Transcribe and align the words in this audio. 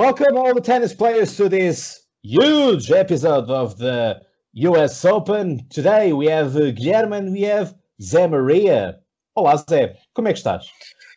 Welcome, 0.00 0.38
all 0.38 0.54
the 0.54 0.62
tennis 0.62 0.94
players, 0.94 1.36
to 1.36 1.48
this 1.50 2.00
huge 2.22 2.90
episode 2.90 3.50
of 3.50 3.76
the 3.76 4.22
US 4.70 5.04
Open. 5.04 5.66
Today 5.68 6.14
we 6.14 6.26
have 6.26 6.56
uh, 6.56 6.72
Guilherme 6.72 7.12
and 7.18 7.32
we 7.32 7.42
have 7.42 7.74
Zé 8.00 8.26
Maria. 8.26 8.98
Olá, 9.34 9.56
Zé, 9.58 9.96
como 10.14 10.28
é 10.28 10.32
que 10.32 10.38
estás? 10.38 10.64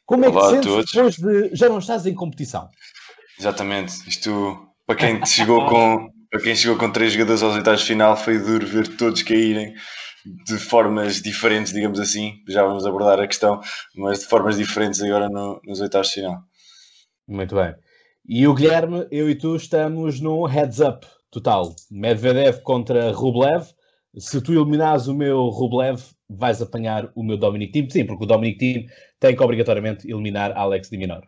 Como 0.05 0.25
é 0.25 0.31
que 0.31 0.35
Olá 0.37 0.49
sentes 0.49 0.67
todos. 0.69 0.91
depois 0.91 1.15
de 1.15 1.55
já 1.55 1.69
não 1.69 1.79
estás 1.79 2.05
em 2.05 2.13
competição? 2.13 2.69
Exatamente. 3.39 3.93
Isto, 4.05 4.67
para 4.85 4.97
quem 4.97 5.25
chegou 5.25 5.65
com, 5.69 6.09
para 6.29 6.41
quem 6.41 6.53
chegou 6.53 6.77
com 6.77 6.91
três 6.91 7.13
jogadores 7.13 7.41
aos 7.41 7.55
oitavos 7.55 7.79
de 7.81 7.87
final, 7.87 8.17
foi 8.17 8.37
duro 8.37 8.67
ver 8.67 8.97
todos 8.97 9.23
caírem 9.23 9.73
de 10.45 10.57
formas 10.57 11.21
diferentes, 11.21 11.71
digamos 11.71 12.01
assim. 12.01 12.33
Já 12.49 12.63
vamos 12.63 12.85
abordar 12.85 13.17
a 13.21 13.27
questão, 13.27 13.61
mas 13.95 14.19
de 14.19 14.25
formas 14.25 14.57
diferentes 14.57 15.01
agora 15.01 15.29
no- 15.29 15.61
nos 15.63 15.79
oitavos 15.79 16.09
de 16.09 16.15
final. 16.15 16.41
Muito 17.29 17.55
bem. 17.55 17.73
E 18.25 18.47
o 18.47 18.53
Guilherme, 18.53 19.05
eu 19.11 19.29
e 19.29 19.35
tu 19.35 19.55
estamos 19.57 20.21
no 20.21 20.45
heads 20.45 20.79
up 20.79 21.05
total. 21.29 21.75
Medvedev 21.91 22.61
contra 22.61 23.11
Rublev. 23.11 23.67
Se 24.17 24.41
tu 24.41 24.53
eliminares 24.53 25.07
o 25.07 25.13
meu 25.13 25.49
Rublev, 25.49 26.01
vais 26.29 26.61
apanhar 26.61 27.11
o 27.15 27.23
meu 27.23 27.37
Dominic 27.37 27.73
Thiem. 27.73 27.89
Sim, 27.89 28.05
porque 28.05 28.23
o 28.23 28.27
Dominic 28.27 28.59
Thiem 28.59 28.87
tem 29.19 29.35
que 29.35 29.43
obrigatoriamente 29.43 30.09
eliminar 30.09 30.57
Alex 30.57 30.89
de 30.89 30.97
Minor. 30.97 31.27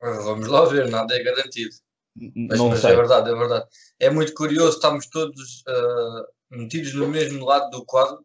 Vamos 0.00 0.46
lá 0.46 0.66
ver, 0.66 0.88
nada 0.88 1.16
é 1.16 1.22
garantido. 1.22 1.74
Mas, 2.14 2.58
não 2.58 2.68
mas 2.68 2.80
sei. 2.80 2.92
é 2.92 2.96
verdade, 2.96 3.30
é 3.30 3.34
verdade. 3.34 3.66
É 3.98 4.10
muito 4.10 4.34
curioso, 4.34 4.76
estamos 4.76 5.06
todos 5.06 5.64
ah, 5.66 6.26
metidos 6.52 6.94
no 6.94 7.08
mesmo 7.08 7.44
lado 7.44 7.70
do 7.70 7.84
quadro. 7.84 8.24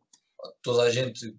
Toda 0.62 0.84
a 0.84 0.92
gente, 0.92 1.36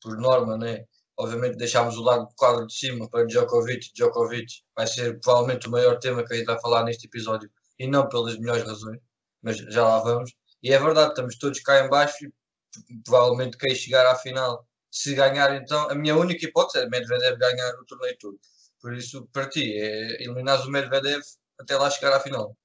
por 0.00 0.16
norma, 0.16 0.56
né? 0.56 0.84
Obviamente 1.18 1.56
deixámos 1.56 1.96
o 1.96 2.02
lado 2.02 2.28
do 2.28 2.34
quadro 2.36 2.66
de 2.66 2.74
cima 2.74 3.08
para 3.10 3.26
Djokovic. 3.26 3.90
Djokovic 3.92 4.62
vai 4.76 4.86
ser 4.86 5.18
provavelmente 5.20 5.66
o 5.66 5.70
maior 5.70 5.98
tema 5.98 6.24
que 6.24 6.32
a 6.32 6.36
gente 6.36 6.46
vai 6.46 6.60
falar 6.60 6.84
neste 6.84 7.06
episódio 7.06 7.50
e 7.78 7.88
não 7.88 8.08
pelas 8.08 8.38
melhores 8.38 8.64
razões, 8.64 9.00
mas 9.42 9.56
já 9.56 9.82
lá 9.82 9.98
vamos. 9.98 10.32
E 10.62 10.72
é 10.72 10.78
verdade, 10.78 11.10
estamos 11.10 11.36
todos 11.36 11.60
cá 11.60 11.84
em 11.84 11.88
baixo 11.88 12.24
e 12.24 12.30
provavelmente 13.04 13.56
quem 13.58 13.74
chegar 13.74 14.06
à 14.06 14.14
final, 14.14 14.64
se 14.90 15.14
ganhar 15.14 15.54
então, 15.54 15.90
a 15.90 15.94
minha 15.94 16.16
única 16.16 16.46
hipótese 16.46 16.84
é 16.84 16.88
Medvedev 16.88 17.36
ganhar 17.36 17.74
o 17.74 17.84
torneio 17.84 18.16
todo. 18.18 18.38
Por 18.80 18.94
isso, 18.94 19.28
para 19.32 19.48
ti, 19.48 19.72
é 19.76 20.22
eliminar 20.22 20.64
o 20.64 20.70
Medvedev 20.70 21.22
até 21.58 21.76
lá 21.76 21.90
chegar 21.90 22.14
à 22.14 22.20
final. 22.20 22.56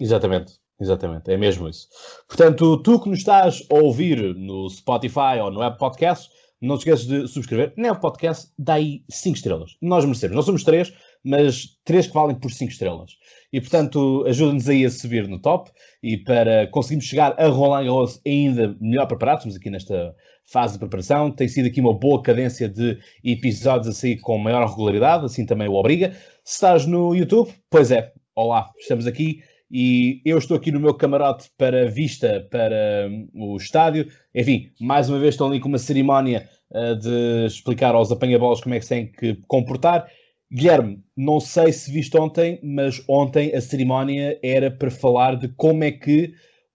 Exatamente, 0.00 0.58
exatamente, 0.80 1.30
é 1.30 1.36
mesmo 1.36 1.68
isso. 1.68 1.88
Portanto, 2.26 2.82
tu 2.82 3.00
que 3.00 3.10
nos 3.10 3.18
estás 3.18 3.62
a 3.70 3.74
ouvir 3.74 4.34
no 4.34 4.68
Spotify 4.70 5.40
ou 5.42 5.50
no 5.50 5.62
Apple 5.62 5.78
Podcast, 5.78 6.30
não 6.62 6.78
te 6.78 6.88
esqueças 6.88 7.06
de 7.06 7.28
subscrever. 7.28 7.72
Nem 7.76 7.90
o 7.90 7.98
podcast, 7.98 8.50
dá 8.56 8.74
aí 8.74 9.02
5 9.10 9.36
estrelas. 9.36 9.76
Nós 9.82 10.04
merecemos. 10.04 10.36
Nós 10.36 10.44
somos 10.46 10.62
3, 10.62 10.92
mas 11.24 11.76
3 11.84 12.06
que 12.06 12.14
valem 12.14 12.36
por 12.36 12.52
5 12.52 12.70
estrelas. 12.70 13.16
E, 13.52 13.60
portanto, 13.60 14.24
ajuda-nos 14.26 14.68
aí 14.68 14.84
a 14.86 14.90
subir 14.90 15.26
no 15.26 15.40
top 15.40 15.70
e 16.02 16.16
para 16.16 16.68
conseguirmos 16.68 17.04
chegar 17.04 17.34
a 17.38 17.48
Roland 17.48 17.84
Garros 17.84 18.20
ainda 18.24 18.76
melhor 18.80 19.06
preparados. 19.06 19.40
Estamos 19.40 19.56
aqui 19.56 19.70
nesta 19.70 20.14
fase 20.46 20.74
de 20.74 20.78
preparação. 20.78 21.30
Tem 21.32 21.48
sido 21.48 21.66
aqui 21.66 21.80
uma 21.80 21.92
boa 21.92 22.22
cadência 22.22 22.68
de 22.68 22.96
episódios 23.24 23.88
a 23.88 23.92
sair 23.92 24.18
com 24.20 24.38
maior 24.38 24.64
regularidade, 24.68 25.24
assim 25.24 25.44
também 25.44 25.68
o 25.68 25.74
obriga. 25.74 26.12
Se 26.44 26.54
estás 26.54 26.86
no 26.86 27.14
YouTube, 27.14 27.52
pois 27.68 27.90
é, 27.90 28.12
olá, 28.36 28.70
estamos 28.78 29.06
aqui 29.06 29.42
e 29.72 30.20
eu 30.22 30.36
estou 30.36 30.54
aqui 30.54 30.70
no 30.70 30.78
meu 30.78 30.92
camarote 30.92 31.50
para 31.56 31.88
vista 31.88 32.46
para 32.50 33.08
hum, 33.10 33.28
o 33.34 33.56
estádio. 33.56 34.06
Enfim, 34.34 34.70
mais 34.78 35.08
uma 35.08 35.18
vez 35.18 35.32
estão 35.32 35.46
ali 35.46 35.58
com 35.58 35.68
uma 35.68 35.78
cerimónia 35.78 36.46
uh, 36.70 36.94
de 36.94 37.46
explicar 37.46 37.94
aos 37.94 38.12
apanha-bolas 38.12 38.60
como 38.60 38.74
é 38.74 38.78
que 38.78 38.84
se 38.84 38.90
tem 38.90 39.10
que 39.10 39.34
comportar. 39.48 40.06
Guilherme, 40.52 41.02
não 41.16 41.40
sei 41.40 41.72
se 41.72 41.90
viste 41.90 42.14
ontem, 42.18 42.60
mas 42.62 43.02
ontem 43.08 43.54
a 43.54 43.60
cerimónia 43.62 44.38
era 44.42 44.70
para 44.70 44.90
falar 44.90 45.36
de 45.36 45.48
como 45.48 45.82
é 45.82 45.90
que 45.90 46.34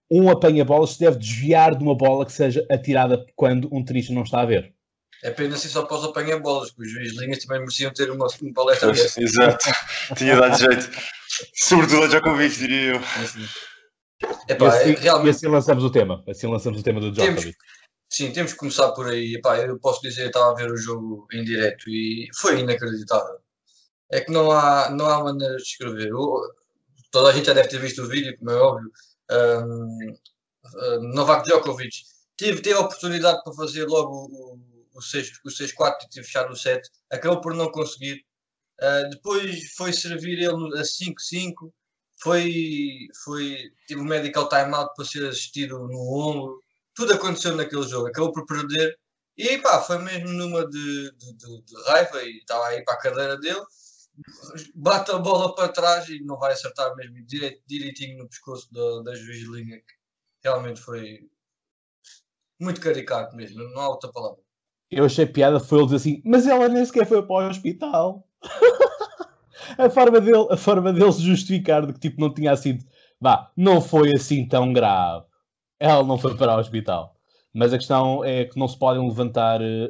um 0.10 0.28
apanha-bolas 0.30 0.92
se 0.92 1.00
deve 1.02 1.20
desviar 1.20 1.76
de 1.76 1.84
uma 1.84 1.96
bola 1.96 2.26
que 2.26 2.32
seja 2.32 2.66
atirada 2.72 3.24
quando 3.36 3.70
um 3.72 3.84
tenista 3.84 4.12
não 4.12 4.24
está 4.24 4.42
a 4.42 4.46
ver. 4.46 4.74
É 5.24 5.32
pena 5.32 5.56
assim 5.56 5.68
só 5.68 5.84
para 5.84 5.98
os 5.98 6.04
apanhar 6.06 6.40
bolas, 6.40 6.72
que 6.72 6.82
os 6.82 6.88
de 6.88 7.20
linhas 7.20 7.40
também 7.44 7.60
mereciam 7.60 7.92
ter 7.92 8.12
uma, 8.12 8.28
uma 8.42 8.54
palestra 8.54 8.92
dessa. 8.92 9.22
Exato. 9.22 9.66
Tinha 10.16 10.36
dado 10.40 10.58
jeito. 10.58 10.90
Sobretudo 11.56 12.04
a 12.04 12.08
Djokovic, 12.08 12.56
diria 12.58 12.94
eu. 12.96 13.00
E 13.00 14.52
Epá, 14.54 14.66
é, 14.66 14.68
assim, 14.70 14.90
e 14.92 14.96
realmente, 14.96 15.36
assim 15.36 15.48
lançamos 15.48 15.84
o 15.84 15.90
tema. 15.92 16.24
Assim 16.28 16.48
lançamos 16.48 16.80
o 16.80 16.84
tema 16.84 17.00
do 17.00 17.14
Temos- 17.14 17.42
Djokovic. 17.42 17.58
sim, 18.12 18.32
temos 18.32 18.54
que 18.54 18.58
começar 18.60 18.92
por 18.92 19.08
aí. 19.08 19.36
Epá, 19.36 19.58
eu 19.60 19.80
posso 19.80 20.02
dizer, 20.02 20.24
eu 20.24 20.28
estava 20.28 20.52
a 20.52 20.56
ver 20.56 20.72
o 20.72 20.78
jogo 20.78 21.28
em 21.34 21.44
direto 21.44 21.90
e 21.90 22.28
foi 22.36 22.60
inacreditável. 22.60 23.38
É 24.12 24.22
que 24.22 24.32
não 24.32 24.52
há, 24.52 24.90
não 24.92 25.08
há 25.08 25.24
maneira 25.24 25.56
de 25.58 25.62
escrever. 25.64 26.14
O- 26.14 26.42
toda 27.12 27.30
a 27.30 27.34
gente 27.34 27.46
já 27.48 27.54
deve 27.54 27.68
ter 27.70 27.80
visto 27.80 28.04
o 28.04 28.08
vídeo, 28.08 28.38
como 28.38 28.52
é 28.52 28.56
óbvio. 28.56 28.92
Ahm, 29.30 30.14
ah, 30.66 31.00
Novak 31.14 31.44
Djokovic 31.48 31.96
teve, 32.38 32.62
teve 32.62 32.76
a 32.78 32.82
oportunidade 32.82 33.44
para 33.44 33.54
fazer 33.54 33.86
logo 33.86 34.28
o, 34.32 34.60
o, 34.98 35.02
6, 35.02 35.32
o 35.46 35.50
6-4 35.52 36.08
e 36.16 36.24
fechar 36.24 36.50
o 36.52 36.56
7, 36.56 36.90
acabou 37.12 37.42
por 37.42 37.54
não 37.56 37.72
conseguir. 37.72 38.24
Ah, 38.82 39.04
depois 39.12 39.74
foi 39.76 39.94
servir 39.94 40.40
ele 40.40 40.80
a 40.80 40.84
5-5, 40.86 41.74
foi, 42.22 43.08
foi, 43.24 43.58
teve 43.88 44.02
um 44.02 44.06
medical 44.06 44.50
timeout 44.50 44.94
para 44.96 45.06
ser 45.06 45.28
assistido 45.28 45.80
no 45.88 46.00
ombro, 46.30 46.62
tudo 46.96 47.14
aconteceu 47.14 47.56
naquele 47.56 47.84
jogo, 47.88 48.08
acabou 48.08 48.32
por 48.34 48.46
perder. 48.46 48.98
E 49.38 49.58
pá, 49.60 49.82
foi 49.82 50.00
mesmo 50.00 50.30
numa 50.34 50.68
de, 50.68 51.12
de, 51.18 51.34
de- 51.38 51.62
de 51.64 51.84
raiva 51.88 52.24
e 52.24 52.38
estava 52.40 52.68
aí 52.68 52.84
para 52.84 52.96
a 52.96 53.00
cadeira 53.00 53.38
dele, 53.38 53.62
bate 54.76 55.12
a 55.12 55.18
bola 55.20 55.54
para 55.56 55.70
trás 55.72 56.08
e 56.10 56.20
não 56.24 56.38
vai 56.38 56.54
acertar 56.54 56.96
mesmo 56.96 57.26
direit, 57.26 57.62
direitinho 57.68 58.18
no 58.20 58.30
pescoço 58.30 58.72
da, 58.74 59.02
da 59.04 59.16
juiz 59.16 59.40
de 59.40 59.48
linha, 59.52 59.78
que 59.80 59.94
realmente 60.44 60.82
foi 60.82 61.20
muito 62.60 62.80
caricato 62.80 63.36
mesmo, 63.36 63.64
não 63.64 63.82
há 63.82 63.90
outra 63.90 64.12
palavra. 64.12 64.44
Eu 64.90 65.06
achei 65.06 65.26
piada 65.26 65.60
foi 65.60 65.80
ele 65.80 65.86
dizer 65.86 65.96
assim, 65.98 66.22
mas 66.26 66.48
ela 66.48 66.70
nem 66.70 66.86
sequer 66.86 67.06
foi 67.06 67.22
para 67.22 67.48
o 67.48 67.50
hospital. 67.50 68.28
a, 69.78 69.90
forma 69.90 70.22
dele, 70.22 70.48
a 70.50 70.58
forma 70.58 70.94
dele 70.94 71.12
se 71.12 71.22
justificar 71.22 71.86
de 71.86 71.94
que 71.94 72.00
tipo 72.00 72.22
não 72.22 72.34
tinha 72.34 72.56
sido, 72.56 72.86
vá, 73.20 73.52
não 73.56 73.82
foi 73.82 74.14
assim 74.16 74.48
tão 74.48 74.72
grave. 74.72 75.26
Ela 75.80 76.04
não 76.04 76.18
foi 76.18 76.36
para 76.38 76.56
o 76.56 76.60
hospital. 76.60 77.16
Mas 77.54 77.74
a 77.74 77.78
questão 77.78 78.24
é 78.24 78.46
que 78.46 78.58
não 78.58 78.68
se 78.68 78.78
podem 78.78 79.06
levantar 79.08 79.60
eh, 79.62 79.90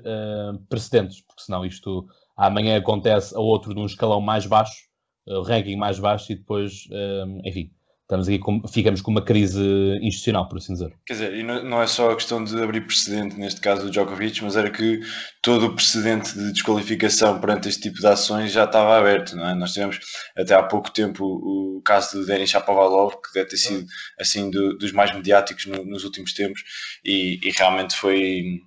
precedentes, 0.69 1.22
porque 1.22 1.41
senão 1.44 1.66
isto 1.66 2.07
amanhã 2.36 2.78
acontece 2.78 3.36
a 3.36 3.40
outro 3.40 3.74
num 3.74 3.86
escalão 3.86 4.22
mais 4.22 4.46
baixo, 4.46 4.86
eh, 5.28 5.41
ranking 5.46 5.75
mais 5.75 6.00
baixo, 6.00 6.31
e 6.31 6.36
depois, 6.36 6.88
eh, 6.91 7.25
enfim, 7.44 7.72
estamos 8.07 8.28
aqui 8.28 8.40
com, 8.40 8.66
ficamos 8.68 9.01
com 9.01 9.12
uma 9.12 9.22
crise 9.23 9.62
institucional, 10.01 10.47
por 10.47 10.57
assim 10.57 10.72
dizer. 10.73 10.95
Quer 11.06 11.13
dizer, 11.13 11.34
e 11.35 11.44
não 11.44 11.81
é 11.81 11.88
só 11.88 12.12
a 12.12 12.16
questão 12.16 12.41
de 12.41 12.57
abrir 12.63 12.81
precedente, 12.88 13.35
neste 13.38 13.59
caso 13.59 13.84
do 13.84 13.91
Djokovic, 13.91 14.41
mas 14.44 14.56
era 14.56 14.72
que 14.72 15.01
todo 15.41 15.66
o 15.68 15.75
precedente 15.75 16.34
de 16.34 16.53
desqualificação 16.53 17.40
perante 17.41 17.68
este 17.68 17.81
tipo 17.81 18.00
de 18.00 18.07
ações 18.07 18.53
já 18.53 18.63
estava 18.63 18.97
aberto, 18.97 19.35
não 19.35 19.50
é? 19.50 19.53
Nós 19.53 19.73
tivemos 19.73 20.00
até 20.38 20.56
há 20.56 20.63
pouco 20.63 20.90
tempo 20.91 21.25
o, 21.25 21.78
o 21.78 21.81
caso 21.81 22.18
do 22.19 22.25
Denis 22.25 22.50
Shapovalov, 22.50 23.16
que 23.16 23.34
deve 23.34 23.50
ter 23.50 23.57
sido 23.57 23.85
assim 24.18 24.50
do- 24.50 24.78
dos 24.78 24.94
mais 24.94 25.13
mediáticos 25.13 25.66
no- 25.66 25.84
nos 25.85 26.06
últimos 26.06 26.34
tempos, 26.34 26.63
e, 27.03 27.39
e 27.44 27.51
realmente 27.51 27.94
foi, 27.95 28.62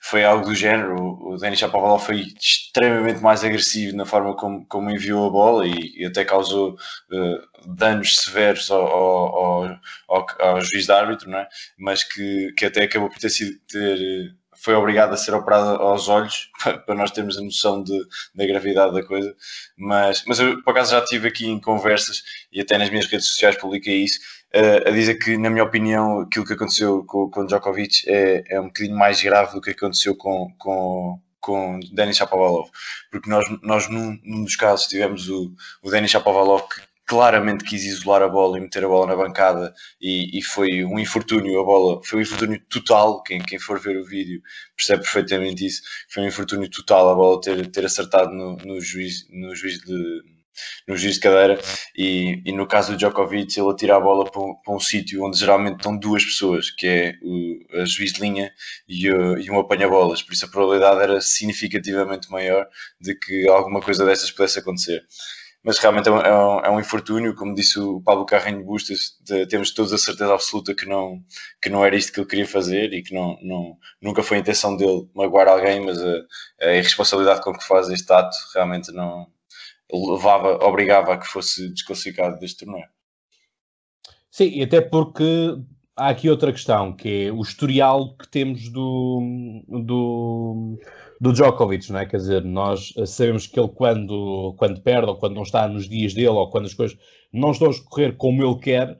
foi 0.00 0.24
algo 0.24 0.46
do 0.46 0.54
género. 0.54 0.96
O, 1.20 1.36
Denis 1.36 1.58
Shapovalov 1.58 2.04
foi 2.04 2.26
extremamente 2.40 3.20
mais 3.20 3.44
agressivo 3.44 3.96
na 3.96 4.06
forma 4.06 4.34
como, 4.36 4.64
como 4.66 4.90
enviou 4.90 5.26
a 5.26 5.30
bola 5.30 5.66
e, 5.66 5.92
e 5.96 6.06
até 6.06 6.24
causou 6.24 6.76
eh, 7.12 7.38
danos 7.66 8.16
severos 8.16 8.70
ao, 8.70 8.86
ao, 8.86 9.78
ao, 10.08 10.26
ao, 10.40 10.60
juiz 10.60 10.86
de 10.86 10.92
árbitro, 10.92 11.30
não 11.30 11.38
é? 11.38 11.48
mas 11.78 12.04
que, 12.04 12.52
que 12.56 12.66
até 12.66 12.84
acabou 12.84 13.08
por 13.08 13.18
ter 13.18 13.30
sido 13.30 13.58
ter, 13.68 13.98
eh, 13.98 14.34
foi 14.62 14.74
obrigado 14.74 15.12
a 15.12 15.16
ser 15.16 15.34
operado 15.34 15.80
aos 15.82 16.08
olhos 16.08 16.50
para 16.84 16.94
nós 16.94 17.10
termos 17.10 17.38
a 17.38 17.42
noção 17.42 17.82
de, 17.82 17.98
da 18.34 18.46
gravidade 18.46 18.92
da 18.92 19.04
coisa. 19.04 19.34
Mas, 19.76 20.24
mas 20.26 20.40
eu 20.40 20.62
por 20.62 20.70
acaso 20.72 20.92
já 20.92 20.98
estive 20.98 21.28
aqui 21.28 21.46
em 21.46 21.60
conversas 21.60 22.22
e 22.52 22.60
até 22.60 22.76
nas 22.76 22.90
minhas 22.90 23.06
redes 23.06 23.28
sociais 23.28 23.56
publiquei 23.56 24.04
isso. 24.04 24.18
Eh, 24.52 24.88
a 24.88 24.90
dizer 24.90 25.16
que, 25.18 25.36
na 25.36 25.50
minha 25.50 25.64
opinião, 25.64 26.20
aquilo 26.20 26.44
que 26.44 26.54
aconteceu 26.54 27.04
com, 27.04 27.30
com 27.30 27.46
Djokovic 27.46 28.08
é, 28.08 28.44
é 28.48 28.60
um 28.60 28.66
bocadinho 28.66 28.96
mais 28.96 29.22
grave 29.22 29.52
do 29.52 29.60
que 29.60 29.70
aconteceu 29.70 30.16
com, 30.16 30.52
com, 30.58 31.20
com 31.40 31.80
Denis 31.92 32.16
Shapovalov, 32.16 32.70
porque 33.10 33.28
nós, 33.28 33.44
nós 33.62 33.88
num, 33.88 34.18
num 34.24 34.44
dos 34.44 34.56
casos 34.56 34.86
tivemos 34.86 35.28
o, 35.28 35.52
o 35.82 35.90
Denis 35.90 36.10
Shapovalov 36.10 36.62
que 36.68 36.80
claramente 37.06 37.64
quis 37.64 37.84
isolar 37.84 38.22
a 38.22 38.28
bola 38.28 38.58
e 38.58 38.60
meter 38.60 38.84
a 38.84 38.88
bola 38.88 39.06
na 39.06 39.16
bancada 39.16 39.72
e, 40.00 40.38
e 40.38 40.42
foi 40.42 40.84
um 40.84 40.98
infortúnio, 40.98 41.58
a 41.60 41.64
bola 41.64 42.00
foi 42.04 42.18
um 42.18 42.22
infortúnio 42.22 42.60
total, 42.68 43.22
quem, 43.22 43.40
quem 43.40 43.58
for 43.58 43.80
ver 43.80 43.98
o 43.98 44.04
vídeo 44.04 44.42
percebe 44.76 45.02
perfeitamente 45.02 45.64
isso, 45.66 45.82
foi 46.10 46.22
um 46.22 46.26
infortúnio 46.26 46.70
total 46.70 47.10
a 47.10 47.14
bola 47.14 47.40
ter, 47.40 47.66
ter 47.70 47.84
acertado 47.86 48.30
no, 48.32 48.56
no 48.56 48.80
juiz, 48.80 49.26
no 49.30 49.54
juiz 49.54 49.78
de 49.80 50.22
no 50.86 50.96
juiz 50.96 51.14
de 51.14 51.20
cadeira 51.20 51.60
e, 51.96 52.42
e 52.44 52.52
no 52.52 52.66
caso 52.66 52.92
do 52.92 52.98
Djokovic 52.98 53.58
ele 53.58 53.70
atira 53.70 53.96
a 53.96 54.00
bola 54.00 54.30
para 54.30 54.40
um, 54.40 54.54
para 54.54 54.74
um 54.74 54.80
sítio 54.80 55.24
onde 55.24 55.38
geralmente 55.38 55.76
estão 55.76 55.96
duas 55.96 56.24
pessoas 56.24 56.70
que 56.70 56.86
é 56.86 57.14
o 57.22 57.48
a 57.74 57.84
juiz 57.84 58.12
de 58.12 58.20
linha 58.20 58.52
e, 58.88 59.10
o, 59.10 59.38
e 59.38 59.50
um 59.50 59.58
apanha-bolas, 59.58 60.22
por 60.22 60.32
isso 60.32 60.44
a 60.44 60.48
probabilidade 60.48 61.02
era 61.02 61.20
significativamente 61.20 62.30
maior 62.30 62.66
de 63.00 63.14
que 63.14 63.48
alguma 63.48 63.80
coisa 63.80 64.04
destas 64.04 64.30
pudesse 64.30 64.58
acontecer. 64.58 65.04
Mas 65.62 65.78
realmente 65.78 66.08
é 66.08 66.12
um, 66.12 66.60
é 66.60 66.70
um, 66.70 66.80
infortúnio, 66.80 67.34
como 67.34 67.54
disse 67.54 67.78
o 67.80 68.00
Pablo 68.00 68.24
Carreño 68.24 68.64
Bustas, 68.64 69.16
de, 69.20 69.44
temos 69.46 69.72
todos 69.72 69.92
a 69.92 69.98
certeza 69.98 70.32
absoluta 70.32 70.74
que 70.74 70.86
não, 70.86 71.20
que 71.60 71.68
não 71.68 71.84
era 71.84 71.96
isto 71.96 72.12
que 72.12 72.20
ele 72.20 72.28
queria 72.28 72.46
fazer 72.46 72.92
e 72.94 73.02
que 73.02 73.12
não, 73.12 73.36
não, 73.42 73.76
nunca 74.00 74.22
foi 74.22 74.36
a 74.36 74.40
intenção 74.40 74.76
dele 74.76 75.08
magoar 75.14 75.48
alguém, 75.48 75.84
mas 75.84 76.00
a, 76.00 76.22
a 76.62 76.74
irresponsabilidade 76.74 77.42
com 77.42 77.52
que 77.52 77.66
faz 77.66 77.88
este 77.88 78.10
ato 78.12 78.36
realmente 78.54 78.92
não 78.92 79.26
levava, 79.92 80.64
obrigava 80.64 81.14
a 81.14 81.18
que 81.18 81.26
fosse 81.26 81.68
desclassificado 81.72 82.38
deste 82.38 82.64
torneio. 82.64 82.86
Sim, 84.30 84.50
e 84.50 84.62
até 84.62 84.80
porque 84.80 85.56
há 85.96 86.08
aqui 86.08 86.30
outra 86.30 86.52
questão, 86.52 86.92
que 86.92 87.26
é 87.26 87.32
o 87.32 87.40
historial 87.40 88.16
que 88.16 88.28
temos 88.28 88.68
do, 88.68 89.20
do, 89.66 90.78
do 91.20 91.32
Djokovic, 91.32 91.90
não 91.90 92.00
é? 92.00 92.06
Quer 92.06 92.18
dizer, 92.18 92.44
nós 92.44 92.92
sabemos 93.06 93.46
que 93.46 93.58
ele 93.58 93.68
quando, 93.68 94.54
quando 94.58 94.80
perde, 94.80 95.08
ou 95.08 95.16
quando 95.16 95.34
não 95.34 95.42
está 95.42 95.66
nos 95.66 95.88
dias 95.88 96.14
dele, 96.14 96.28
ou 96.28 96.50
quando 96.50 96.66
as 96.66 96.74
coisas 96.74 96.96
não 97.32 97.50
estão 97.50 97.70
a 97.70 97.84
correr 97.88 98.16
como 98.16 98.44
ele 98.44 98.58
quer, 98.60 98.98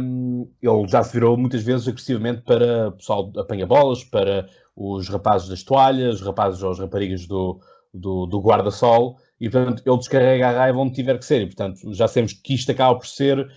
um, 0.00 0.50
ele 0.62 0.88
já 0.88 1.02
se 1.02 1.12
virou 1.12 1.36
muitas 1.36 1.62
vezes 1.62 1.86
agressivamente 1.86 2.42
para 2.42 2.88
o 2.88 2.92
pessoal 2.92 3.30
apanha 3.36 3.66
bolas, 3.66 4.02
para 4.02 4.48
os 4.74 5.08
rapazes 5.08 5.48
das 5.48 5.62
toalhas, 5.62 6.16
os 6.16 6.26
rapazes 6.26 6.62
ou 6.62 6.70
as 6.70 6.78
raparigas 6.78 7.26
do, 7.26 7.60
do, 7.92 8.26
do 8.26 8.40
guarda-sol, 8.40 9.18
e 9.40 9.48
portanto 9.48 9.82
ele 9.86 9.98
descarrega 9.98 10.48
a 10.48 10.52
raiva 10.52 10.78
onde 10.78 10.94
tiver 10.94 11.18
que 11.18 11.24
ser, 11.24 11.42
e 11.42 11.46
portanto 11.46 11.94
já 11.94 12.08
sabemos 12.08 12.32
que 12.32 12.54
isto 12.54 12.72
acaba 12.72 12.98
por 12.98 13.06
ser 13.06 13.48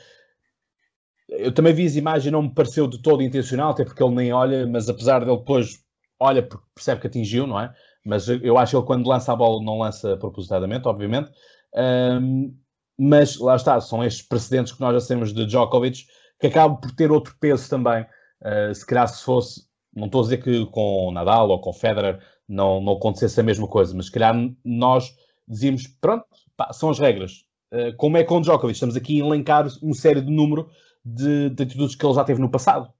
eu 1.31 1.53
também 1.53 1.73
vi 1.73 1.85
as 1.85 1.95
imagens 1.95 2.31
não 2.31 2.43
me 2.43 2.53
pareceu 2.53 2.87
de 2.87 3.01
todo 3.01 3.23
intencional, 3.23 3.71
até 3.71 3.85
porque 3.85 4.03
ele 4.03 4.15
nem 4.15 4.33
olha, 4.33 4.67
mas 4.67 4.89
apesar 4.89 5.19
dele 5.23 5.37
depois 5.37 5.79
olha 6.19 6.43
porque 6.43 6.65
percebe 6.75 7.01
que 7.01 7.07
atingiu, 7.07 7.47
não 7.47 7.59
é? 7.59 7.73
Mas 8.05 8.27
eu 8.27 8.57
acho 8.57 8.71
que 8.71 8.77
ele 8.77 8.85
quando 8.85 9.07
lança 9.07 9.31
a 9.31 9.35
bola 9.35 9.63
não 9.63 9.79
lança 9.79 10.17
propositadamente, 10.17 10.87
obviamente. 10.87 11.31
Um, 11.73 12.53
mas 12.99 13.39
lá 13.39 13.55
está, 13.55 13.79
são 13.79 14.03
estes 14.03 14.27
precedentes 14.27 14.73
que 14.73 14.81
nós 14.81 14.93
já 14.93 14.99
sabemos 14.99 15.33
de 15.33 15.45
Djokovic 15.45 16.05
que 16.39 16.47
acabam 16.47 16.79
por 16.79 16.91
ter 16.91 17.11
outro 17.11 17.35
peso 17.39 17.69
também. 17.69 18.05
Uh, 18.41 18.73
se 18.73 18.85
calhar 18.85 19.07
se 19.07 19.23
fosse, 19.23 19.61
não 19.95 20.07
estou 20.07 20.21
a 20.21 20.23
dizer 20.23 20.43
que 20.43 20.65
com 20.67 21.11
Nadal 21.11 21.49
ou 21.49 21.61
com 21.61 21.71
Federer 21.71 22.19
não, 22.47 22.81
não 22.81 22.93
acontecesse 22.93 23.39
a 23.39 23.43
mesma 23.43 23.67
coisa, 23.67 23.95
mas 23.95 24.07
se 24.07 24.11
calhar 24.11 24.35
nós 24.65 25.11
dizíamos, 25.51 25.87
pronto, 25.99 26.25
pá, 26.55 26.71
são 26.73 26.89
as 26.89 26.99
regras. 26.99 27.45
Uh, 27.73 27.95
como 27.97 28.17
é 28.17 28.23
com 28.23 28.41
Djokovic? 28.41 28.73
Estamos 28.73 28.95
aqui 28.95 29.21
a 29.21 29.25
elencar 29.25 29.67
um 29.81 29.93
série 29.93 30.21
de 30.21 30.31
número 30.31 30.69
de, 31.03 31.49
de 31.49 31.63
atitudes 31.63 31.95
que 31.95 32.05
ele 32.05 32.13
já 32.13 32.23
teve 32.23 32.41
no 32.41 32.51
passado. 32.51 32.91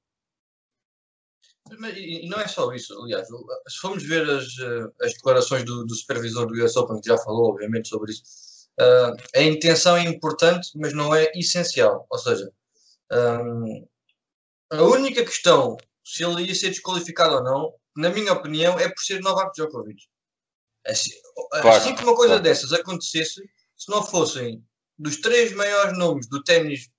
E 1.95 2.27
não 2.27 2.39
é 2.39 2.47
só 2.47 2.71
isso, 2.73 2.93
aliás, 3.01 3.27
se 3.27 3.77
formos 3.77 4.03
ver 4.03 4.29
as, 4.29 4.43
eh, 4.59 5.05
as 5.05 5.13
declarações 5.13 5.63
do, 5.63 5.85
do 5.85 5.95
supervisor 5.95 6.45
do 6.45 6.65
US 6.65 6.75
Open, 6.75 6.99
que 6.99 7.07
já 7.07 7.17
falou, 7.19 7.51
obviamente, 7.51 7.87
sobre 7.87 8.11
isso, 8.11 8.23
uh, 8.79 9.15
a 9.33 9.41
intenção 9.41 9.95
é 9.95 10.03
importante, 10.03 10.69
mas 10.75 10.93
não 10.93 11.15
é 11.15 11.31
essencial. 11.33 12.05
Ou 12.09 12.19
seja, 12.19 12.51
um, 13.09 13.87
a 14.69 14.83
única 14.83 15.23
questão 15.23 15.77
se 16.03 16.23
ele 16.23 16.43
ia 16.43 16.55
ser 16.55 16.69
desqualificado 16.69 17.35
ou 17.35 17.43
não, 17.43 17.73
na 17.95 18.09
minha 18.09 18.33
opinião, 18.33 18.79
é 18.79 18.89
por 18.89 19.01
ser 19.01 19.21
Novak 19.21 19.51
Djokovic. 19.53 20.01
Assim, 20.85 21.11
claro, 21.61 21.69
assim 21.69 21.95
que 21.95 22.03
uma 22.03 22.15
coisa 22.15 22.33
claro. 22.33 22.43
dessas 22.43 22.73
acontecesse, 22.73 23.41
se 23.77 23.89
não 23.89 24.03
fossem 24.03 24.63
dos 24.97 25.17
três 25.17 25.53
maiores 25.53 25.97
nomes 25.97 26.27
do 26.27 26.43
ténis 26.43 26.89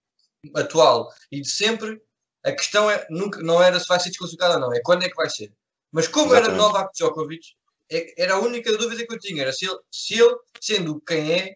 atual 0.55 1.09
e 1.31 1.41
de 1.41 1.49
sempre, 1.49 2.01
a 2.45 2.53
questão 2.53 2.91
é, 2.91 3.07
nunca, 3.11 3.41
não 3.41 3.63
era 3.63 3.79
se 3.79 3.87
vai 3.87 4.01
ser 4.01 4.11
desclassificado 4.11 4.55
ou 4.55 4.61
não, 4.61 4.73
é 4.73 4.81
quando 4.83 5.05
é 5.05 5.09
que 5.09 5.15
vai 5.15 5.31
ser. 5.31 5.53
Mas 5.93 6.09
como 6.09 6.33
Exatamente. 6.33 6.51
era 6.51 6.57
Novak 6.57 6.93
Djokovic, 6.95 7.47
é, 7.91 8.23
era 8.23 8.35
a 8.35 8.41
única 8.41 8.77
dúvida 8.77 9.07
que 9.07 9.15
eu 9.15 9.19
tinha, 9.19 9.43
era 9.43 9.53
se 9.53 9.67
ele, 9.67 9.79
se 9.91 10.15
ele, 10.15 10.35
sendo 10.61 11.01
quem 11.01 11.33
é, 11.33 11.55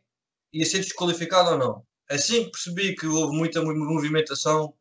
ia 0.52 0.67
ser 0.67 0.78
desqualificado 0.78 1.50
ou 1.50 1.58
não. 1.58 1.87
Assim 2.08 2.44
que 2.44 2.50
percebi 2.50 2.94
que 2.94 3.06
houve 3.06 3.37
muita 3.37 3.62
movimentação, 3.62 4.75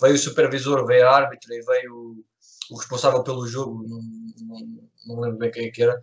veio 0.00 0.14
o 0.14 0.18
supervisor, 0.18 0.86
veio 0.86 1.06
a 1.06 1.14
árbitra 1.14 1.54
e 1.54 1.60
veio 1.60 2.24
o, 2.70 2.74
o 2.74 2.78
responsável 2.78 3.22
pelo 3.22 3.46
jogo, 3.46 3.82
não, 3.86 4.00
não, 4.46 4.88
não, 5.06 5.20
lembro 5.20 5.38
bem 5.38 5.50
quem 5.50 5.66
é 5.66 5.70
que 5.70 5.82
era. 5.82 6.00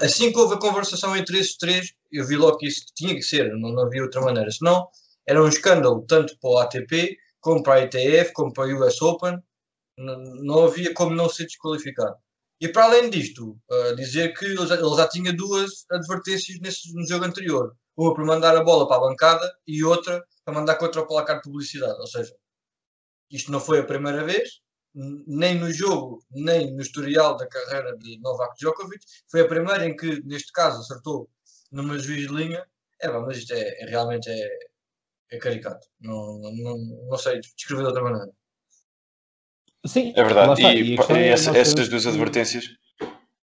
Assim 0.00 0.32
que 0.32 0.38
houve 0.38 0.54
a 0.54 0.58
conversação 0.58 1.16
entre 1.16 1.38
esses 1.38 1.56
três, 1.56 1.92
eu 2.10 2.26
vi 2.26 2.36
logo 2.36 2.58
que 2.58 2.66
isso 2.66 2.84
tinha 2.94 3.14
que 3.14 3.22
ser, 3.22 3.52
não, 3.56 3.70
não 3.70 3.84
havia 3.84 4.02
outra 4.02 4.20
maneira. 4.20 4.50
Senão, 4.50 4.88
era 5.26 5.42
um 5.42 5.48
escândalo 5.48 6.04
tanto 6.06 6.38
para 6.38 6.50
o 6.50 6.58
ATP, 6.58 7.16
como 7.40 7.62
para 7.62 7.74
a 7.74 7.80
ITF, 7.84 8.32
como 8.32 8.52
para 8.52 8.72
a 8.72 8.76
US 8.76 9.00
Open, 9.02 9.38
não, 9.98 10.18
não 10.18 10.64
havia 10.64 10.94
como 10.94 11.14
não 11.14 11.28
ser 11.28 11.44
desqualificado. 11.44 12.16
E 12.60 12.68
para 12.68 12.84
além 12.84 13.10
disto, 13.10 13.58
uh, 13.70 13.96
dizer 13.96 14.32
que 14.34 14.44
ele 14.44 14.66
já, 14.66 14.76
ele 14.76 14.96
já, 14.96 15.08
tinha 15.08 15.32
duas 15.32 15.84
advertências 15.90 16.60
nesse, 16.60 16.94
no 16.94 17.06
jogo 17.06 17.24
anterior. 17.24 17.76
Uma 17.96 18.14
para 18.14 18.24
mandar 18.24 18.56
a 18.56 18.62
bola 18.62 18.86
para 18.86 18.98
a 18.98 19.08
bancada 19.08 19.52
e 19.66 19.82
outra 19.82 20.24
para 20.44 20.54
mandar 20.54 20.76
contra 20.76 21.00
o 21.00 21.06
placar 21.06 21.36
de 21.36 21.42
publicidade. 21.42 21.98
Ou 21.98 22.06
seja, 22.06 22.32
isto 23.30 23.50
não 23.50 23.58
foi 23.58 23.80
a 23.80 23.84
primeira 23.84 24.22
vez, 24.24 24.60
nem 24.94 25.54
no 25.58 25.70
jogo, 25.70 26.22
nem 26.30 26.74
no 26.74 26.82
historial 26.82 27.36
da 27.36 27.46
carreira 27.46 27.96
de 27.96 28.18
Novak 28.20 28.56
Djokovic. 28.58 29.04
Foi 29.30 29.40
a 29.40 29.48
primeira 29.48 29.86
em 29.86 29.96
que, 29.96 30.22
neste 30.24 30.52
caso, 30.52 30.80
acertou 30.80 31.28
numa 31.70 31.98
juiz 31.98 32.28
de 32.28 32.34
linha. 32.34 32.64
É, 33.00 33.08
mas 33.08 33.38
isto 33.38 33.52
é, 33.52 33.82
é 33.82 33.86
realmente 33.86 34.28
é, 34.28 34.48
é 35.32 35.38
caricato. 35.38 35.86
Não, 36.00 36.38
não, 36.38 36.78
não 37.08 37.16
sei 37.16 37.40
descrever 37.40 37.82
de 37.82 37.88
outra 37.88 38.02
maneira. 38.02 38.30
Sim, 39.86 40.12
é 40.14 40.22
verdade. 40.22 40.62
E, 40.62 40.66
e, 40.66 40.94
e 40.94 41.12
é 41.16 41.28
essa, 41.28 41.56
essas 41.56 41.88
duas 41.88 42.06
advertências. 42.06 42.64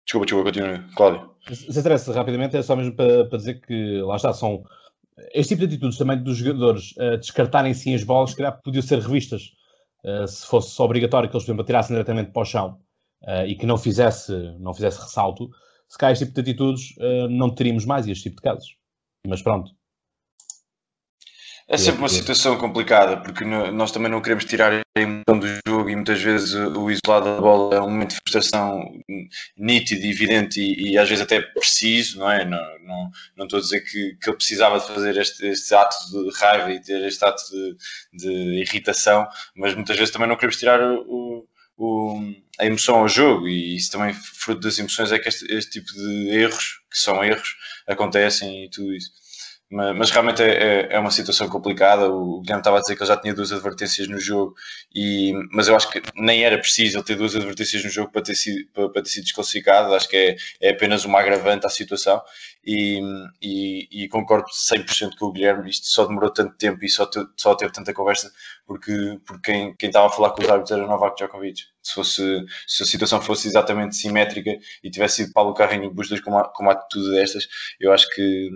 Desculpa, 0.06 0.26
desculpa, 0.26 0.44
continua, 0.46 0.90
Cláudio. 0.96 1.36
Se 1.54 1.80
interessa 1.80 2.14
rapidamente, 2.14 2.56
é 2.56 2.62
só 2.62 2.76
mesmo 2.76 2.96
para, 2.96 3.26
para, 3.26 3.38
dizer 3.38 3.62
que 3.62 4.02
lá 4.02 4.16
está, 4.16 4.34
são 4.34 4.64
este 5.34 5.56
tipo 5.56 5.68
de 5.68 5.74
atitudes 5.76 5.98
também 5.98 6.22
dos 6.24 6.38
jogadores 6.38 6.94
uh, 6.94 7.18
descartarem 7.18 7.74
sim 7.74 7.94
as 7.94 8.04
bolas, 8.04 8.32
se 8.32 8.38
calhar 8.38 8.60
podiam 8.64 8.82
ser 8.82 9.00
revistas 9.00 9.52
uh, 10.04 10.28
se 10.28 10.46
fosse 10.46 10.82
obrigatório 10.82 11.30
que 11.30 11.36
eles, 11.36 11.46
por 11.46 11.60
atirassem 11.60 11.96
diretamente 11.96 12.32
para 12.32 12.42
o 12.42 12.46
chão 12.46 12.80
uh, 13.24 13.46
e 13.46 13.56
que 13.56 13.66
não 13.66 13.78
fizesse, 13.78 14.34
não 14.60 14.74
fizesse 14.74 15.02
ressalto, 15.02 15.50
se 15.88 15.98
calhar 15.98 16.14
este 16.14 16.26
tipo 16.26 16.36
de 16.36 16.42
atitudes 16.42 16.94
não 17.32 17.50
teríamos 17.50 17.84
mais 17.84 18.08
este 18.08 18.30
tipo 18.30 18.36
de 18.36 18.44
casos. 18.44 18.78
Mas 19.28 19.42
pronto, 19.42 19.72
é 21.72 21.78
sempre 21.78 22.00
uma 22.00 22.10
situação 22.10 22.58
complicada, 22.58 23.18
porque 23.18 23.46
nós 23.46 23.92
também 23.92 24.10
não 24.10 24.22
queremos 24.22 24.44
tirar 24.44 24.74
a 24.74 25.00
emoção 25.00 25.38
do 25.38 25.48
jogo 25.68 25.88
e 25.88 25.96
muitas 25.96 26.20
vezes 26.20 26.56
o 26.56 26.90
isolado 26.90 27.36
da 27.36 27.40
bola 27.40 27.76
é 27.76 27.80
um 27.80 27.92
momento 27.92 28.10
de 28.10 28.16
frustração 28.16 28.92
nítido, 29.56 30.04
evidente 30.08 30.60
e, 30.60 30.94
e 30.94 30.98
às 30.98 31.08
vezes 31.08 31.24
até 31.24 31.40
preciso, 31.40 32.18
não 32.18 32.32
é? 32.32 32.44
Não, 32.44 32.58
não, 32.80 33.12
não 33.38 33.46
estou 33.46 33.60
a 33.60 33.62
dizer 33.62 33.82
que, 33.82 34.18
que 34.20 34.30
ele 34.30 34.38
precisava 34.38 34.80
de 34.80 34.88
fazer 34.88 35.16
este, 35.16 35.46
este 35.46 35.76
ato 35.76 35.96
de 36.12 36.40
raiva 36.40 36.72
e 36.72 36.82
ter 36.82 37.06
este 37.06 37.24
ato 37.24 37.44
de, 37.52 37.78
de 38.14 38.62
irritação, 38.62 39.28
mas 39.56 39.76
muitas 39.76 39.96
vezes 39.96 40.12
também 40.12 40.28
não 40.28 40.38
queremos 40.38 40.58
tirar 40.58 40.82
o, 40.82 41.48
o, 41.78 42.20
a 42.58 42.66
emoção 42.66 42.96
ao 42.96 43.08
jogo 43.08 43.48
e 43.48 43.76
isso 43.76 43.92
também, 43.92 44.12
fruto 44.12 44.62
das 44.62 44.80
emoções, 44.80 45.12
é 45.12 45.20
que 45.20 45.30
este, 45.30 45.46
este 45.54 45.80
tipo 45.80 45.94
de 45.94 46.30
erros, 46.30 46.82
que 46.90 46.98
são 46.98 47.24
erros, 47.24 47.56
acontecem 47.88 48.66
e 48.66 48.70
tudo 48.72 48.92
isso. 48.92 49.20
Mas, 49.72 49.96
mas 49.96 50.12
realmente 50.12 50.42
é, 50.42 50.48
é, 50.48 50.94
é, 50.96 51.00
uma 51.00 51.12
situação 51.12 51.48
complicada. 51.48 52.10
O 52.10 52.42
Guilherme 52.42 52.62
estava 52.62 52.78
a 52.78 52.82
dizer 52.82 52.96
que 52.96 53.04
ele 53.04 53.08
já 53.08 53.18
tinha 53.18 53.36
duas 53.36 53.52
advertências 53.52 54.08
no 54.08 54.20
jogo, 54.20 54.56
e, 54.94 55.32
mas 55.52 55.68
eu 55.68 55.76
acho 55.76 55.90
que 55.92 56.02
nem 56.16 56.44
era 56.44 56.58
preciso 56.58 56.98
ele 56.98 57.06
ter 57.06 57.16
duas 57.16 57.36
advertências 57.36 57.84
no 57.84 57.90
jogo 57.90 58.12
para 58.12 58.24
ter 58.24 58.36
sido, 58.36 58.68
para, 58.74 58.90
para 58.90 59.04
ter 59.04 59.10
sido 59.10 59.26
desclassificado. 59.26 59.94
Acho 59.94 60.10
que 60.10 60.18
é, 60.18 60.36
é 60.60 60.72
apenas 60.72 61.06
uma 61.06 61.20
agravante 61.20 61.68
à 61.68 61.70
situação. 61.70 62.22
E, 62.66 63.00
e, 63.42 64.04
e 64.06 64.08
concordo 64.10 64.48
100% 64.50 65.16
com 65.18 65.28
o 65.28 65.32
Guilherme. 65.32 65.70
Isto 65.70 65.88
só 65.88 66.06
demorou 66.06 66.32
tanto 66.32 66.58
tempo 66.58 66.84
e 66.84 66.90
só, 66.90 67.06
te, 67.06 67.20
só 67.38 67.56
teve 67.56 67.72
tanta 67.72 67.94
conversa 67.94 68.32
porque, 68.66 69.20
porque 69.26 69.52
quem, 69.52 69.76
quem 69.76 69.90
estava 69.90 70.08
a 70.08 70.10
falar 70.10 70.32
com 70.32 70.42
os 70.42 70.50
árbitros 70.50 70.78
era 70.78 70.88
Novak 70.88 71.16
Djokovic. 71.16 71.62
Se, 71.82 71.94
fosse, 71.94 72.46
se 72.68 72.84
a 72.84 72.86
situação 72.86 73.22
fosse 73.22 73.48
exatamente 73.48 73.96
simétrica 73.96 74.52
e 74.84 74.90
tivesse 74.90 75.18
sido 75.18 75.34
Paulo 75.34 75.54
Carreño 75.54 75.92
Bustos 75.92 76.20
com 76.22 76.32
uma, 76.32 76.44
com 76.50 76.64
uma 76.64 76.74
atitude 76.74 77.12
destas, 77.12 77.48
eu 77.80 77.92
acho 77.94 78.10
que 78.10 78.50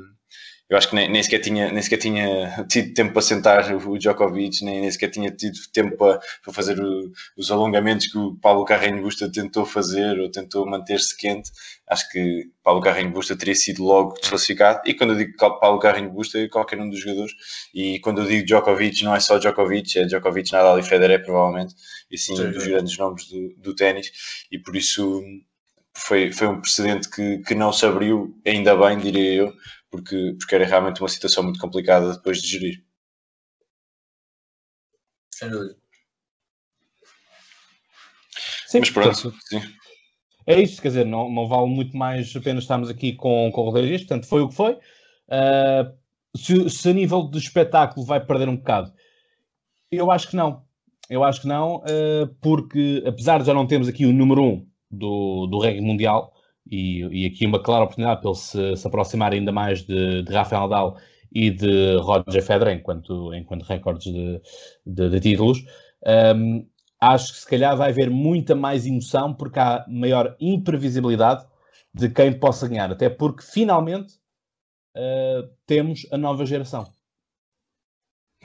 eu 0.73 0.77
acho 0.79 0.89
que 0.89 0.95
nem, 0.95 1.07
nem, 1.07 1.21
sequer 1.21 1.37
tinha, 1.37 1.71
nem 1.71 1.83
sequer 1.83 1.97
tinha 1.97 2.65
tido 2.67 2.95
tempo 2.95 3.13
para 3.13 3.21
sentar 3.21 3.75
o 3.75 3.95
Djokovic, 3.95 4.65
nem, 4.65 4.81
nem 4.81 4.89
sequer 4.89 5.11
tinha 5.11 5.29
tido 5.29 5.55
tempo 5.71 5.95
para, 5.95 6.19
para 6.43 6.51
fazer 6.51 6.79
o, 6.79 7.11
os 7.37 7.51
alongamentos 7.51 8.07
que 8.07 8.17
o 8.17 8.35
Paulo 8.37 8.65
Carreño 8.65 9.03
Busta 9.03 9.31
tentou 9.31 9.67
fazer 9.67 10.19
ou 10.19 10.31
tentou 10.31 10.65
manter-se 10.65 11.15
quente. 11.15 11.51
Acho 11.87 12.09
que 12.09 12.49
Paulo 12.63 12.81
Carreño 12.81 13.11
Busta 13.11 13.35
teria 13.37 13.53
sido 13.53 13.83
logo 13.83 14.13
desclassificado. 14.15 14.81
E 14.87 14.95
quando 14.95 15.13
eu 15.13 15.17
digo 15.17 15.37
Paulo 15.37 15.77
Carreño 15.77 16.09
Busta, 16.09 16.39
é 16.39 16.47
qualquer 16.47 16.79
um 16.79 16.89
dos 16.89 16.99
jogadores. 16.99 17.33
E 17.71 17.99
quando 17.99 18.23
eu 18.23 18.25
digo 18.25 18.43
Djokovic, 18.43 19.03
não 19.03 19.15
é 19.15 19.19
só 19.19 19.37
Djokovic, 19.37 19.99
é 19.99 20.05
Djokovic, 20.05 20.51
Nadal 20.51 20.79
e 20.79 20.83
Federer, 20.83 21.23
provavelmente. 21.23 21.75
E 22.09 22.17
sim, 22.17 22.33
um 22.33 22.51
dos 22.51 22.65
grandes 22.65 22.97
nomes 22.97 23.27
do, 23.27 23.53
do 23.57 23.75
ténis. 23.75 24.11
E 24.51 24.57
por 24.57 24.75
isso 24.75 25.21
foi, 25.95 26.31
foi 26.31 26.47
um 26.47 26.59
precedente 26.59 27.09
que, 27.09 27.39
que 27.39 27.55
não 27.55 27.71
se 27.71 27.85
abriu, 27.85 28.39
ainda 28.45 28.75
bem, 28.75 28.97
diria 28.97 29.33
eu, 29.33 29.53
porque, 29.89 30.35
porque 30.39 30.55
era 30.55 30.65
realmente 30.65 31.01
uma 31.01 31.09
situação 31.09 31.43
muito 31.43 31.59
complicada 31.59 32.13
depois 32.13 32.41
de 32.41 32.47
gerir. 32.47 32.83
Sem 35.33 35.49
dúvida. 35.49 35.75
Sim, 38.67 38.79
Mas 38.79 38.89
pronto, 38.89 39.33
sim. 39.41 39.61
É 40.45 40.59
isso, 40.59 40.81
quer 40.81 40.89
dizer, 40.89 41.05
não, 41.05 41.29
não 41.31 41.47
vale 41.47 41.67
muito 41.67 41.95
mais 41.95 42.35
apenas 42.35 42.63
estarmos 42.63 42.89
aqui 42.89 43.13
com, 43.13 43.51
com 43.53 43.61
o 43.61 43.65
Rodrigues, 43.65 44.01
portanto 44.01 44.27
foi 44.27 44.41
o 44.41 44.49
que 44.49 44.55
foi. 44.55 44.73
Uh, 44.73 45.95
se, 46.35 46.69
se 46.69 46.89
a 46.89 46.93
nível 46.93 47.29
de 47.29 47.37
espetáculo 47.37 48.05
vai 48.05 48.25
perder 48.25 48.49
um 48.49 48.57
bocado, 48.57 48.91
eu 49.91 50.11
acho 50.11 50.27
que 50.27 50.35
não. 50.35 50.65
Eu 51.09 51.23
acho 51.23 51.41
que 51.41 51.47
não, 51.47 51.77
uh, 51.77 52.27
porque 52.41 53.03
apesar 53.05 53.39
de 53.39 53.45
já 53.45 53.53
não 53.53 53.67
termos 53.67 53.87
aqui 53.87 54.05
o 54.05 54.13
número 54.13 54.41
um 54.41 54.72
do, 54.93 55.47
do 55.47 55.59
reggae 55.59 55.81
mundial, 55.81 56.33
e, 56.69 57.01
e 57.11 57.25
aqui 57.25 57.45
uma 57.45 57.61
clara 57.61 57.83
oportunidade 57.83 58.21
para 58.21 58.29
ele 58.29 58.39
se, 58.39 58.77
se 58.77 58.87
aproximar 58.87 59.33
ainda 59.33 59.51
mais 59.51 59.83
de, 59.83 60.23
de 60.23 60.33
Rafael 60.33 60.61
Nadal 60.61 60.97
e 61.31 61.49
de 61.49 61.97
Roger 61.97 62.43
Federer 62.43 62.77
enquanto, 62.77 63.33
enquanto 63.33 63.63
recordes 63.63 64.11
de, 64.11 64.41
de, 64.85 65.09
de 65.09 65.19
títulos, 65.19 65.65
um, 66.35 66.65
acho 67.01 67.33
que 67.33 67.39
se 67.39 67.47
calhar 67.47 67.75
vai 67.75 67.89
haver 67.89 68.09
muita 68.09 68.55
mais 68.55 68.85
emoção 68.85 69.33
porque 69.33 69.59
há 69.59 69.85
maior 69.87 70.35
imprevisibilidade 70.39 71.45
de 71.93 72.09
quem 72.09 72.31
possa 72.39 72.67
ganhar, 72.67 72.91
até 72.91 73.09
porque 73.09 73.43
finalmente 73.43 74.13
uh, 74.95 75.47
temos 75.65 76.07
a 76.11 76.17
nova 76.17 76.45
geração. 76.45 76.85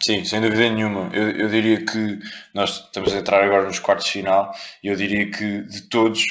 Sim, 0.04 0.24
sem 0.24 0.40
dúvida 0.40 0.70
nenhuma. 0.70 1.10
Eu, 1.12 1.30
eu 1.30 1.48
diria 1.48 1.84
que 1.84 2.18
nós 2.54 2.84
estamos 2.84 3.12
a 3.12 3.18
entrar 3.18 3.42
agora 3.42 3.66
nos 3.66 3.78
quartos 3.78 4.06
de 4.06 4.12
final 4.12 4.52
e 4.82 4.88
eu 4.88 4.96
diria 4.96 5.30
que 5.30 5.62
de 5.62 5.88
todos, 5.88 6.22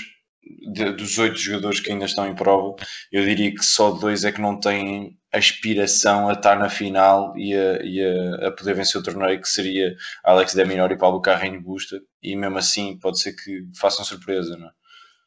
de, 0.71 0.91
dos 0.93 1.17
oito 1.17 1.37
jogadores 1.37 1.79
que 1.79 1.91
ainda 1.91 2.05
estão 2.05 2.27
em 2.27 2.35
prova, 2.35 2.75
eu 3.11 3.25
diria 3.25 3.53
que 3.53 3.63
só 3.63 3.91
dois 3.91 4.23
é 4.23 4.31
que 4.31 4.41
não 4.41 4.59
têm 4.59 5.17
aspiração 5.33 6.29
a 6.29 6.33
estar 6.33 6.57
na 6.57 6.69
final 6.69 7.37
e 7.37 7.53
a, 7.53 7.83
e 7.83 8.01
a, 8.01 8.47
a 8.47 8.51
poder 8.51 8.73
vencer 8.73 8.99
o 8.99 9.03
torneio, 9.03 9.41
que 9.41 9.49
seria 9.49 9.95
Alex 10.23 10.53
Deminor 10.53 10.91
e 10.91 10.97
Paulo 10.97 11.21
Carreño 11.21 11.61
Busta, 11.61 11.99
e 12.23 12.35
mesmo 12.35 12.57
assim 12.57 12.97
pode 12.97 13.19
ser 13.19 13.33
que 13.33 13.63
façam 13.79 14.05
surpresa, 14.05 14.55
não 14.57 14.67
é? 14.67 14.71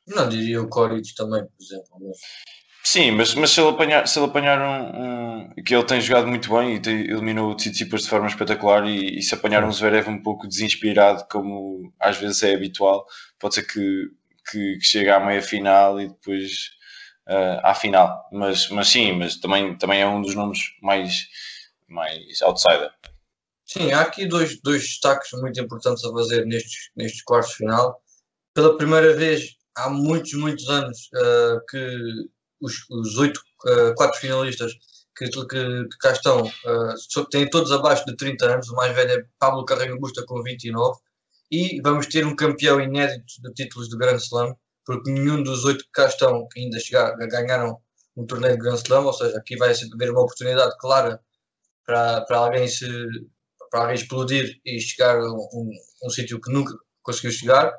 Não 0.08 0.28
diria 0.28 0.60
o 0.60 0.68
Coric 0.68 1.14
também, 1.14 1.42
por 1.44 1.62
exemplo. 1.62 1.98
Mas... 2.00 2.18
Sim, 2.82 3.10
mas, 3.12 3.34
mas 3.34 3.50
se 3.50 3.60
ele 3.60 3.70
apanhar, 3.70 4.08
se 4.08 4.18
ele 4.18 4.26
apanhar 4.26 4.58
um, 4.58 5.02
um, 5.02 5.54
que 5.64 5.74
ele 5.74 5.84
tem 5.84 6.00
jogado 6.00 6.26
muito 6.26 6.50
bem 6.50 6.76
e 6.76 6.80
tem, 6.80 7.02
eliminou 7.02 7.50
o 7.50 7.54
Tsitsipas 7.54 8.02
de 8.02 8.08
forma 8.08 8.26
espetacular 8.26 8.86
e, 8.86 9.18
e 9.18 9.22
se 9.22 9.34
apanhar 9.34 9.62
um 9.64 9.72
Zverev 9.72 10.08
um 10.08 10.22
pouco 10.22 10.48
desinspirado, 10.48 11.26
como 11.30 11.92
às 12.00 12.16
vezes 12.16 12.42
é 12.42 12.54
habitual, 12.54 13.06
pode 13.38 13.56
ser 13.56 13.64
que, 13.64 14.08
que, 14.50 14.78
que 14.78 14.84
chegue 14.84 15.10
à 15.10 15.20
meia 15.20 15.42
final 15.42 16.00
e 16.00 16.08
depois 16.08 16.70
uh, 17.28 17.60
à 17.62 17.74
final. 17.74 18.26
Mas, 18.32 18.68
mas 18.70 18.88
sim, 18.88 19.12
mas 19.12 19.36
também, 19.36 19.76
também 19.76 20.00
é 20.00 20.06
um 20.06 20.22
dos 20.22 20.34
nomes 20.34 20.58
mais, 20.82 21.26
mais 21.86 22.40
outsider. 22.42 22.90
Sim, 23.66 23.92
há 23.92 24.00
aqui 24.00 24.26
dois, 24.26 24.60
dois 24.62 24.82
destaques 24.82 25.30
muito 25.40 25.60
importantes 25.60 26.04
a 26.04 26.10
fazer 26.10 26.46
nestes, 26.46 26.90
nestes 26.96 27.22
quartos 27.22 27.50
de 27.50 27.58
final. 27.58 28.02
Pela 28.54 28.76
primeira 28.76 29.14
vez 29.14 29.54
há 29.76 29.88
muitos, 29.90 30.32
muitos 30.32 30.68
anos 30.68 31.08
uh, 31.14 31.60
que 31.68 32.28
os, 32.60 32.88
os 32.90 33.18
oito, 33.18 33.40
uh, 33.66 33.94
quatro 33.94 34.18
finalistas 34.20 34.72
que, 35.16 35.28
que, 35.28 35.44
que 35.46 35.98
cá 36.00 36.12
estão 36.12 36.42
uh, 36.42 37.24
têm 37.30 37.48
todos 37.48 37.72
abaixo 37.72 38.04
de 38.06 38.16
30 38.16 38.46
anos. 38.46 38.68
O 38.70 38.74
mais 38.74 38.94
velho 38.94 39.12
é 39.12 39.24
Pablo 39.38 39.64
Carreño 39.64 39.98
Busta 39.98 40.24
com 40.26 40.42
29. 40.42 40.98
E 41.50 41.80
vamos 41.82 42.06
ter 42.06 42.24
um 42.24 42.36
campeão 42.36 42.80
inédito 42.80 43.42
de 43.42 43.52
títulos 43.52 43.88
de 43.88 43.96
Grand 43.96 44.16
Slam, 44.16 44.54
porque 44.84 45.10
nenhum 45.10 45.42
dos 45.42 45.64
oito 45.64 45.84
que 45.84 45.90
cá 45.92 46.06
estão 46.06 46.46
que 46.48 46.60
ainda 46.60 46.78
chegar, 46.78 47.16
ganharam 47.16 47.76
um 48.16 48.24
torneio 48.24 48.54
de 48.54 48.60
Grand 48.60 48.76
Slam, 48.76 49.04
ou 49.04 49.12
seja, 49.12 49.36
aqui 49.36 49.56
vai 49.56 49.70
haver 49.70 50.10
uma 50.10 50.22
oportunidade 50.22 50.76
clara 50.78 51.20
para, 51.84 52.20
para 52.22 52.38
alguém 52.38 52.68
se 52.68 52.86
para 53.70 53.82
alguém 53.82 53.94
explodir 53.94 54.60
e 54.64 54.80
chegar 54.80 55.16
a 55.16 55.32
um, 55.32 55.48
um, 55.52 55.70
um 56.04 56.10
sítio 56.10 56.40
que 56.40 56.52
nunca 56.52 56.74
conseguiu 57.02 57.30
chegar. 57.30 57.72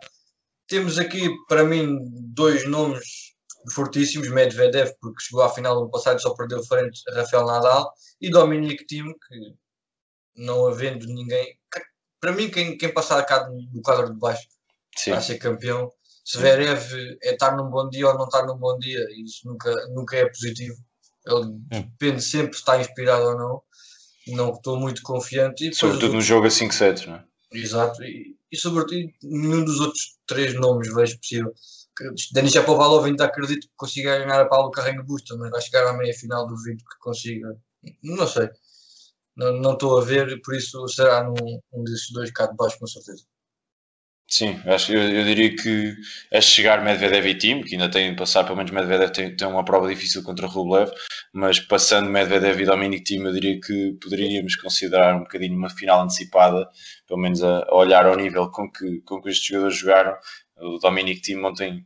Temos 0.68 0.98
aqui, 0.98 1.30
para 1.50 1.66
mim, 1.66 2.00
dois 2.34 2.66
nomes 2.66 3.31
fortíssimos, 3.70 4.30
Medvedev, 4.30 4.92
porque 5.00 5.24
chegou 5.24 5.44
à 5.44 5.50
final 5.50 5.76
do 5.76 5.82
ano 5.82 5.92
passado 5.92 6.18
e 6.18 6.22
só 6.22 6.34
perdeu 6.34 6.64
frente 6.64 7.02
a 7.10 7.16
Rafael 7.16 7.46
Nadal, 7.46 7.92
e 8.20 8.30
Dominic 8.30 8.86
Thiem, 8.86 9.14
que 9.14 9.54
não 10.36 10.68
havendo 10.68 11.06
ninguém... 11.06 11.58
Para 12.20 12.32
mim, 12.32 12.50
quem, 12.50 12.78
quem 12.78 12.94
passar 12.94 13.24
cá 13.24 13.40
do 13.40 13.82
quadro 13.82 14.14
de 14.14 14.20
baixo 14.20 14.48
Sim. 14.96 15.12
vai 15.12 15.22
ser 15.22 15.38
campeão. 15.38 15.92
Zverev 16.30 17.18
é 17.24 17.34
estar 17.34 17.56
num 17.56 17.70
bom 17.70 17.90
dia 17.90 18.08
ou 18.08 18.18
não 18.18 18.26
estar 18.26 18.46
num 18.46 18.58
bom 18.58 18.78
dia, 18.78 19.00
isso 19.24 19.48
nunca, 19.48 19.74
nunca 19.90 20.18
é 20.18 20.26
positivo. 20.26 20.76
Ele 21.26 21.52
depende 21.70 22.22
sempre 22.22 22.54
se 22.54 22.60
está 22.60 22.80
inspirado 22.80 23.26
ou 23.26 23.38
não. 23.38 23.62
Não 24.28 24.54
estou 24.54 24.80
muito 24.80 25.02
confiante. 25.02 25.68
E 25.68 25.74
Sobretudo 25.74 26.14
no 26.14 26.22
jogo 26.22 26.46
a 26.46 26.50
5 26.50 26.74
sets, 26.74 27.06
não 27.08 27.16
é? 27.16 27.26
Exato, 27.54 28.02
e, 28.04 28.36
e 28.52 28.58
sobretudo 28.58 29.12
nenhum 29.24 29.66
dos 29.66 29.80
outros 29.80 30.18
três 30.26 30.54
nomes 30.54 30.94
vejo 30.94 31.18
possível. 31.18 31.54
Denis 32.34 32.54
Shapovalov 32.54 33.06
ainda 33.06 33.26
acredito 33.26 33.68
que 33.68 33.74
consiga 33.76 34.18
ganhar 34.18 34.42
a 34.42 34.48
Paulo 34.48 34.72
Carreño 34.72 35.04
Busta, 35.04 35.36
mas 35.38 35.52
vai 35.52 35.62
chegar 35.62 35.88
à 35.88 35.94
meia 35.94 36.14
final 36.14 36.48
duvido 36.48 36.84
que 36.84 36.98
consiga. 37.00 37.56
Não 38.04 38.28
sei. 38.28 38.50
Não 39.36 39.74
estou 39.74 39.98
a 40.00 40.04
ver, 40.04 40.42
por 40.42 40.56
isso 40.56 40.88
será 40.88 41.24
num, 41.24 41.62
um 41.74 41.84
desses 41.84 42.12
dois 42.12 42.32
cá 42.32 42.48
de 42.48 42.56
baixo, 42.56 42.80
com 42.80 42.88
certeza. 42.88 43.24
Sim, 44.34 44.62
acho, 44.66 44.94
eu, 44.94 45.02
eu 45.10 45.26
diria 45.26 45.54
que 45.54 45.94
é 46.32 46.40
chegar 46.40 46.82
Medvedev 46.82 47.26
e 47.28 47.36
time, 47.36 47.66
que 47.66 47.76
ainda 47.76 47.92
tem 47.92 48.12
de 48.12 48.16
passar, 48.16 48.46
pelo 48.46 48.56
menos 48.56 48.72
Medvedev 48.72 49.12
tem, 49.12 49.36
tem 49.36 49.46
uma 49.46 49.66
prova 49.66 49.90
difícil 49.90 50.24
contra 50.24 50.48
Rublev, 50.48 50.90
mas 51.34 51.60
passando 51.60 52.10
Medvedev 52.10 52.62
e 52.62 52.66
Dominic 52.66 53.04
Thiem, 53.04 53.26
eu 53.26 53.34
diria 53.34 53.60
que 53.60 53.98
poderíamos 54.02 54.56
considerar 54.56 55.18
um 55.18 55.20
bocadinho 55.24 55.58
uma 55.58 55.70
final 55.70 56.02
antecipada, 56.04 56.66
pelo 57.06 57.20
menos 57.20 57.44
a, 57.44 57.66
a 57.68 57.76
olhar 57.76 58.06
ao 58.06 58.16
nível 58.16 58.50
com 58.50 58.72
que, 58.72 59.02
com 59.02 59.22
que 59.22 59.30
estes 59.30 59.46
jogadores 59.48 59.78
jogaram. 59.78 60.16
O 60.58 60.78
Dominic 60.80 61.22
Thiem 61.22 61.44
ontem 61.44 61.86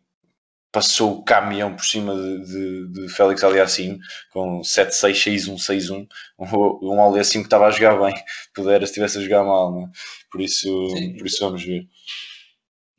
passou 0.72 1.20
o 1.20 1.24
caminhão 1.24 1.76
por 1.76 1.86
cima 1.86 2.14
de, 2.16 2.46
de, 2.46 2.88
de 3.08 3.10
Félix 3.10 3.44
Aliassime 3.44 3.98
com 4.32 4.62
7-6, 4.62 5.48
6-1, 5.48 5.56
6-1. 5.58 6.08
Um, 6.38 6.94
um 6.94 7.02
Aliassime 7.04 7.44
que 7.44 7.48
estava 7.48 7.66
a 7.66 7.72
jogar 7.72 7.98
bem, 8.00 8.14
pudera 8.54 8.86
se 8.86 8.92
estivesse 8.92 9.18
a 9.18 9.22
jogar 9.22 9.44
mal, 9.44 9.80
é? 9.80 9.90
por, 10.30 10.42
isso, 10.42 10.70
por 11.18 11.26
isso 11.26 11.40
vamos 11.40 11.64
ver 11.64 11.88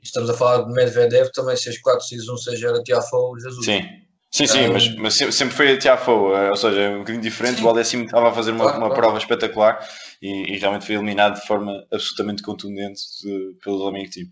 estamos 0.06 0.30
a 0.30 0.34
falar 0.34 0.64
de 0.64 0.72
Medvedev, 0.72 1.30
também 1.32 1.54
6-4, 1.54 1.98
6-1, 2.12 2.36
seja 2.38 2.68
era 2.68 2.82
Tiafoe, 2.82 3.40
Jesus. 3.40 3.64
Sim, 3.64 3.82
sim, 4.30 4.46
sim, 4.46 4.68
um, 4.68 4.72
mas, 4.72 4.96
mas, 4.96 5.14
sempre 5.14 5.54
foi 5.54 5.72
a 5.72 5.78
Tiafoe, 5.78 6.34
eh, 6.34 6.50
ou 6.50 6.56
seja, 6.56 6.90
um 6.90 6.98
bocadinho 6.98 7.22
diferente. 7.22 7.58
Sim. 7.58 7.64
O 7.64 7.68
Alessimo 7.68 8.04
estava 8.04 8.28
a 8.28 8.32
fazer 8.32 8.52
uma, 8.52 8.64
claro, 8.64 8.78
uma 8.78 8.86
claro. 8.88 9.02
prova 9.02 9.18
espetacular 9.18 9.86
e, 10.22 10.54
e, 10.54 10.58
realmente 10.58 10.86
foi 10.86 10.94
eliminado 10.94 11.40
de 11.40 11.46
forma 11.46 11.86
absolutamente 11.92 12.42
contundente 12.42 13.00
de, 13.22 13.56
pelo 13.62 13.78
Dominic 13.78 14.10
Team. 14.10 14.28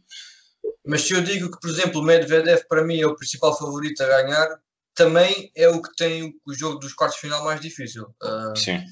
Mas 0.87 1.03
se 1.03 1.15
eu 1.15 1.23
digo 1.23 1.51
que, 1.51 1.61
por 1.61 1.71
exemplo, 1.71 2.01
o 2.01 2.05
Medvedev 2.05 2.63
para 2.69 2.85
mim 2.85 3.01
é 3.01 3.07
o 3.07 3.17
principal 3.17 3.57
favorito 3.57 4.03
a 4.03 4.07
ganhar, 4.07 4.49
também 4.95 5.51
é 5.57 5.69
o 5.69 5.83
que 5.83 5.95
tem 5.97 6.35
o 6.47 6.55
jogo 6.55 6.79
dos 6.79 6.95
quartos 6.95 7.17
de 7.17 7.23
final 7.23 7.45
mais 7.45 7.61
difícil. 7.61 8.05
Uh, 8.23 8.57
Sim. 8.57 8.83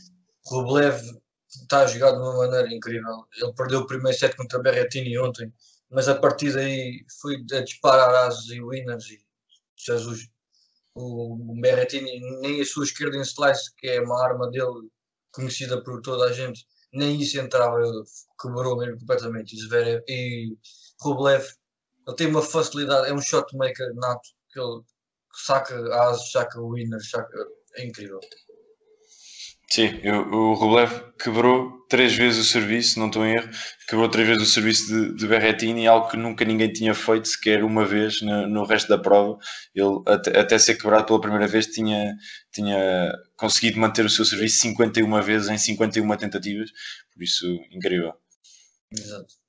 Rublev 0.47 1.01
está 1.49 1.81
a 1.81 1.87
jogar 1.87 2.13
de 2.13 2.19
uma 2.19 2.37
maneira 2.37 2.73
incrível. 2.73 3.27
Ele 3.41 3.53
perdeu 3.55 3.81
o 3.81 3.87
primeiro 3.87 4.19
set 4.19 4.37
contra 4.37 4.59
Berrettini 4.61 5.19
ontem 5.19 5.53
mas 5.93 6.09
a 6.09 6.15
partir 6.15 6.53
daí 6.53 7.05
foi 7.21 7.37
a 7.53 7.61
disparar 7.61 8.15
ases 8.27 8.51
e 8.51 8.63
winners 8.63 9.11
e 9.11 9.21
Jesus. 9.77 10.29
O 10.95 11.55
Berrettini, 11.61 12.21
nem 12.41 12.61
a 12.61 12.65
sua 12.65 12.85
esquerda 12.85 13.17
em 13.17 13.23
slice, 13.23 13.75
que 13.77 13.89
é 13.89 14.01
uma 14.01 14.23
arma 14.23 14.51
dele 14.51 14.91
conhecida 15.33 15.83
por 15.83 16.01
toda 16.03 16.27
a 16.27 16.33
gente, 16.33 16.67
nem 16.93 17.21
isso 17.21 17.39
entrava, 17.39 17.79
quebrou 18.41 18.77
mesmo 18.77 18.99
completamente. 18.99 19.55
E, 19.55 19.61
Zverev, 19.61 20.03
e 20.09 20.57
Rublev, 21.01 21.47
ele 22.07 22.17
tem 22.17 22.27
uma 22.27 22.43
facilidade, 22.43 23.09
é 23.09 23.15
um 23.15 23.21
shot 23.21 23.57
maker 23.57 23.95
nato, 23.95 24.29
que 24.51 24.61
ele 24.61 24.83
saca 25.35 25.75
ases, 26.05 26.31
saca 26.31 26.61
winners, 26.61 27.11
saca, 27.11 27.47
é 27.77 27.87
incrível. 27.87 28.21
Sim, 29.73 29.99
eu, 30.03 30.29
o 30.31 30.53
Rublev 30.53 31.15
quebrou 31.19 31.87
três 31.89 32.15
vezes 32.15 32.45
o 32.45 32.47
serviço, 32.47 32.99
não 32.99 33.07
estou 33.07 33.25
em 33.25 33.37
erro, 33.37 33.49
quebrou 33.89 34.07
três 34.07 34.29
vezes 34.29 34.43
o 34.43 34.53
serviço 34.53 34.87
de, 35.17 35.27
de 35.27 35.87
algo 35.87 36.11
que 36.11 36.17
nunca 36.19 36.45
ninguém 36.45 36.71
tinha 36.71 36.95
feito 36.95 37.27
sequer 37.27 37.65
uma 37.65 37.83
vez 37.87 38.21
no, 38.21 38.47
no 38.47 38.65
resto 38.67 38.91
da 38.91 38.99
prova. 38.99 39.39
Ele, 39.75 40.03
até, 40.07 40.39
até, 40.39 40.59
ser 40.59 40.75
quebrado 40.75 41.07
pela 41.07 41.23
primeira 41.23 41.47
vez, 41.47 41.69
tinha, 41.69 42.15
tinha 42.53 43.13
conseguido 43.35 43.81
manter 43.81 44.05
o 44.05 44.11
seu 44.11 44.27
serviço 44.27 44.61
51 44.61 45.23
vezes 45.23 45.49
em 45.49 45.57
51 45.57 46.17
tentativas, 46.19 46.71
por 47.11 47.23
isso, 47.23 47.47
incrível. 47.71 48.13
Exato. 48.95 49.42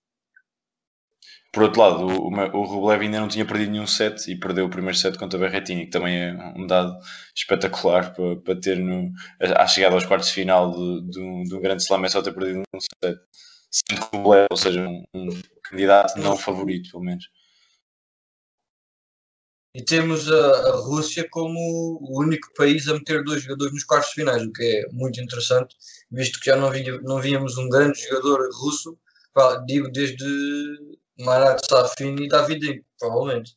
Por 1.53 1.61
outro 1.61 1.81
lado, 1.81 2.07
o, 2.07 2.29
o 2.29 2.65
Rublev 2.65 3.03
ainda 3.03 3.19
não 3.19 3.27
tinha 3.27 3.45
perdido 3.45 3.71
nenhum 3.71 3.85
set 3.85 4.27
e 4.29 4.35
perdeu 4.35 4.65
o 4.65 4.69
primeiro 4.71 4.97
set 4.97 5.19
contra 5.19 5.37
Berrettini, 5.37 5.85
que 5.85 5.91
também 5.91 6.15
é 6.17 6.53
um 6.57 6.65
dado 6.65 6.97
espetacular 7.35 8.11
para, 8.11 8.37
para 8.37 8.59
ter 8.59 8.79
no, 8.79 9.11
à 9.39 9.67
chegada 9.67 9.93
aos 9.93 10.03
quartos 10.03 10.29
de 10.29 10.33
final 10.33 10.75
um, 10.75 11.07
de 11.43 11.55
um 11.55 11.61
grande 11.61 11.83
slam 11.83 12.03
é 12.05 12.09
só 12.09 12.23
ter 12.23 12.33
perdido 12.33 12.63
um 12.73 12.79
set. 12.81 13.19
Sendo 13.69 14.01
que 14.01 14.15
o 14.15 14.19
Rublev, 14.19 14.47
ou 14.49 14.57
seja, 14.57 14.81
um, 14.81 15.03
um 15.13 15.29
candidato 15.63 16.19
não 16.19 16.35
favorito, 16.35 16.89
pelo 16.89 17.03
menos. 17.03 17.25
E 19.75 19.83
temos 19.83 20.31
a, 20.31 20.69
a, 20.69 20.75
Rússia 20.77 21.27
como 21.29 21.59
o 22.01 22.19
único 22.19 22.51
país 22.55 22.87
a 22.87 22.95
meter 22.95 23.23
dois 23.23 23.43
jogadores 23.43 23.73
nos 23.73 23.83
quartos 23.83 24.11
finais, 24.11 24.41
o 24.41 24.51
que 24.51 24.63
é 24.63 24.91
muito 24.91 25.21
interessante, 25.21 25.75
visto 26.11 26.39
que 26.39 26.47
já 26.47 26.55
não, 26.55 26.71
vinha, 26.71 26.99
não 27.01 27.21
víamos 27.21 27.57
um 27.57 27.69
grande 27.69 27.99
jogador 28.01 28.49
russo, 28.55 28.97
digo 29.65 29.91
desde 29.91 30.25
Marat 31.19 31.59
Safin 31.69 32.15
e 32.15 32.27
David 32.27 32.83
provavelmente. 32.99 33.55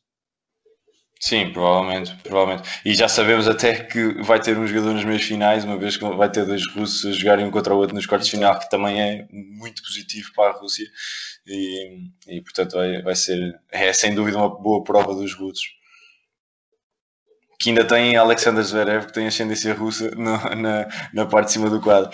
Sim, 1.19 1.51
provavelmente, 1.51 2.15
provavelmente. 2.21 2.69
E 2.85 2.93
já 2.93 3.07
sabemos 3.07 3.47
até 3.47 3.83
que 3.83 4.21
vai 4.21 4.39
ter 4.39 4.57
um 4.57 4.67
jogador 4.67 4.93
nas 4.93 5.03
meias 5.03 5.23
finais, 5.23 5.63
uma 5.63 5.77
vez 5.77 5.97
que 5.97 6.05
vai 6.05 6.29
ter 6.29 6.45
dois 6.45 6.61
russos 6.73 7.05
a 7.05 7.11
jogarem 7.11 7.45
um 7.45 7.51
contra 7.51 7.73
o 7.73 7.77
outro 7.77 7.95
nos 7.95 8.05
quartos 8.05 8.27
de 8.27 8.37
final, 8.37 8.59
que 8.59 8.69
também 8.69 9.01
é 9.01 9.27
muito 9.31 9.81
positivo 9.81 10.31
para 10.35 10.51
a 10.51 10.59
Rússia. 10.59 10.85
E, 11.47 12.09
e 12.27 12.41
portanto 12.41 12.73
vai, 12.73 13.01
vai 13.01 13.15
ser, 13.15 13.59
é 13.71 13.91
sem 13.93 14.13
dúvida 14.13 14.37
uma 14.37 14.49
boa 14.49 14.83
prova 14.83 15.15
dos 15.15 15.33
russos. 15.33 15.65
Que 17.59 17.69
ainda 17.69 17.83
tem 17.83 18.15
Alexander 18.15 18.63
Zverev, 18.63 19.07
que 19.07 19.13
tem 19.13 19.25
ascendência 19.25 19.73
russa 19.73 20.11
no, 20.11 20.37
na, 20.55 20.87
na 21.11 21.25
parte 21.25 21.47
de 21.47 21.53
cima 21.53 21.69
do 21.69 21.81
quadro. 21.81 22.11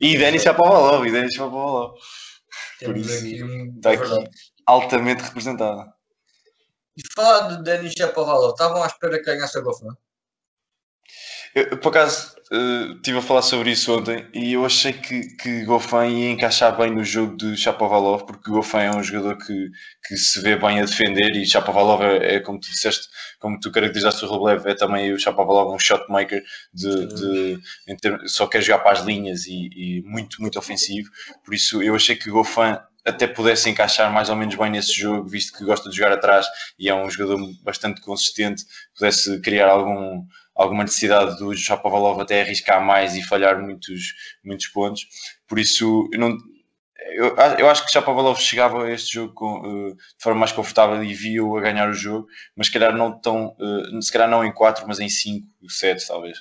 E 0.00 0.16
Denis 0.16 0.42
Shapovalov, 0.42 1.06
e 1.06 1.12
Denis 1.12 1.34
Shapovalov. 1.34 1.92
Por 1.92 2.94
Temos 2.94 3.06
isso, 3.10 3.26
aqui 3.26 3.44
um. 3.44 3.76
está 3.76 3.90
aqui 3.90 4.08
verdade. 4.08 4.30
Altamente 4.66 5.22
representado. 5.22 5.92
E 6.96 7.02
falar 7.14 7.48
de 7.48 7.62
Denis 7.62 7.94
Shapovalov, 7.96 8.50
estavam 8.52 8.82
à 8.82 8.86
espera 8.86 9.18
que 9.18 9.24
ganhasse 9.24 9.58
a 9.58 9.62
Goffin? 9.62 9.88
Eu, 11.54 11.76
por 11.78 11.90
acaso, 11.90 12.34
eh, 12.50 12.92
estive 12.96 13.18
a 13.18 13.22
falar 13.22 13.42
sobre 13.42 13.70
isso 13.72 13.94
ontem 13.94 14.26
e 14.32 14.54
eu 14.54 14.64
achei 14.64 14.92
que, 14.92 15.36
que 15.36 15.64
Goffin 15.64 16.08
ia 16.08 16.30
encaixar 16.30 16.74
bem 16.76 16.90
no 16.90 17.04
jogo 17.04 17.36
de 17.36 17.56
Shapovalov, 17.56 18.24
porque 18.24 18.50
Goffin 18.50 18.78
é 18.78 18.90
um 18.90 19.02
jogador 19.02 19.36
que, 19.36 19.70
que 20.06 20.16
se 20.16 20.40
vê 20.40 20.56
bem 20.56 20.80
a 20.80 20.84
defender 20.86 21.36
e 21.36 21.44
Shapovalov 21.46 22.02
é, 22.02 22.36
é 22.36 22.40
como 22.40 22.58
tu 22.58 22.68
disseste, 22.70 23.06
como 23.38 23.60
tu 23.60 23.70
caracterizaste 23.70 24.24
o 24.24 24.28
Rublev, 24.28 24.66
é 24.66 24.74
também 24.74 25.12
o 25.12 25.18
Shapovalov 25.18 25.74
um 25.74 25.78
shot 25.78 26.04
maker, 26.08 26.42
de, 26.72 27.06
de, 27.06 27.62
termos- 28.00 28.32
só 28.32 28.46
quer 28.46 28.62
jogar 28.62 28.78
para 28.78 28.92
as 28.92 29.04
linhas 29.04 29.44
e, 29.46 29.68
e 29.74 30.02
muito, 30.06 30.40
muito 30.40 30.58
ofensivo. 30.58 31.10
Por 31.44 31.52
isso, 31.54 31.82
eu 31.82 31.94
achei 31.94 32.16
que 32.16 32.30
Goffin 32.30 32.78
até 33.04 33.26
pudesse 33.26 33.68
encaixar 33.68 34.12
mais 34.12 34.28
ou 34.28 34.36
menos 34.36 34.54
bem 34.54 34.70
nesse 34.70 34.92
jogo, 34.92 35.28
visto 35.28 35.56
que 35.56 35.64
gosta 35.64 35.90
de 35.90 35.96
jogar 35.96 36.12
atrás 36.12 36.46
e 36.78 36.88
é 36.88 36.94
um 36.94 37.08
jogador 37.10 37.38
bastante 37.62 38.00
consistente, 38.00 38.64
pudesse 38.94 39.40
criar 39.40 39.68
algum, 39.68 40.24
alguma 40.54 40.84
necessidade 40.84 41.36
do 41.38 41.54
Shapovalov 41.56 42.20
até 42.20 42.42
arriscar 42.42 42.84
mais 42.84 43.16
e 43.16 43.22
falhar 43.22 43.60
muitos, 43.60 44.14
muitos 44.44 44.68
pontos. 44.68 45.06
Por 45.48 45.58
isso, 45.58 46.08
eu, 46.12 46.18
não, 46.18 46.36
eu, 47.14 47.36
eu 47.58 47.68
acho 47.68 47.84
que 47.84 47.92
Shapovalov 47.92 48.38
chegava 48.38 48.84
a 48.84 48.92
este 48.92 49.14
jogo 49.14 49.34
com, 49.34 49.62
eh, 49.64 49.94
de 49.94 50.22
forma 50.22 50.40
mais 50.40 50.52
confortável 50.52 51.02
e 51.02 51.12
via-o 51.12 51.56
a 51.56 51.60
ganhar 51.60 51.88
o 51.88 51.94
jogo, 51.94 52.26
mas 52.56 52.68
se 52.68 52.72
calhar 52.72 52.96
não 52.96 53.20
tão, 53.20 53.56
eh, 53.60 54.00
se 54.00 54.12
calhar 54.12 54.28
não 54.28 54.44
em 54.44 54.52
4, 54.52 54.86
mas 54.86 55.00
em 55.00 55.08
5, 55.08 55.46
7 55.68 56.06
talvez. 56.06 56.38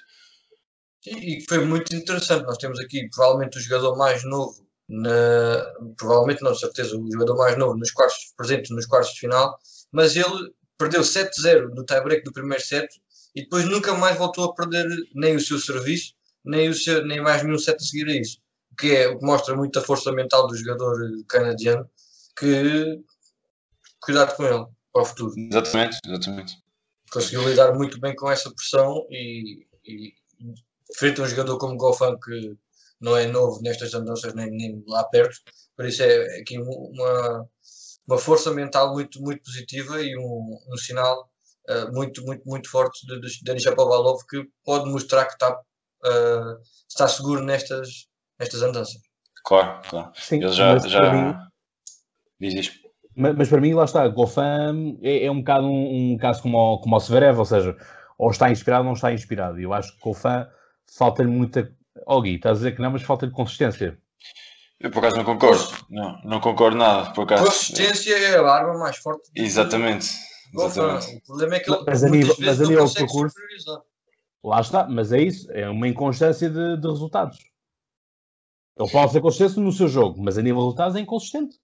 E 1.06 1.44
foi 1.50 1.65
muito 1.65 1.96
interessante. 1.96 2.46
Nós 2.46 2.58
temos 2.58 2.80
aqui 2.80 3.10
provavelmente 3.10 3.58
o 3.58 3.62
jogador 3.62 3.98
mais 3.98 4.24
novo, 4.24 4.68
na, 4.91 5.74
provavelmente 5.95 6.43
não, 6.43 6.51
de 6.51 6.60
certeza, 6.60 6.98
o 6.98 7.12
jogador 7.12 7.38
mais 7.38 7.57
novo 7.57 7.77
nos 7.77 7.91
quartos, 7.91 8.33
presente 8.36 8.74
nos 8.74 8.86
quartos 8.86 9.13
de 9.13 9.21
final, 9.21 9.57
mas 9.89 10.17
ele 10.17 10.53
perdeu 10.77 11.01
7-0 11.01 11.69
no 11.74 11.86
tie-break 11.86 12.24
do 12.24 12.33
primeiro 12.33 12.62
set 12.62 12.88
e 13.33 13.43
depois 13.43 13.63
nunca 13.65 13.93
mais 13.93 14.17
voltou 14.17 14.45
a 14.45 14.53
perder 14.53 14.86
nem 15.15 15.38
o 15.38 15.39
seu 15.39 15.57
serviço, 15.60 16.13
nem, 16.43 16.67
o 16.67 16.74
seu, 16.74 17.05
nem 17.05 17.21
mais 17.21 17.41
nenhum 17.41 17.57
set 17.57 17.77
a 17.77 17.79
seguir 17.79 18.10
a 18.10 18.15
isso. 18.15 18.38
O 18.74 18.75
que, 18.75 18.93
é, 18.93 19.07
o 19.07 19.17
que 19.17 19.25
mostra 19.25 19.55
muito 19.55 19.79
a 19.79 19.81
força 19.81 20.12
mental 20.12 20.48
do 20.48 20.57
jogador 20.57 20.98
canadiano, 21.29 21.89
que 22.38 23.00
cuidado 24.01 24.36
com 24.36 24.43
ele 24.43 24.65
para 24.91 25.03
o 25.03 25.05
futuro. 25.05 25.33
Exatamente, 25.38 26.00
exatamente. 26.05 26.57
Conseguiu 27.12 27.48
lidar 27.48 27.74
muito 27.74 28.00
bem 28.00 28.13
com 28.15 28.29
essa 28.29 28.51
pressão 28.51 29.05
e, 29.10 29.65
e 29.86 30.13
frente 30.98 31.21
a 31.21 31.24
um 31.24 31.27
jogador 31.27 31.57
como 31.57 31.77
Goffin 31.77 32.17
que 32.19 32.57
não 33.01 33.17
é 33.17 33.25
novo 33.27 33.62
nestas 33.62 33.93
andanças 33.93 34.34
nem, 34.34 34.51
nem 34.51 34.84
lá 34.88 35.04
perto, 35.06 35.36
por 35.75 35.86
isso 35.86 36.04
é 36.04 36.39
aqui 36.39 36.58
uma, 36.60 37.45
uma 38.08 38.17
força 38.17 38.52
mental 38.52 38.93
muito, 38.93 39.21
muito 39.21 39.41
positiva 39.43 40.02
e 40.02 40.15
um, 40.17 40.58
um 40.71 40.78
sinal 40.78 41.30
uh, 41.69 41.91
muito, 41.93 42.23
muito, 42.23 42.43
muito 42.45 42.69
forte 42.69 43.06
de, 43.08 43.19
de 43.19 43.43
Denis 43.43 43.63
Shapovalov 43.63 44.19
que 44.30 44.43
pode 44.63 44.89
mostrar 44.89 45.25
que 45.25 45.34
está, 45.34 45.52
uh, 45.52 46.62
está 46.89 47.08
seguro 47.08 47.43
nestas, 47.43 48.08
nestas 48.39 48.62
andanças. 48.62 49.02
Claro, 49.43 49.82
claro. 49.89 50.12
Sim, 50.15 50.43
Ele 50.43 50.52
já. 50.52 50.73
mas 50.73 50.89
já... 50.89 50.99
para 50.99 51.13
mim- 51.13 51.36
Diz 52.39 52.54
isto. 52.54 52.89
Mas, 53.15 53.36
mas 53.36 53.49
para 53.49 53.62
mim, 53.62 53.73
lá 53.73 53.84
está, 53.86 54.08
Goffin 54.08 54.97
é, 55.02 55.25
é 55.25 55.32
um 55.32 55.39
bocado 55.39 55.65
um, 55.67 56.13
um 56.13 56.17
caso 56.17 56.41
como 56.41 56.58
o, 56.58 56.80
como 56.80 56.95
o 56.95 56.99
Severev, 56.99 57.38
ou 57.39 57.45
seja, 57.45 57.75
ou 58.17 58.32
está 58.32 58.49
inspirado 58.49 58.84
ou 58.84 58.86
não 58.86 58.93
está 58.93 59.12
inspirado. 59.12 59.60
E 59.60 59.63
eu 59.63 59.73
acho 59.73 59.93
que 59.93 59.99
Goffin 59.99 60.45
falta-lhe 60.97 61.30
muita. 61.30 61.71
Oh, 62.06 62.21
Gui, 62.21 62.36
estás 62.36 62.54
a 62.58 62.60
dizer 62.60 62.75
que 62.75 62.82
não, 62.82 62.91
mas 62.91 63.01
falta-lhe 63.04 63.32
consistência. 63.32 63.97
Eu 64.80 64.89
por 64.89 64.99
acaso 64.99 65.17
não 65.17 65.23
concordo. 65.25 65.63
Não, 65.89 66.19
não 66.23 66.39
concordo 66.39 66.77
nada. 66.77 67.12
Por 67.13 67.23
acaso. 67.23 67.43
Consistência 67.45 68.15
é 68.17 68.38
a 68.38 68.49
arma 68.51 68.77
mais 68.80 68.97
forte. 68.97 69.32
do- 69.32 69.41
Exatamente. 69.41 70.08
Exatamente. 70.54 71.15
O 71.17 71.21
problema 71.21 71.56
é 71.56 71.60
que 71.60 71.71
ele 71.71 71.84
Mas 71.86 72.04
a 72.04 72.10
nível- 72.10 72.36
vezes 72.36 72.45
mas 72.45 72.60
a 72.60 72.63
não 72.63 72.69
nível 72.69 72.86
de 72.86 72.89
consegue 72.93 73.08
percurso- 73.12 73.36
superiorizar. 73.36 73.82
Lá 74.43 74.60
está, 74.62 74.88
mas 74.88 75.12
é 75.13 75.21
isso, 75.21 75.51
é 75.51 75.69
uma 75.69 75.88
inconstância 75.88 76.49
de, 76.49 76.77
de 76.77 76.88
resultados. 76.88 77.38
Ele 78.80 78.89
pode 78.89 79.12
ser 79.12 79.21
consistente 79.21 79.60
no 79.60 79.71
seu 79.71 79.88
jogo, 79.88 80.19
mas 80.23 80.38
a 80.38 80.41
nível 80.41 80.58
de 80.60 80.63
resultados 80.63 80.95
é 80.95 80.99
inconsistente. 80.99 81.58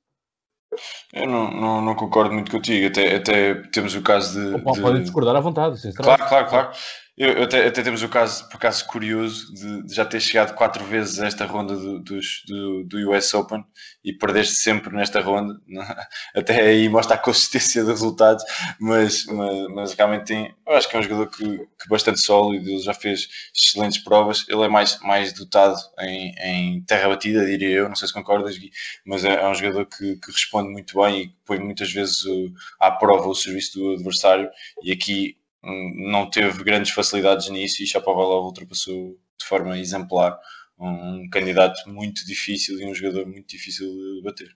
Eu 1.12 1.26
não, 1.28 1.50
não, 1.50 1.82
não 1.82 1.96
concordo 1.96 2.34
muito 2.34 2.52
contigo. 2.52 2.88
Até, 2.88 3.16
até 3.16 3.56
temos 3.72 3.96
o 3.96 4.02
caso 4.04 4.40
de. 4.40 4.54
Ou 4.56 4.62
pode, 4.62 4.78
de- 4.78 4.84
podem 4.84 5.02
discordar 5.02 5.36
à 5.36 5.40
vontade, 5.40 5.80
sinceramente. 5.82 6.18
Claro, 6.18 6.30
claro, 6.30 6.48
claro. 6.50 6.78
Eu, 7.18 7.30
eu 7.34 7.44
até, 7.46 7.66
até 7.66 7.82
temos 7.82 8.04
o 8.04 8.10
caso, 8.10 8.48
por 8.48 8.58
acaso 8.58 8.86
curioso, 8.86 9.52
de, 9.52 9.88
de 9.88 9.96
já 9.96 10.06
ter 10.06 10.20
chegado 10.20 10.54
quatro 10.54 10.84
vezes 10.86 11.20
a 11.20 11.26
esta 11.26 11.46
ronda 11.48 11.76
do, 11.76 12.00
dos, 12.00 12.44
do, 12.48 12.84
do 12.84 13.10
US 13.10 13.34
Open 13.34 13.66
e 14.04 14.14
perdeste 14.14 14.54
sempre 14.58 14.96
nesta 14.96 15.20
ronda. 15.20 15.60
Até 16.36 16.62
aí 16.62 16.88
mostra 16.88 17.16
a 17.16 17.18
consistência 17.18 17.84
de 17.84 17.90
resultados, 17.90 18.44
mas, 18.80 19.26
mas, 19.26 19.68
mas 19.74 19.94
realmente 19.94 20.26
tem. 20.26 20.54
Eu 20.68 20.76
acho 20.76 20.88
que 20.88 20.96
é 20.96 21.00
um 21.00 21.04
jogador 21.04 21.28
que, 21.32 21.44
que 21.58 21.90
bastante 21.90 22.20
sólido, 22.20 22.70
ele 22.70 22.82
já 22.84 22.94
fez 22.94 23.28
excelentes 23.56 23.98
provas. 23.98 24.46
Ele 24.48 24.62
é 24.66 24.68
mais, 24.68 25.00
mais 25.00 25.34
dotado 25.34 25.76
em, 26.00 26.36
em 26.38 26.82
terra 26.84 27.10
batida, 27.10 27.44
diria 27.48 27.70
eu. 27.78 27.90
Não 27.90 27.96
sei 27.96 28.08
se 28.08 28.14
concordas, 28.14 28.56
Gui, 28.60 28.70
mas 29.04 29.26
é, 29.26 29.34
é 29.42 29.48
um 29.48 29.56
jogador 29.56 29.88
que, 29.88 30.18
que 30.18 30.32
responde 30.32 30.70
muito 30.70 31.02
bem 31.02 31.24
e 31.24 31.36
põe 31.46 31.58
muitas 31.60 31.92
vezes 31.92 32.24
o- 32.26 32.54
à 32.80 32.92
prova 32.92 33.28
o 33.28 33.34
serviço 33.34 33.80
do 33.80 33.94
adversário. 33.94 34.48
E 34.84 34.92
aqui 34.92 35.36
não 35.64 36.30
teve 36.30 36.64
grandes 36.64 36.92
facilidades 36.92 37.50
nisso 37.50 37.82
e 37.84 37.88
Shapovalov 37.88 38.46
ultrapassou 38.46 39.20
de 39.40 39.46
forma 39.46 39.78
exemplar 39.78 40.40
um, 40.80 41.28
candidato 41.30 41.90
muito 41.90 42.26
difícil 42.26 42.80
e 42.80 42.86
um 42.86 42.94
jogador 42.94 43.26
muito 43.26 43.48
difícil 43.48 43.88
de 43.88 44.22
bater. 44.24 44.50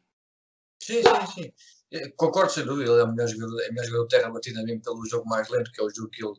Sim, 0.81 1.01
sim, 1.03 1.33
sim. 1.33 1.53
Eh, 1.91 2.09
Concordo 2.15 2.51
sem 2.51 2.65
dúvida, 2.65 2.91
ele 2.91 3.01
é 3.01 3.03
o 3.03 3.11
melhor 3.11 3.27
jogador, 3.27 3.61
é 3.61 3.69
o 3.69 3.73
melhor 3.73 3.85
jogador 3.85 4.07
terra 4.07 4.29
batida 4.31 4.63
mesmo 4.63 4.81
pelo 4.81 5.05
jogo 5.05 5.27
mais 5.27 5.49
lento, 5.49 5.71
que 5.71 5.81
é 5.81 5.83
o 5.83 5.89
jogo 5.89 6.09
que 6.09 6.23
ele, 6.23 6.33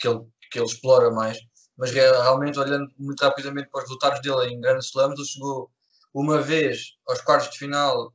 que 0.00 0.08
ele, 0.08 0.20
que 0.50 0.58
ele 0.58 0.66
explora 0.66 1.10
mais. 1.10 1.38
Mas 1.76 1.94
é, 1.94 2.10
realmente, 2.10 2.58
olhando 2.58 2.90
muito 2.98 3.20
rapidamente 3.22 3.70
para 3.70 3.78
os 3.78 3.84
resultados 3.84 4.20
dele 4.20 4.52
em 4.52 4.60
Grand 4.60 4.78
Slams, 4.80 5.18
ele 5.18 5.28
chegou 5.28 5.70
uma 6.12 6.42
vez 6.42 6.96
aos 7.08 7.20
quartos 7.22 7.50
de 7.50 7.58
final, 7.58 8.12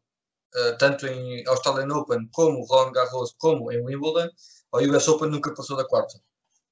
eh, 0.56 0.72
tanto 0.74 1.08
em 1.08 1.48
Australian 1.48 1.94
Open 1.96 2.28
como 2.32 2.66
Roland 2.66 2.92
Garros, 2.92 3.34
como 3.38 3.72
em 3.72 3.82
Wimbledon. 3.84 4.30
Ao 4.76 4.82
US 4.82 5.08
Open 5.08 5.30
nunca 5.30 5.54
passou 5.54 5.78
da 5.78 5.86
quarta. 5.86 6.20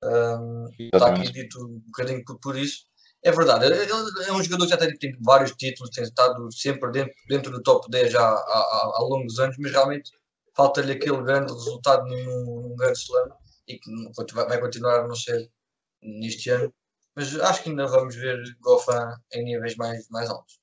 Ahm, 0.03 0.67
está 0.93 1.07
aqui 1.07 1.31
dito 1.31 1.59
um 1.63 1.79
bocadinho 1.85 2.23
por, 2.25 2.39
por 2.39 2.57
isso. 2.57 2.85
É 3.23 3.31
verdade, 3.31 3.65
é 3.65 4.33
um 4.33 4.43
jogador 4.43 4.65
que 4.65 4.71
já 4.71 4.77
tem, 4.77 4.97
tem 4.97 5.17
vários 5.21 5.53
títulos, 5.53 5.91
tem 5.91 6.03
estado 6.03 6.51
sempre 6.51 6.91
dentro, 6.91 7.13
dentro 7.29 7.51
do 7.51 7.63
top 7.63 7.89
10 7.89 8.11
já 8.11 8.21
há, 8.21 8.33
há, 8.33 8.91
há 8.95 8.99
longos 9.03 9.39
anos, 9.39 9.55
mas 9.57 9.71
realmente 9.71 10.11
falta-lhe 10.53 10.91
aquele 10.91 11.23
grande 11.23 11.53
resultado 11.53 12.05
num, 12.05 12.45
num 12.45 12.75
grande 12.75 12.99
slam 12.99 13.29
e 13.65 13.79
que 13.79 13.89
vai 14.35 14.45
vai 14.45 14.59
continuar 14.59 14.99
a 14.99 15.07
não 15.07 15.15
ser 15.15 15.49
neste 16.01 16.49
ano. 16.49 16.73
Mas 17.15 17.39
acho 17.39 17.63
que 17.63 17.69
ainda 17.69 17.87
vamos 17.87 18.15
ver 18.15 18.37
Goffin 18.59 18.91
em 19.33 19.45
níveis 19.45 19.75
mais, 19.77 20.07
mais 20.09 20.29
altos. 20.29 20.59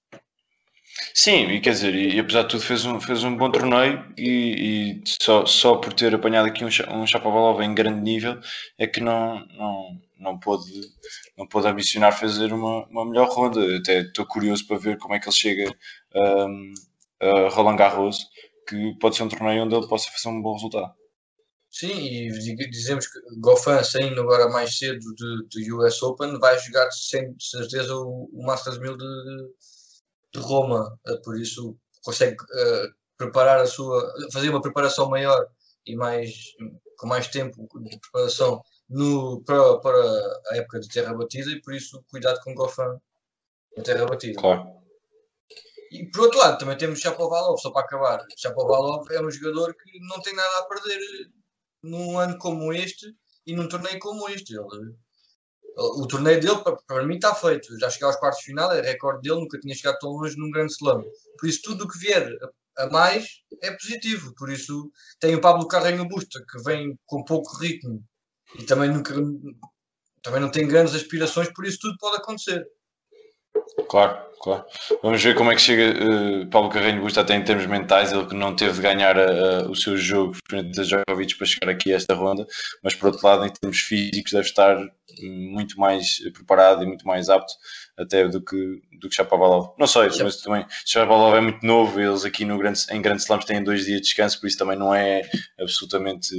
Sim, 1.14 1.46
e 1.50 1.60
quer 1.60 1.70
dizer, 1.70 1.94
e, 1.94 2.16
e 2.16 2.20
apesar 2.20 2.42
de 2.42 2.48
tudo 2.50 2.62
fez 2.62 2.84
um, 2.84 3.00
fez 3.00 3.22
um 3.24 3.36
bom 3.36 3.50
torneio 3.50 4.12
e, 4.18 5.00
e 5.00 5.02
só, 5.22 5.46
só 5.46 5.76
por 5.76 5.92
ter 5.92 6.14
apanhado 6.14 6.48
aqui 6.48 6.64
um, 6.64 6.68
um 6.92 7.06
Shapovalov 7.06 7.60
em 7.62 7.74
grande 7.74 8.00
nível 8.00 8.40
é 8.78 8.86
que 8.86 9.00
não, 9.00 9.46
não, 9.48 10.00
não 10.18 10.38
pôde, 10.38 10.64
não 11.36 11.46
pôde 11.46 11.68
ambicionar 11.68 12.18
fazer 12.18 12.52
uma, 12.52 12.86
uma 12.86 13.04
melhor 13.06 13.28
ronda. 13.28 13.60
Até 13.78 14.00
estou 14.02 14.26
curioso 14.26 14.66
para 14.66 14.78
ver 14.78 14.98
como 14.98 15.14
é 15.14 15.20
que 15.20 15.28
ele 15.28 15.36
chega 15.36 15.72
um, 16.14 16.74
a 17.20 17.48
Roland 17.50 17.76
Garros, 17.76 18.26
que 18.68 18.94
pode 19.00 19.16
ser 19.16 19.22
um 19.24 19.28
torneio 19.28 19.64
onde 19.64 19.74
ele 19.74 19.88
possa 19.88 20.10
fazer 20.10 20.28
um 20.28 20.42
bom 20.42 20.54
resultado. 20.54 20.92
Sim, 21.70 21.92
e 21.92 22.30
di- 22.32 22.70
dizemos 22.70 23.06
que 23.06 23.18
Goffin, 23.40 23.82
saindo 23.84 24.20
agora 24.22 24.48
mais 24.48 24.76
cedo 24.76 24.98
do, 25.14 25.46
do 25.48 25.76
US 25.78 26.02
Open, 26.02 26.38
vai 26.38 26.58
jogar 26.58 26.90
sem 26.90 27.34
certeza 27.38 27.94
o, 27.94 28.28
o 28.32 28.44
Masters 28.44 28.78
1000 28.78 28.96
de, 28.96 29.04
de 30.32 30.40
Roma. 30.40 30.98
Eh, 31.06 31.16
Por 31.24 31.38
isso 31.38 31.76
consegue 32.02 32.36
eh, 32.54 32.88
preparar 33.16 33.60
a 33.60 33.66
sua, 33.66 34.12
fazer 34.32 34.50
uma 34.50 34.62
preparação 34.62 35.08
maior 35.08 35.46
e 35.86 35.96
mais, 35.96 36.54
com 36.96 37.06
mais 37.06 37.28
tempo 37.28 37.68
de 37.82 37.98
preparação 37.98 38.62
no, 38.88 39.42
para, 39.44 39.78
para 39.78 39.98
a 40.50 40.56
época 40.56 40.80
de 40.80 40.88
terra 40.88 41.14
batida 41.14 41.50
e 41.50 41.60
por 41.60 41.74
isso 41.74 42.02
cuidado 42.10 42.40
com 42.42 42.54
Goffin 42.54 42.98
na 43.76 43.82
terra 43.82 44.06
batida. 44.06 44.40
Claro. 44.40 44.80
E 45.90 46.08
por 46.10 46.22
outro 46.22 46.38
lado, 46.38 46.58
também 46.58 46.78
temos 46.78 47.00
Shapovalov, 47.00 47.58
só 47.60 47.70
para 47.70 47.82
acabar. 47.82 48.24
Shapovalov 48.36 49.10
é 49.10 49.20
um 49.20 49.30
jogador 49.30 49.74
que 49.74 49.98
não 50.00 50.20
tem 50.22 50.34
nada 50.34 50.58
a 50.58 50.64
perder 50.66 51.00
num 51.82 52.18
ano 52.18 52.38
como 52.38 52.72
este 52.72 53.12
e 53.46 53.54
num 53.54 53.68
torneio 53.68 53.98
como 53.98 54.28
este. 54.28 54.54
Ele, 54.54 54.94
o 55.76 56.06
torneio 56.06 56.40
dele, 56.40 56.58
para, 56.58 56.76
para 56.76 57.06
mim, 57.06 57.14
está 57.14 57.34
feito. 57.34 57.78
Já 57.78 57.90
cheguei 57.90 58.06
aos 58.06 58.16
quartos 58.16 58.40
de 58.40 58.46
final, 58.46 58.72
é 58.72 58.80
recorde 58.80 59.22
dele, 59.22 59.40
nunca 59.40 59.58
tinha 59.58 59.74
chegado 59.74 59.98
tão 59.98 60.10
longe 60.10 60.36
num 60.36 60.50
grande 60.50 60.72
slam. 60.72 61.02
Por 61.38 61.48
isso, 61.48 61.62
tudo 61.62 61.84
o 61.84 61.88
que 61.88 61.98
vier 61.98 62.28
a, 62.76 62.88
mais 62.88 63.42
é 63.62 63.70
positivo. 63.70 64.34
Por 64.36 64.50
isso, 64.50 64.90
tem 65.18 65.34
o 65.34 65.40
Pablo 65.40 65.68
Carreño 65.68 66.08
Busta, 66.08 66.44
que 66.50 66.62
vem 66.62 66.98
com 67.06 67.24
pouco 67.24 67.56
ritmo 67.58 68.04
e 68.58 68.64
também, 68.64 68.90
nunca, 68.90 69.14
também 70.22 70.40
não 70.40 70.50
tem 70.50 70.66
grandes 70.66 70.94
aspirações, 70.94 71.52
por 71.52 71.64
isso 71.64 71.78
tudo 71.80 71.96
pode 71.98 72.16
acontecer. 72.16 72.66
Claro, 73.88 74.18
claro. 74.40 74.64
Vamos 75.02 75.22
ver 75.22 75.34
como 75.34 75.50
é 75.50 75.54
que 75.54 75.60
chega 75.60 76.04
uh, 76.04 76.46
Paulo 76.50 76.68
Carreño 76.68 77.00
Busta 77.00 77.20
até 77.20 77.34
em 77.34 77.44
termos 77.44 77.66
mentais, 77.66 78.12
ele 78.12 78.26
que 78.26 78.34
não 78.34 78.54
teve 78.54 78.74
de 78.74 78.80
ganhar 78.80 79.16
uh, 79.16 79.70
o 79.70 79.76
seu 79.76 79.96
jogo 79.96 80.36
frente 80.48 80.78
a 80.80 80.84
Djokovic 80.84 81.36
para 81.36 81.46
chegar 81.46 81.70
aqui 81.70 81.92
a 81.92 81.96
esta 81.96 82.14
ronda, 82.14 82.46
mas 82.82 82.94
por 82.94 83.08
outro 83.08 83.26
lado, 83.26 83.46
em 83.46 83.50
termos 83.50 83.78
físicos, 83.80 84.32
deve 84.32 84.46
estar 84.46 84.76
muito 85.22 85.78
mais 85.78 86.18
preparado 86.32 86.82
e 86.82 86.86
muito 86.86 87.06
mais 87.06 87.28
apto 87.28 87.52
até 87.98 88.26
do 88.28 88.42
que, 88.42 88.56
do 89.00 89.08
que 89.08 89.14
Chapovalov. 89.14 89.74
Não 89.78 89.86
sei, 89.86 90.08
mas 90.22 90.40
também 90.40 90.64
Chapovalov 90.86 91.36
é 91.36 91.40
muito 91.40 91.64
novo, 91.64 92.00
eles 92.00 92.24
aqui 92.24 92.44
no 92.44 92.58
grande, 92.58 92.80
em 92.90 93.02
Grande 93.02 93.22
Slams 93.22 93.44
têm 93.44 93.62
dois 93.62 93.84
dias 93.84 94.00
de 94.00 94.06
descanso, 94.06 94.40
por 94.40 94.46
isso 94.46 94.58
também 94.58 94.78
não 94.78 94.94
é 94.94 95.22
absolutamente 95.58 96.34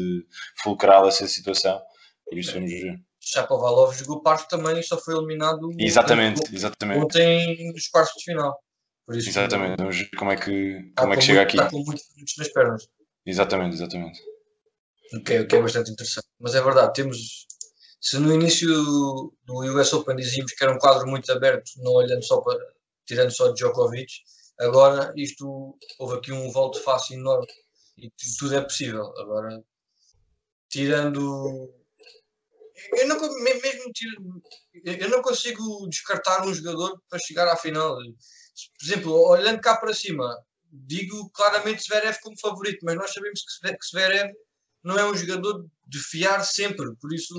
fulcral 0.64 1.08
essa 1.08 1.28
situação. 1.28 1.80
Por 2.26 2.38
isso 2.38 2.54
vamos 2.54 2.72
ver. 2.72 3.11
Chapovalov 3.22 3.94
jogou 3.96 4.22
parte 4.22 4.50
também 4.50 4.80
e 4.80 4.84
só 4.84 4.98
foi 4.98 5.16
eliminado 5.16 5.70
exatamente, 5.78 6.42
ontem, 6.42 6.56
exatamente. 6.56 7.00
ontem 7.00 7.72
nos 7.72 7.88
quartos 7.88 8.16
de 8.18 8.24
final. 8.24 8.60
Por 9.06 9.16
isso, 9.16 9.30
exatamente, 9.30 9.78
vamos 9.78 9.98
ver 9.98 10.10
como 10.18 10.32
é 10.32 10.36
que, 10.36 10.92
como 10.98 11.14
é 11.14 11.18
que 11.18 11.22
chega 11.22 11.42
muito, 11.42 11.48
aqui. 11.50 11.58
Está 11.58 11.70
com 11.70 11.84
muitos 11.84 12.04
minutos 12.16 12.34
nas 12.38 12.48
pernas. 12.50 12.88
Exatamente, 13.26 13.76
exatamente. 13.76 14.20
O 15.14 15.24
que, 15.24 15.34
é, 15.34 15.42
o 15.42 15.48
que 15.48 15.56
é 15.56 15.62
bastante 15.62 15.92
interessante. 15.92 16.28
Mas 16.40 16.56
é 16.56 16.62
verdade, 16.62 16.94
temos. 16.94 17.46
Se 18.00 18.18
no 18.18 18.34
início 18.34 18.68
do 18.68 19.34
US 19.78 19.94
Open 19.94 20.16
dizíamos 20.16 20.54
que 20.54 20.64
era 20.64 20.74
um 20.74 20.80
quadro 20.80 21.08
muito 21.08 21.32
aberto, 21.32 21.70
não 21.78 21.92
olhando 21.92 22.24
só 22.24 22.42
para. 22.42 22.58
tirando 23.06 23.32
só 23.32 23.50
de 23.50 23.56
Djokovic, 23.56 24.12
agora 24.60 25.14
isto 25.16 25.78
houve 26.00 26.18
aqui 26.18 26.32
um 26.32 26.52
volto 26.52 26.82
fácil 26.82 27.20
enorme 27.20 27.46
e 27.98 28.10
tudo 28.40 28.56
é 28.56 28.62
possível. 28.62 29.14
Agora, 29.20 29.62
tirando 30.70 31.70
mesmo 33.44 33.92
eu 34.84 35.10
não 35.10 35.22
consigo 35.22 35.88
descartar 35.90 36.46
um 36.46 36.54
jogador 36.54 37.02
para 37.10 37.20
chegar 37.20 37.48
à 37.48 37.56
final. 37.56 37.96
Por 37.96 38.86
exemplo, 38.86 39.14
olhando 39.14 39.62
cá 39.62 39.78
para 39.78 39.94
cima, 39.94 40.38
digo 40.72 41.30
claramente 41.32 41.84
Zverev 41.84 42.18
como 42.22 42.40
favorito, 42.40 42.80
mas 42.84 42.96
nós 42.96 43.14
sabemos 43.14 43.42
que 43.42 43.90
Zverev 43.90 44.32
não 44.84 44.98
é 44.98 45.06
um 45.06 45.16
jogador 45.16 45.66
de 45.88 46.00
fiar 46.00 46.44
sempre, 46.44 46.96
por 46.96 47.14
isso 47.14 47.36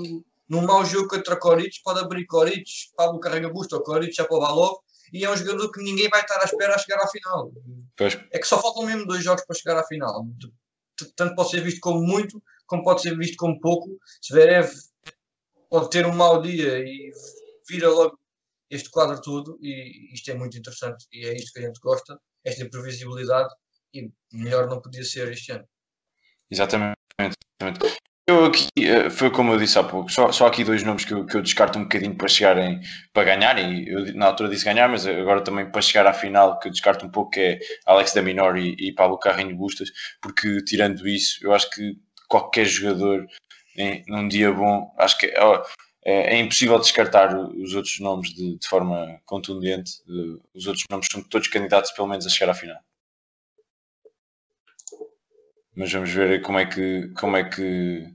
num 0.47 0.61
mau 0.61 0.85
jogo 0.85 1.07
contra 1.07 1.37
Coric 1.37 1.81
pode 1.83 1.99
abrir 1.99 2.25
Coric, 2.25 2.69
Pablo 2.95 3.19
Carrega 3.19 3.49
Busto 3.49 3.75
ou 3.75 3.83
Coric, 3.83 4.13
Chapovalov 4.13 4.77
e 5.11 5.23
é 5.23 5.31
um 5.31 5.37
jogador 5.37 5.71
que 5.71 5.81
ninguém 5.81 6.09
vai 6.09 6.21
estar 6.21 6.39
à 6.39 6.45
espera 6.45 6.75
a 6.75 6.77
chegar 6.77 7.01
à 7.01 7.07
final. 7.07 7.51
Pois. 7.95 8.17
É 8.31 8.39
que 8.39 8.47
só 8.47 8.61
faltam 8.61 8.85
mesmo 8.85 9.05
dois 9.05 9.23
jogos 9.23 9.45
para 9.45 9.55
chegar 9.55 9.77
à 9.77 9.85
final. 9.85 10.25
Tanto 11.15 11.35
pode 11.35 11.49
ser 11.49 11.61
visto 11.61 11.79
como 11.79 12.01
muito, 12.01 12.41
como 12.65 12.83
pode 12.83 13.01
ser 13.01 13.17
visto 13.17 13.37
como 13.37 13.59
pouco. 13.59 13.97
Zverev 14.25 14.71
pode 15.73 15.89
ter 15.89 16.05
um 16.05 16.13
mau 16.13 16.39
dia 16.39 16.77
e 16.77 17.11
vira 17.67 17.89
logo 17.89 18.19
este 18.69 18.91
quadro 18.91 19.19
todo 19.19 19.57
e 19.59 20.13
isto 20.13 20.29
é 20.29 20.35
muito 20.35 20.55
interessante 20.55 21.07
e 21.11 21.25
é 21.25 21.33
isto 21.33 21.51
que 21.51 21.59
a 21.61 21.63
gente 21.63 21.79
gosta, 21.79 22.15
esta 22.45 22.63
imprevisibilidade 22.63 23.49
e 23.91 24.11
melhor 24.31 24.69
não 24.69 24.79
podia 24.79 25.03
ser 25.03 25.31
este 25.31 25.51
ano. 25.51 25.67
Exatamente. 26.51 26.95
Eu 28.29 28.45
aqui, 28.45 28.67
eh, 28.77 29.09
foi 29.09 29.31
como 29.31 29.51
eu 29.51 29.57
disse 29.57 29.79
há 29.79 29.83
pouco, 29.83 30.11
só, 30.11 30.31
só 30.31 30.45
aqui 30.45 30.63
dois 30.63 30.83
nomes 30.83 31.05
que 31.05 31.13
eu, 31.13 31.25
que 31.25 31.35
eu 31.37 31.41
descarto 31.41 31.79
um 31.79 31.83
bocadinho 31.83 32.15
para 32.15 32.27
chegarem, 32.27 32.79
para 33.11 33.23
ganharem, 33.23 33.89
eu 33.89 34.15
na 34.15 34.27
altura 34.27 34.49
disse 34.49 34.65
ganhar, 34.65 34.87
mas 34.87 35.07
agora 35.07 35.43
também 35.43 35.71
para 35.71 35.81
chegar 35.81 36.05
à 36.05 36.13
final, 36.13 36.59
que 36.59 36.67
eu 36.67 36.71
descarto 36.71 37.03
um 37.03 37.09
pouco, 37.09 37.31
que 37.31 37.39
é 37.39 37.59
Alex 37.87 38.13
Daminor 38.13 38.57
e, 38.57 38.75
e 38.77 38.93
Pablo 38.93 39.17
Carrinho 39.17 39.57
Bustas, 39.57 39.89
porque 40.21 40.63
tirando 40.65 41.07
isso, 41.07 41.39
eu 41.41 41.51
acho 41.51 41.67
que 41.71 41.95
qualquer 42.29 42.65
jogador 42.65 43.25
em, 43.77 44.03
num 44.07 44.27
dia 44.27 44.51
bom, 44.51 44.93
acho 44.97 45.17
que 45.17 45.27
é, 46.05 46.35
é, 46.35 46.39
impossível 46.39 46.79
descartar 46.79 47.35
os 47.35 47.73
outros 47.75 47.99
nomes 47.99 48.33
de, 48.33 48.57
de 48.57 48.67
forma 48.67 49.19
contundente. 49.25 49.91
Os 50.53 50.67
outros 50.67 50.85
nomes 50.89 51.07
são 51.11 51.23
todos 51.23 51.47
candidatos, 51.47 51.91
pelo 51.91 52.07
menos, 52.07 52.25
a 52.25 52.29
chegar 52.29 52.51
à 52.51 52.53
final. 52.53 52.79
Mas 55.75 55.91
vamos 55.91 56.11
ver 56.11 56.41
como 56.41 56.59
é 56.59 56.65
que, 56.65 57.09
como 57.17 57.35
é 57.35 57.43
que, 57.43 58.05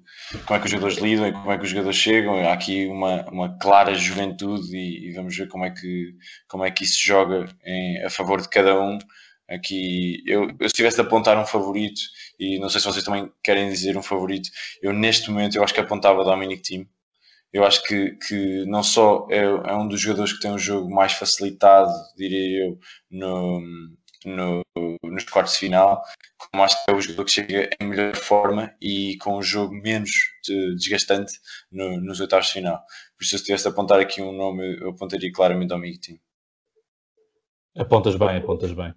como 0.47 0.57
é 0.57 0.61
que 0.61 0.67
os 0.67 0.71
jogadores 0.71 0.99
lidam 0.99 1.27
e 1.27 1.33
como 1.33 1.51
é 1.51 1.59
que 1.59 1.65
os 1.65 1.71
jogadores 1.71 1.99
chegam. 1.99 2.47
Há 2.47 2.53
aqui 2.53 2.87
uma, 2.87 3.25
uma 3.31 3.59
clara 3.59 3.95
juventude 3.95 4.77
e, 4.77 5.09
e 5.09 5.13
vamos 5.13 5.37
ver 5.37 5.49
como 5.49 5.65
é 5.65 5.71
que, 5.71 6.15
como 6.47 6.65
é 6.65 6.71
que 6.71 6.85
isso 6.85 6.99
joga 7.05 7.47
em, 7.65 8.05
a 8.05 8.11
favor 8.11 8.41
de 8.41 8.49
cada 8.49 8.81
um 8.81 8.99
Aqui, 9.49 10.23
eu, 10.27 10.51
eu 10.61 10.69
se 10.69 10.75
tivesse 10.75 10.97
de 10.97 11.03
apontar 11.03 11.39
um 11.39 11.47
favorito, 11.47 12.01
e 12.39 12.59
não 12.59 12.69
sei 12.69 12.81
se 12.81 12.87
vocês 12.87 13.05
também 13.05 13.33
querem 13.43 13.71
dizer 13.71 13.97
um 13.97 14.03
favorito, 14.03 14.51
eu 14.83 14.93
neste 14.93 15.31
momento 15.31 15.57
eu 15.57 15.65
acho 15.65 15.73
que 15.73 15.81
apontava 15.81 16.25
Dominic 16.25 16.63
Team. 16.63 16.87
Eu 17.51 17.65
acho 17.65 17.83
que, 17.85 18.11
que 18.17 18.67
não 18.67 18.83
só 18.83 19.27
é, 19.31 19.39
é 19.39 19.75
um 19.75 19.89
dos 19.89 20.01
jogadores 20.01 20.35
que 20.35 20.41
tem 20.41 20.51
um 20.51 20.59
jogo 20.59 20.91
mais 20.95 21.13
facilitado, 21.15 21.91
diria 22.15 22.67
eu, 22.67 22.79
no, 23.11 23.63
no, 24.27 24.63
nos 25.03 25.25
quartos 25.25 25.55
de 25.55 25.61
final, 25.61 26.03
como 26.37 26.63
acho 26.63 26.85
que 26.85 26.91
é 26.91 26.95
o 26.95 27.01
jogador 27.01 27.25
que 27.25 27.31
chega 27.31 27.71
em 27.81 27.87
melhor 27.87 28.15
forma 28.17 28.75
e 28.83 29.17
com 29.19 29.39
um 29.39 29.43
jogo 29.43 29.75
menos 29.75 30.11
desgastante 30.77 31.33
no, 31.73 31.99
nos 32.01 32.21
oitavos 32.21 32.49
de 32.49 32.53
final. 32.53 32.79
Por 33.17 33.25
isso, 33.25 33.31
se 33.31 33.37
eu 33.37 33.45
tivesse 33.47 33.65
de 33.65 33.71
apontar 33.71 33.99
aqui 33.99 34.21
um 34.21 34.33
nome, 34.33 34.79
eu 34.79 34.91
apontaria 34.91 35.33
claramente 35.33 35.69
Dominic 35.69 36.01
Team. 36.01 36.19
Apontas 37.77 38.17
bem, 38.17 38.37
apontas 38.37 38.73
bem. 38.73 38.93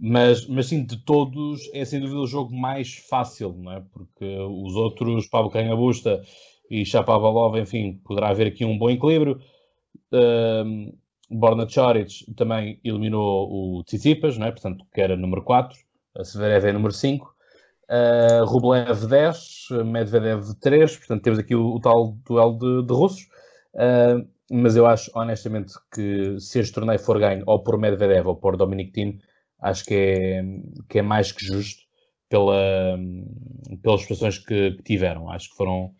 Mas, 0.00 0.46
mas 0.46 0.66
sim, 0.66 0.84
de 0.84 0.96
todos, 0.96 1.68
é 1.74 1.84
sem 1.84 2.00
dúvida 2.00 2.20
o 2.20 2.26
jogo 2.26 2.54
mais 2.54 2.94
fácil, 3.08 3.52
não 3.58 3.72
é? 3.72 3.82
Porque 3.92 4.24
os 4.24 4.76
outros, 4.76 5.26
Pablo 5.26 5.50
Canhabusta 5.50 6.22
e 6.70 6.84
Chapavalov, 6.84 7.56
enfim, 7.56 8.00
poderá 8.04 8.28
haver 8.28 8.46
aqui 8.46 8.64
um 8.64 8.78
bom 8.78 8.90
equilíbrio. 8.90 9.40
Um, 10.12 10.92
Borna 11.30 11.68
Choric 11.68 12.32
também 12.34 12.80
eliminou 12.84 13.78
o 13.78 13.84
Tsitsipas, 13.84 14.38
não 14.38 14.46
é? 14.46 14.52
Portanto, 14.52 14.84
que 14.94 15.00
era 15.00 15.16
número 15.16 15.42
4, 15.42 15.76
a 16.16 16.24
Severev 16.24 16.66
é 16.66 16.72
número 16.72 16.92
5. 16.92 17.34
Uh, 17.90 18.44
Rublev 18.44 19.06
10, 19.06 19.68
Medvedev 19.84 20.54
3, 20.60 20.96
portanto 20.98 21.22
temos 21.22 21.38
aqui 21.38 21.54
o, 21.54 21.74
o 21.74 21.80
tal 21.80 22.16
duelo 22.24 22.58
de, 22.58 22.86
de 22.86 22.92
russos. 22.92 23.28
Uh, 23.74 24.26
mas 24.50 24.76
eu 24.76 24.86
acho 24.86 25.10
honestamente 25.14 25.74
que 25.92 26.38
se 26.40 26.60
este 26.60 26.72
torneio 26.72 26.98
for 26.98 27.18
ganho 27.18 27.42
ou 27.46 27.62
por 27.62 27.78
Medvedev 27.78 28.28
ou 28.28 28.36
por 28.36 28.56
Dominic 28.56 28.92
Thiem, 28.92 29.18
acho 29.60 29.84
que 29.84 29.94
é, 29.94 30.42
que 30.88 30.98
é 30.98 31.02
mais 31.02 31.32
que 31.32 31.44
justo 31.44 31.82
pela, 32.28 32.98
pelas 33.82 34.04
prestações 34.04 34.38
que, 34.38 34.72
que, 34.72 34.82
tiveram. 34.82 35.30
Acho 35.30 35.50
que 35.50 35.56
foram, 35.56 35.92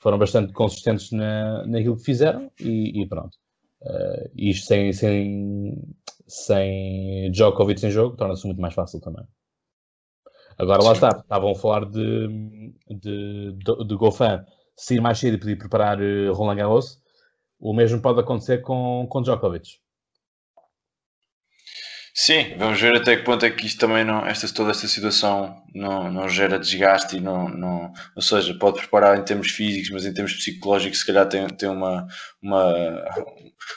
foram 0.00 0.18
bastante 0.18 0.52
consistentes 0.52 1.10
na, 1.10 1.66
naquilo 1.66 1.96
que 1.96 2.04
fizeram 2.04 2.50
e, 2.60 3.02
e 3.02 3.06
pronto. 3.06 3.36
Uh, 3.82 4.30
isto 4.34 4.66
sem, 4.66 4.92
sem, 4.92 5.82
sem 6.26 7.30
Djokovic 7.30 7.84
em 7.84 7.90
jogo 7.90 8.16
torna-se 8.16 8.46
muito 8.46 8.60
mais 8.60 8.74
fácil 8.74 9.00
também. 9.00 9.24
Agora 10.56 10.82
lá 10.82 10.92
está, 10.92 11.08
estavam 11.08 11.50
a 11.50 11.54
falar 11.54 11.84
de, 11.84 12.72
de, 12.88 13.52
de, 13.52 13.86
de 13.86 13.96
Goffin 13.96 14.40
sair 14.76 15.00
mais 15.00 15.18
cedo 15.18 15.34
e 15.34 15.40
poder 15.40 15.56
preparar 15.56 16.00
uh, 16.00 16.32
Roland 16.32 16.56
Garros. 16.56 17.02
O 17.58 17.72
mesmo 17.72 18.00
pode 18.00 18.20
acontecer 18.20 18.58
com, 18.62 19.06
com 19.08 19.22
Djokovic. 19.22 19.83
Sim, 22.16 22.56
vamos 22.58 22.80
ver 22.80 22.96
até 22.96 23.16
que 23.16 23.24
ponto 23.24 23.44
é 23.44 23.50
que 23.50 23.66
isto 23.66 23.80
também 23.80 24.04
não, 24.04 24.24
esta, 24.24 24.46
toda 24.54 24.70
esta 24.70 24.86
situação 24.86 25.60
não, 25.74 26.08
não 26.12 26.28
gera 26.28 26.60
desgaste 26.60 27.16
e 27.16 27.20
não, 27.20 27.48
não, 27.48 27.92
ou 28.14 28.22
seja, 28.22 28.54
pode 28.56 28.78
preparar 28.78 29.18
em 29.18 29.24
termos 29.24 29.50
físicos, 29.50 29.90
mas 29.90 30.06
em 30.06 30.14
termos 30.14 30.32
psicológicos 30.34 31.00
se 31.00 31.06
calhar 31.06 31.28
tem, 31.28 31.48
tem 31.48 31.68
uma, 31.68 32.06
uma, 32.40 33.04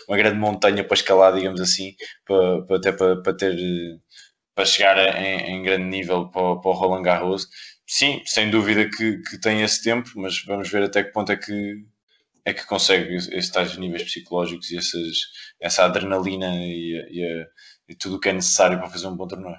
uma 0.08 0.18
grande 0.18 0.38
montanha 0.38 0.84
para 0.84 0.96
escalar, 0.96 1.34
digamos 1.34 1.60
assim, 1.62 1.96
para, 2.26 2.62
para 2.66 2.78
até 2.78 2.92
para, 2.92 3.22
para 3.22 3.34
ter 3.34 3.56
para 4.56 4.66
chegar 4.66 4.98
em, 5.18 5.52
em 5.54 5.64
grande 5.64 5.86
nível 5.86 6.30
para, 6.30 6.58
para 6.62 6.72
o 6.72 6.74
Roland 6.74 7.04
Garros. 7.04 7.48
Sim, 7.88 8.22
sem 8.26 8.50
dúvida 8.52 8.90
que, 8.90 9.20
que 9.24 9.40
tem 9.40 9.62
esse 9.64 9.82
tempo, 9.84 10.10
mas 10.16 10.44
vamos 10.46 10.70
ver 10.70 10.84
até 10.84 11.04
que 11.04 11.12
ponto 11.12 11.32
é 11.32 11.38
que 11.38 11.54
é 12.50 12.54
que 12.54 12.66
consegue 12.66 13.16
esses 13.16 13.50
tais 13.50 13.78
níveis 13.78 14.04
psicológicos 14.04 14.72
e 14.72 14.78
essas, 14.78 15.18
essa 15.60 15.86
adrenalina 15.86 16.56
e, 16.56 16.94
e 17.12 17.46
e 17.88 17.96
tudo 17.96 18.16
o 18.16 18.20
que 18.20 18.30
é 18.30 18.34
necessário 18.34 18.78
para 18.78 18.90
fazer 18.90 19.08
um 19.08 19.16
bom 19.16 19.28
torneio. 19.28 19.58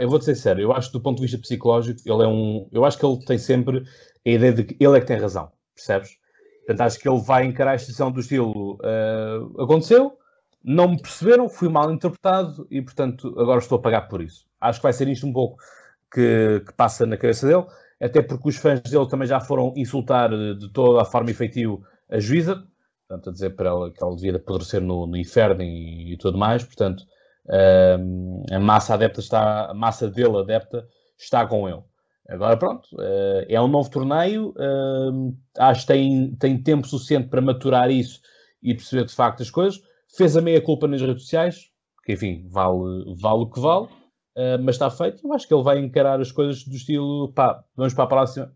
eu 0.00 0.08
vou 0.08 0.20
ser 0.20 0.34
sério, 0.34 0.62
eu 0.62 0.72
acho 0.72 0.88
que 0.88 0.98
do 0.98 1.02
ponto 1.02 1.16
de 1.16 1.22
vista 1.22 1.38
psicológico, 1.38 2.00
ele 2.04 2.22
é 2.22 2.26
um. 2.26 2.68
Eu 2.72 2.84
acho 2.84 2.98
que 2.98 3.06
ele 3.06 3.24
tem 3.24 3.38
sempre 3.38 3.84
a 4.26 4.30
ideia 4.30 4.52
de 4.52 4.64
que 4.64 4.76
ele 4.80 4.96
é 4.96 5.00
que 5.00 5.06
tem 5.06 5.18
razão, 5.18 5.52
percebes? 5.74 6.10
Portanto, 6.66 6.80
acho 6.80 6.98
que 6.98 7.08
ele 7.08 7.20
vai 7.20 7.44
encarar 7.44 7.74
a 7.74 7.78
situação 7.78 8.10
do 8.10 8.20
estilo 8.20 8.76
uh, 8.76 9.62
aconteceu, 9.62 10.18
não 10.62 10.88
me 10.88 11.00
perceberam, 11.00 11.48
fui 11.48 11.68
mal 11.68 11.92
interpretado 11.92 12.66
e, 12.70 12.80
portanto, 12.80 13.28
agora 13.38 13.58
estou 13.58 13.78
a 13.78 13.82
pagar 13.82 14.08
por 14.08 14.22
isso. 14.22 14.46
Acho 14.60 14.78
que 14.78 14.84
vai 14.84 14.92
ser 14.94 15.06
isto 15.08 15.26
um 15.26 15.32
pouco 15.32 15.58
que, 16.12 16.62
que 16.66 16.72
passa 16.72 17.04
na 17.04 17.18
cabeça 17.18 17.46
dele. 17.46 17.66
até 18.00 18.22
porque 18.22 18.48
os 18.48 18.56
fãs 18.56 18.80
dele 18.80 19.06
também 19.08 19.28
já 19.28 19.40
foram 19.40 19.74
insultar 19.76 20.30
de 20.30 20.72
toda 20.72 21.02
a 21.02 21.04
forma 21.04 21.30
efetiva 21.30 21.78
a 22.14 22.20
juíza, 22.20 22.64
portanto, 23.08 23.30
a 23.30 23.32
dizer 23.32 23.50
para 23.50 23.68
ela 23.68 23.90
que 23.90 24.02
ela 24.02 24.14
devia 24.14 24.36
apodrecer 24.36 24.80
no, 24.80 25.06
no 25.06 25.16
inferno 25.16 25.62
e, 25.62 26.12
e, 26.12 26.16
tudo 26.16 26.38
mais, 26.38 26.64
portanto, 26.64 27.02
uh, 27.46 28.54
a 28.54 28.60
massa 28.60 28.94
adepta 28.94 29.20
está, 29.20 29.70
a 29.70 29.74
massa 29.74 30.08
dele 30.08 30.38
adepta 30.38 30.86
está 31.18 31.46
com 31.46 31.68
ele. 31.68 31.82
Agora 32.28 32.56
pronto, 32.56 32.88
uh, 32.94 33.44
é 33.48 33.60
um 33.60 33.68
novo 33.68 33.90
torneio, 33.90 34.50
uh, 34.50 35.36
acho 35.58 35.82
que 35.82 35.86
tem, 35.88 36.34
tem 36.36 36.62
tempo 36.62 36.86
suficiente 36.86 37.28
para 37.28 37.42
maturar 37.42 37.90
isso 37.90 38.20
e 38.62 38.74
perceber 38.74 39.04
de 39.04 39.14
facto 39.14 39.42
as 39.42 39.50
coisas. 39.50 39.82
Fez 40.16 40.36
a 40.36 40.40
meia 40.40 40.60
culpa 40.60 40.86
nas 40.86 41.02
redes 41.02 41.24
sociais, 41.24 41.70
que 42.04 42.12
enfim, 42.12 42.46
vale, 42.48 43.12
vale 43.16 43.42
o 43.42 43.50
que 43.50 43.60
vale, 43.60 43.86
uh, 43.86 44.62
mas 44.62 44.76
está 44.76 44.88
feito. 44.88 45.26
Eu 45.26 45.32
acho 45.32 45.46
que 45.46 45.52
ele 45.52 45.62
vai 45.64 45.78
encarar 45.78 46.20
as 46.20 46.30
coisas 46.30 46.64
do 46.64 46.76
estilo, 46.76 47.32
pá, 47.32 47.62
vamos 47.76 47.92
para 47.92 48.04
a 48.04 48.08
próxima 48.08 48.54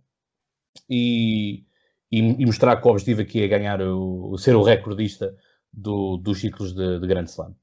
e, 0.88 1.64
e, 2.10 2.18
e 2.18 2.46
mostrar 2.46 2.80
que 2.80 2.86
o 2.86 2.90
objetivo 2.90 3.20
aqui 3.20 3.42
é 3.42 3.48
ganhar 3.48 3.80
o, 3.82 4.36
ser 4.38 4.56
o 4.56 4.62
recordista 4.62 5.34
do, 5.72 6.16
dos 6.16 6.40
ciclos 6.40 6.74
de, 6.74 6.98
de 7.00 7.06
Grande 7.06 7.30
Slam. 7.30 7.54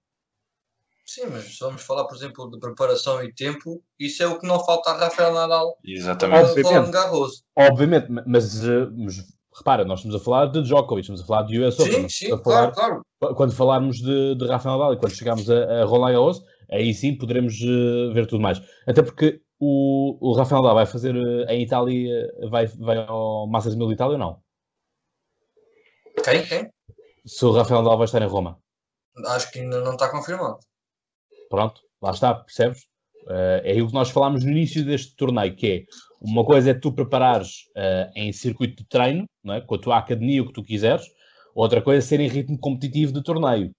Sim, 1.06 1.28
mas 1.32 1.56
se 1.56 1.60
vamos 1.60 1.84
falar, 1.84 2.06
por 2.06 2.16
exemplo, 2.18 2.50
de 2.50 2.60
preparação 2.60 3.24
e 3.24 3.32
tempo, 3.32 3.84
isso 4.00 4.24
é 4.24 4.28
o 4.28 4.40
que 4.40 4.48
não 4.48 4.64
falta 4.66 4.90
a 4.90 4.98
Rafael 4.98 5.34
Nadal. 5.34 5.78
Exatamente. 5.86 6.50
Obviamente, 6.50 7.44
obviamente 7.56 8.08
mas, 8.26 8.64
mas, 8.98 9.24
repara, 9.56 9.86
nós 9.86 10.00
estamos 10.00 10.20
a 10.20 10.24
falar 10.24 10.48
de 10.48 10.64
Djokovic, 10.64 11.02
estamos 11.02 11.22
a 11.22 11.26
falar 11.26 11.44
de 11.44 11.60
US 11.60 11.80
Open. 11.80 12.10
Sim, 12.10 12.10
sim, 12.10 12.30
falar, 12.44 12.72
claro, 12.72 13.04
claro. 13.20 13.36
Quando 13.36 13.54
falarmos 13.54 13.98
de, 13.98 14.36
de 14.36 14.48
Rafael 14.48 14.78
Nadal 14.78 14.94
e 14.94 14.98
quando 14.98 15.14
chegarmos 15.14 15.48
a, 15.48 15.82
a 15.82 15.86
Roland 15.86 16.14
Garros, 16.14 16.42
aí 16.72 16.92
sim 16.92 17.16
poderemos 17.16 17.54
uh, 17.62 18.12
ver 18.12 18.26
tudo 18.26 18.42
mais. 18.42 18.60
Até 18.88 19.04
porque 19.04 19.42
o, 19.60 20.18
o 20.20 20.34
Rafael 20.34 20.62
Nadal 20.62 20.76
vai 20.76 20.86
fazer 20.86 21.16
uh, 21.16 21.50
em 21.50 21.64
Itália, 21.64 22.32
vai, 22.50 22.66
vai 22.68 22.98
ao 22.98 23.48
Masters 23.48 23.76
1000 23.76 23.88
de 23.88 23.94
Itália 23.94 24.14
ou 24.14 24.20
não? 24.20 24.42
Quem? 26.24 26.46
Quem? 26.46 26.70
Se 27.26 27.46
o 27.46 27.52
Rafael 27.52 27.82
Nadal 27.82 27.98
vai 27.98 28.06
estar 28.06 28.22
em 28.22 28.28
Roma. 28.28 28.60
Acho 29.28 29.52
que 29.52 29.60
ainda 29.60 29.82
não 29.82 29.94
está 29.94 30.10
confirmado. 30.10 30.60
Pronto, 31.50 31.82
lá 32.02 32.12
está, 32.12 32.34
percebes? 32.34 32.84
Uh, 33.24 33.62
é 33.64 33.82
o 33.82 33.88
que 33.88 33.94
nós 33.94 34.10
falámos 34.10 34.44
no 34.44 34.52
início 34.52 34.86
deste 34.86 35.16
torneio, 35.16 35.56
que 35.56 35.68
é 35.68 35.84
uma 36.22 36.46
coisa 36.46 36.72
é 36.72 36.74
tu 36.74 36.92
preparares 36.92 37.66
uh, 37.76 38.12
em 38.16 38.32
circuito 38.32 38.84
de 38.84 38.90
treino, 38.90 39.26
não 39.44 39.56
é? 39.56 39.62
com 39.62 39.76
a 39.76 39.80
tua 39.80 39.98
academia, 39.98 40.42
o 40.42 40.48
que 40.48 40.54
tu 40.54 40.64
quiseres, 40.64 41.06
outra 41.54 41.82
coisa 41.82 42.00
é 42.00 42.08
ser 42.08 42.20
em 42.20 42.28
ritmo 42.28 42.58
competitivo 42.60 43.12
de 43.12 43.24
torneio. 43.24 43.72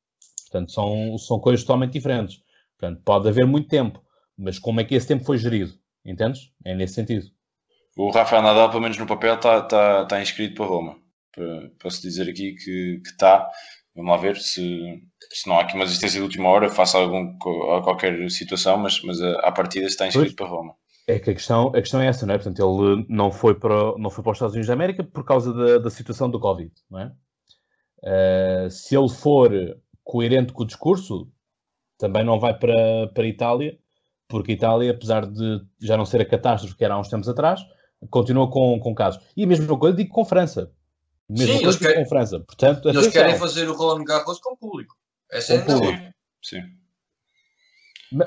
Portanto, 0.45 0.73
são, 0.73 1.19
são 1.19 1.39
coisas 1.39 1.63
totalmente 1.63 1.93
diferentes. 1.93 2.41
Portanto, 2.79 3.03
pode 3.05 3.29
haver 3.29 3.47
muito 3.47 3.69
tempo, 3.69 4.03
mas 4.37 4.59
como 4.59 4.81
é 4.81 4.85
que 4.85 4.95
esse 4.95 5.07
tempo 5.07 5.25
foi 5.25 5.39
gerido? 5.39 5.73
Entendes? 6.05 6.53
É 6.65 6.75
nesse 6.75 6.95
sentido. 6.95 7.31
O 7.97 8.11
Rafael 8.11 8.43
Nadal, 8.43 8.69
pelo 8.69 8.83
menos 8.83 8.99
no 8.99 9.07
papel, 9.07 9.35
está 9.35 9.63
tá, 9.63 10.05
tá 10.05 10.23
inscrito 10.23 10.55
para 10.55 10.67
Roma. 10.67 10.99
Posso 11.81 12.03
dizer 12.03 12.29
aqui 12.29 12.55
que 12.55 13.01
está. 13.05 13.49
Vamos 13.95 14.11
lá 14.11 14.17
ver 14.19 14.37
se, 14.37 15.03
se 15.33 15.49
não 15.49 15.59
há 15.59 15.63
aqui 15.63 15.75
uma 15.75 15.85
existência 15.85 16.19
de 16.19 16.23
última 16.23 16.51
hora, 16.51 16.69
faça 16.69 16.99
algum, 16.99 17.37
qualquer 17.39 18.31
situação, 18.31 18.77
mas, 18.77 19.03
mas 19.03 19.21
a, 19.23 19.41
a 19.41 19.53
partida 19.53 19.87
está 19.87 20.07
inscrito 20.07 20.37
pois. 20.37 20.49
para 20.49 20.57
Roma. 20.57 20.75
É 21.09 21.19
que 21.19 21.31
a 21.31 21.35
questão, 21.35 21.69
a 21.69 21.81
questão 21.81 22.01
é 22.01 22.09
essa, 22.09 22.27
não 22.27 22.35
é? 22.35 22.39
Portanto, 22.39 22.59
ele 22.61 23.07
não 23.09 23.31
foi 23.31 23.55
para, 23.55 23.97
não 23.97 24.11
foi 24.11 24.23
para 24.23 24.33
os 24.33 24.37
Estados 24.37 24.55
Unidos 24.55 24.67
da 24.67 24.75
América 24.75 25.05
por 25.05 25.25
causa 25.25 25.55
da, 25.55 25.79
da 25.79 25.91
situação 25.91 26.29
do 26.29 26.41
Covid, 26.41 26.73
não 26.91 27.01
é? 27.01 27.13
Uh, 28.03 28.71
se 28.71 28.97
ele 28.97 29.09
for 29.09 29.51
coerente 30.05 30.53
com 30.53 30.63
o 30.63 30.67
discurso, 30.67 31.31
também 31.97 32.25
não 32.25 32.39
vai 32.39 32.59
para, 32.59 33.09
para 33.15 33.25
a 33.25 33.29
Itália, 33.29 33.79
porque 34.29 34.53
a 34.53 34.55
Itália, 34.55 34.91
apesar 34.91 35.27
de 35.27 35.61
já 35.81 35.97
não 35.97 36.05
ser 36.05 36.21
a 36.21 36.25
catástrofe 36.25 36.77
que 36.77 36.85
era 36.85 36.95
há 36.95 36.99
uns 36.99 37.09
tempos 37.09 37.29
atrás, 37.29 37.61
continua 38.11 38.51
com, 38.51 38.79
com 38.81 38.95
casos. 38.95 39.23
E 39.37 39.45
a 39.45 39.47
mesma 39.47 39.79
coisa 39.79 39.97
digo 39.97 40.11
com 40.11 40.25
França. 40.25 40.73
Mesma 41.29 41.57
Sim, 41.57 41.63
coisa 41.63 41.79
querem, 41.79 42.05
com 42.05 42.09
França. 42.09 42.41
Portanto, 42.41 42.89
eles 42.89 43.09
querem 43.09 43.37
fazer 43.37 43.69
o 43.69 43.75
Roland 43.75 44.05
Garros 44.05 44.39
com 44.39 44.55
o 44.55 44.57
público. 44.57 44.97
Essa 45.31 45.55
é 45.55 45.59
a 45.59 45.65
público. 45.65 46.15
Sim. 46.43 46.63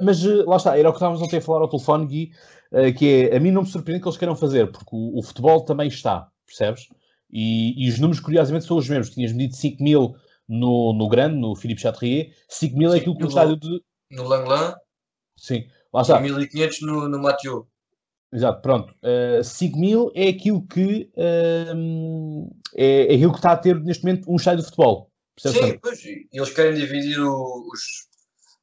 Mas 0.01 0.25
eh, 0.25 0.43
lá 0.45 0.57
está, 0.57 0.77
era 0.77 0.89
o 0.89 0.91
que 0.91 0.97
estávamos 0.97 1.21
ontem 1.21 1.37
a 1.37 1.41
falar 1.41 1.61
ao 1.61 1.69
telefone, 1.69 2.05
Gui, 2.05 2.31
eh, 2.73 2.91
que 2.91 3.29
é, 3.31 3.37
a 3.37 3.39
mim 3.39 3.51
não 3.51 3.61
me 3.61 3.67
surpreende 3.67 4.01
que 4.01 4.07
eles 4.07 4.17
queiram 4.17 4.35
fazer, 4.35 4.69
porque 4.71 4.89
o, 4.91 5.17
o 5.17 5.23
futebol 5.23 5.63
também 5.63 5.87
está, 5.87 6.27
percebes? 6.45 6.87
E, 7.31 7.85
e, 7.85 7.89
os 7.89 7.99
números, 7.99 8.19
curiosamente, 8.19 8.65
são 8.65 8.77
os 8.77 8.89
mesmos. 8.89 9.11
Tinhas 9.11 9.31
medido 9.31 9.55
5 9.55 9.81
mil 9.81 10.15
no, 10.47 10.93
no 10.93 11.07
grande, 11.07 11.37
no 11.37 11.55
Philippe 11.55 11.81
Chatrier, 11.81 12.33
5 12.49 12.77
mil 12.77 12.93
é 12.93 12.97
aquilo 12.97 13.15
que 13.15 13.23
o 13.23 13.27
estádio 13.27 13.55
de... 13.55 13.81
No 14.11 14.23
Langlan. 14.23 14.75
Sim, 15.37 15.67
lá 15.93 16.01
está. 16.01 16.19
E 16.19 16.23
1500 16.23 16.81
no, 16.81 17.09
no 17.09 17.19
Mathieu. 17.19 17.67
Exato, 18.31 18.61
pronto. 18.61 18.91
Uh, 19.03 19.39
eh, 19.39 19.43
5 19.43 19.79
mil 19.79 20.11
é 20.13 20.27
aquilo 20.27 20.61
que 20.67 21.09
uh, 21.15 22.55
é, 22.75 23.11
é, 23.11 23.15
aquilo 23.15 23.31
que 23.31 23.39
está 23.39 23.53
a 23.53 23.57
ter 23.57 23.79
neste 23.81 24.03
momento 24.03 24.31
um 24.31 24.35
estádio 24.35 24.59
de 24.59 24.65
futebol. 24.65 25.09
Sim, 25.39 25.79
pois, 25.81 26.03
eles 26.05 26.49
querem 26.51 26.75
dividir 26.75 27.19
os, 27.19 28.07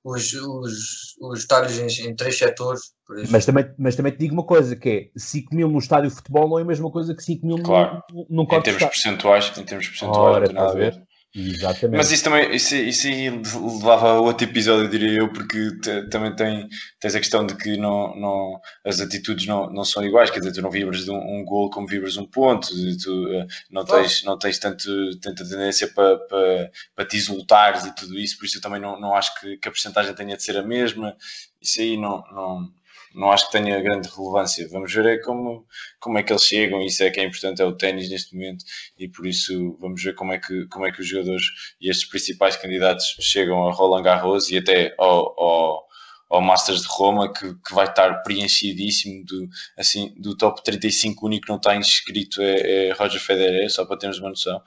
os, 0.04 0.32
os, 0.34 1.16
os 1.20 1.38
estádios 1.40 1.98
em, 1.98 2.08
em 2.08 2.14
três 2.14 2.38
setores. 2.38 2.92
Mas 3.30 3.44
também, 3.44 3.74
mas 3.78 3.96
também 3.96 4.12
te 4.12 4.18
digo 4.18 4.34
uma 4.34 4.44
coisa, 4.44 4.76
que 4.76 4.88
é 4.88 5.18
5 5.18 5.54
mil 5.54 5.68
no 5.68 5.78
estádio 5.78 6.10
de 6.10 6.16
futebol 6.16 6.48
não 6.48 6.58
é 6.58 6.62
a 6.62 6.66
mesma 6.66 6.90
coisa 6.90 7.14
que 7.14 7.22
5 7.22 7.46
mil 7.46 7.62
claro. 7.62 8.02
no, 8.12 8.26
no, 8.28 8.44
no 8.44 8.54
em 8.54 8.62
termos 8.62 8.84
percentuais, 8.84 9.52
em 9.58 9.64
termos 9.64 9.88
percentuais, 9.88 10.36
Ora, 10.36 10.52
não 10.52 10.68
a 10.68 10.72
ver. 10.74 11.02
Exatamente. 11.38 11.98
Mas 11.98 12.10
isso 12.10 12.24
também 12.24 12.56
isso, 12.56 12.74
isso 12.74 13.06
aí 13.06 13.28
levava 13.28 14.12
a 14.12 14.20
outro 14.20 14.46
episódio, 14.48 14.88
diria 14.88 15.18
eu, 15.18 15.30
porque 15.30 15.78
te, 15.80 16.08
também 16.08 16.34
tem, 16.34 16.66
tens 16.98 17.14
a 17.14 17.20
questão 17.20 17.46
de 17.46 17.54
que 17.54 17.76
não, 17.76 18.16
não, 18.16 18.60
as 18.82 19.00
atitudes 19.00 19.46
não, 19.46 19.68
não 19.70 19.84
são 19.84 20.02
iguais, 20.02 20.30
quer 20.30 20.38
dizer, 20.38 20.52
tu 20.52 20.62
não 20.62 20.70
vibras 20.70 21.04
de 21.04 21.10
um, 21.10 21.18
um 21.18 21.44
gol 21.44 21.68
como 21.68 21.86
vibras 21.86 22.16
um 22.16 22.24
ponto, 22.24 22.68
tu 23.02 23.24
uh, 23.24 23.46
não, 23.70 23.84
tens, 23.84 24.24
não 24.24 24.38
tens 24.38 24.58
tanto, 24.58 24.88
tanta 25.20 25.46
tendência 25.46 25.88
para, 25.88 26.16
para, 26.20 26.70
para 26.94 27.04
te 27.04 27.18
exultares 27.18 27.84
e 27.84 27.94
tudo 27.94 28.18
isso, 28.18 28.38
por 28.38 28.46
isso 28.46 28.56
eu 28.56 28.62
também 28.62 28.80
não, 28.80 28.98
não 28.98 29.14
acho 29.14 29.38
que, 29.38 29.58
que 29.58 29.68
a 29.68 29.70
porcentagem 29.70 30.14
tenha 30.14 30.38
de 30.38 30.42
ser 30.42 30.56
a 30.56 30.62
mesma. 30.62 31.14
Isso 31.60 31.82
aí 31.82 31.98
não, 31.98 32.22
não, 32.32 32.72
não 33.16 33.32
acho 33.32 33.46
que 33.46 33.52
tenha 33.52 33.80
grande 33.80 34.08
relevância. 34.08 34.68
Vamos 34.68 34.92
ver 34.92 35.06
é 35.06 35.18
como, 35.18 35.66
como 35.98 36.18
é 36.18 36.22
que 36.22 36.32
eles 36.32 36.44
chegam, 36.44 36.82
isso 36.82 37.02
é 37.02 37.10
que 37.10 37.18
é 37.18 37.24
importante, 37.24 37.62
é 37.62 37.64
o 37.64 37.72
ténis 37.72 38.10
neste 38.10 38.34
momento, 38.34 38.64
e 38.98 39.08
por 39.08 39.26
isso 39.26 39.76
vamos 39.80 40.02
ver 40.02 40.14
como 40.14 40.32
é 40.32 40.38
que, 40.38 40.66
como 40.66 40.86
é 40.86 40.92
que 40.92 41.00
os 41.00 41.08
jogadores 41.08 41.44
e 41.80 41.90
estes 41.90 42.08
principais 42.08 42.56
candidatos 42.56 43.16
chegam 43.20 43.66
a 43.66 43.72
Roland 43.72 44.02
Garros 44.02 44.50
e 44.50 44.58
até 44.58 44.94
ao, 44.98 45.40
ao, 45.40 45.86
ao 46.28 46.40
Masters 46.42 46.82
de 46.82 46.88
Roma, 46.88 47.32
que, 47.32 47.54
que 47.54 47.74
vai 47.74 47.86
estar 47.86 48.22
preenchidíssimo 48.22 49.24
do, 49.24 49.48
assim, 49.78 50.14
do 50.18 50.36
top 50.36 50.62
35, 50.62 51.24
o 51.24 51.28
único 51.28 51.46
que 51.46 51.50
não 51.50 51.56
está 51.56 51.74
inscrito 51.74 52.42
é, 52.42 52.88
é 52.88 52.92
Roger 52.92 53.20
Federer, 53.20 53.70
só 53.70 53.86
para 53.86 53.98
termos 53.98 54.18
uma 54.18 54.28
noção. 54.28 54.60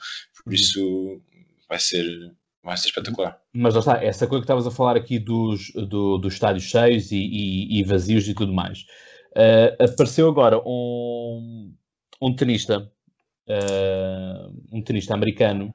Por 0.44 0.50
uhum. 0.50 0.54
isso 0.54 1.22
vai 1.68 1.80
ser 1.80 2.34
vai 2.64 2.78
ser 2.78 2.88
espetacular. 2.88 3.40
Mas 3.54 3.74
lá 3.74 3.80
está, 3.80 4.04
essa 4.04 4.28
coisa 4.28 4.42
que 4.42 4.46
estavas 4.46 4.68
a 4.68 4.72
falar 4.72 4.96
aqui 4.96 5.20
dos, 5.20 5.72
do, 5.74 6.18
dos 6.18 6.34
estádios 6.34 6.64
cheios 6.64 7.12
e, 7.12 7.18
e, 7.18 7.80
e, 7.80 7.84
vazios 7.84 8.28
e 8.28 8.34
tudo 8.34 8.54
mais. 8.54 8.86
Uh, 9.32 9.84
apareceu 9.84 10.28
agora 10.28 10.60
um, 10.66 11.74
um 12.22 12.36
tenista, 12.36 12.92
uh, 13.48 14.54
um 14.72 14.82
tenista 14.82 15.14
americano, 15.14 15.74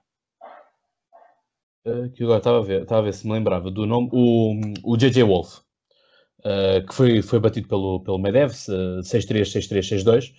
uh, 1.87 2.11
que 2.11 2.23
agora 2.25 2.39
estava 2.39 2.59
a 2.59 2.63
ver, 2.63 2.83
estava 2.83 3.01
a 3.01 3.05
ver 3.05 3.15
se 3.15 3.27
me 3.27 3.33
lembrava 3.33 3.71
do 3.71 3.87
nome, 3.87 4.11
o, 4.13 4.55
o 4.85 4.97
JJ 4.97 5.23
Wolf. 5.23 5.61
Uh, 6.47 6.87
que 6.87 6.95
foi, 6.95 7.23
foi 7.23 7.41
batido 7.41 7.67
pelo, 7.67 8.01
pelo 8.01 8.19
Medev, 8.19 8.51
6-3, 8.53 9.45
6-3, 9.45 10.05
6-2, 10.05 10.33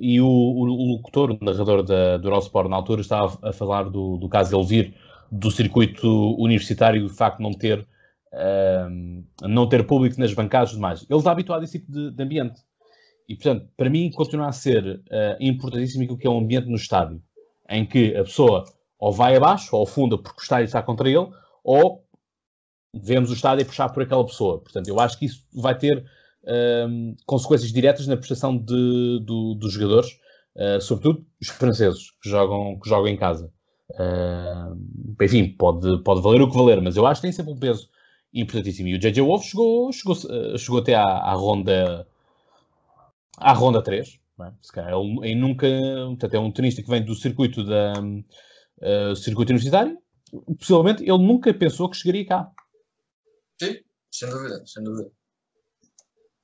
e 0.00 0.20
o, 0.22 0.26
o, 0.26 0.62
o, 0.62 0.92
locutor, 0.92 1.32
o 1.32 1.38
narrador 1.44 1.82
da, 1.82 2.16
do 2.16 2.28
Eurosport 2.28 2.70
na 2.70 2.76
altura, 2.76 3.02
estava 3.02 3.38
a 3.46 3.52
falar 3.52 3.90
do, 3.90 4.16
do 4.16 4.26
caso 4.26 4.50
de 4.50 4.56
ele 4.56 4.66
vir 4.66 4.94
do 5.30 5.50
circuito 5.50 6.34
universitário, 6.38 7.06
de 7.06 7.14
facto 7.14 7.40
não 7.40 7.52
ter, 7.52 7.86
não 9.42 9.68
ter 9.68 9.86
público 9.86 10.18
nas 10.18 10.32
bancadas 10.32 10.70
e 10.70 10.76
demais. 10.76 11.06
Ele 11.10 11.18
está 11.18 11.32
habituado 11.32 11.60
a 11.60 11.64
esse 11.64 11.78
tipo 11.78 11.92
de, 11.92 12.10
de 12.10 12.22
ambiente. 12.22 12.60
E, 13.28 13.34
portanto, 13.34 13.68
para 13.76 13.90
mim, 13.90 14.10
continua 14.10 14.48
a 14.48 14.52
ser 14.52 14.84
uh, 14.84 15.36
importantíssimo 15.40 16.04
aquilo 16.04 16.18
que 16.18 16.26
é 16.26 16.30
um 16.30 16.38
ambiente 16.38 16.68
no 16.68 16.76
estádio, 16.76 17.22
em 17.68 17.84
que 17.84 18.14
a 18.16 18.24
pessoa 18.24 18.64
ou 18.98 19.12
vai 19.12 19.36
abaixo, 19.36 19.74
ou 19.76 19.86
funda 19.86 20.16
porque 20.16 20.40
o 20.40 20.42
estádio 20.42 20.66
está 20.66 20.82
contra 20.82 21.08
ele, 21.08 21.28
ou 21.62 22.03
vemos 23.02 23.30
o 23.30 23.34
estádio 23.34 23.64
a 23.64 23.66
puxar 23.66 23.88
por 23.88 24.02
aquela 24.02 24.24
pessoa. 24.24 24.60
Portanto, 24.60 24.88
eu 24.88 25.00
acho 25.00 25.18
que 25.18 25.26
isso 25.26 25.44
vai 25.52 25.76
ter 25.76 26.04
um, 26.88 27.16
consequências 27.26 27.72
diretas 27.72 28.06
na 28.06 28.16
prestação 28.16 28.56
de, 28.56 29.20
do, 29.22 29.54
dos 29.54 29.72
jogadores, 29.72 30.10
uh, 30.56 30.80
sobretudo 30.80 31.24
os 31.40 31.48
franceses 31.48 32.10
que 32.22 32.28
jogam, 32.28 32.78
que 32.78 32.88
jogam 32.88 33.08
em 33.08 33.16
casa. 33.16 33.50
Uh, 33.90 34.76
enfim, 35.22 35.54
pode, 35.56 36.02
pode 36.02 36.22
valer 36.22 36.42
o 36.42 36.50
que 36.50 36.56
valer, 36.56 36.80
mas 36.80 36.96
eu 36.96 37.06
acho 37.06 37.20
que 37.20 37.26
tem 37.26 37.32
sempre 37.32 37.52
um 37.52 37.58
peso 37.58 37.88
importantíssimo. 38.32 38.88
E 38.88 38.94
o 38.94 38.98
JJ 38.98 39.20
Wolf 39.20 39.44
chegou, 39.44 39.92
chegou, 39.92 40.14
uh, 40.14 40.58
chegou 40.58 40.80
até 40.80 40.94
à, 40.94 41.04
à, 41.04 41.34
ronda 41.34 42.06
à 43.38 43.52
ronda 43.52 43.82
3. 43.82 44.18
É? 44.40 44.50
Se 44.60 44.72
calhar 44.72 44.92
ele, 44.92 45.18
ele, 45.22 45.34
nunca, 45.36 45.66
portanto, 46.08 46.34
é 46.34 46.38
um 46.40 46.50
tenista 46.50 46.82
que 46.82 46.90
vem 46.90 47.04
do 47.04 47.14
circuito 47.14 47.64
da 47.64 47.92
uh, 48.00 49.14
circuito 49.16 49.52
universitário. 49.52 49.96
Possivelmente 50.58 51.02
ele 51.02 51.18
nunca 51.18 51.54
pensou 51.54 51.88
que 51.88 51.96
chegaria 51.96 52.26
cá. 52.26 52.50
Sim, 53.62 53.76
sem 54.10 54.28
dúvida, 54.28 54.62
sem 54.66 54.82
dúvida. 54.82 55.10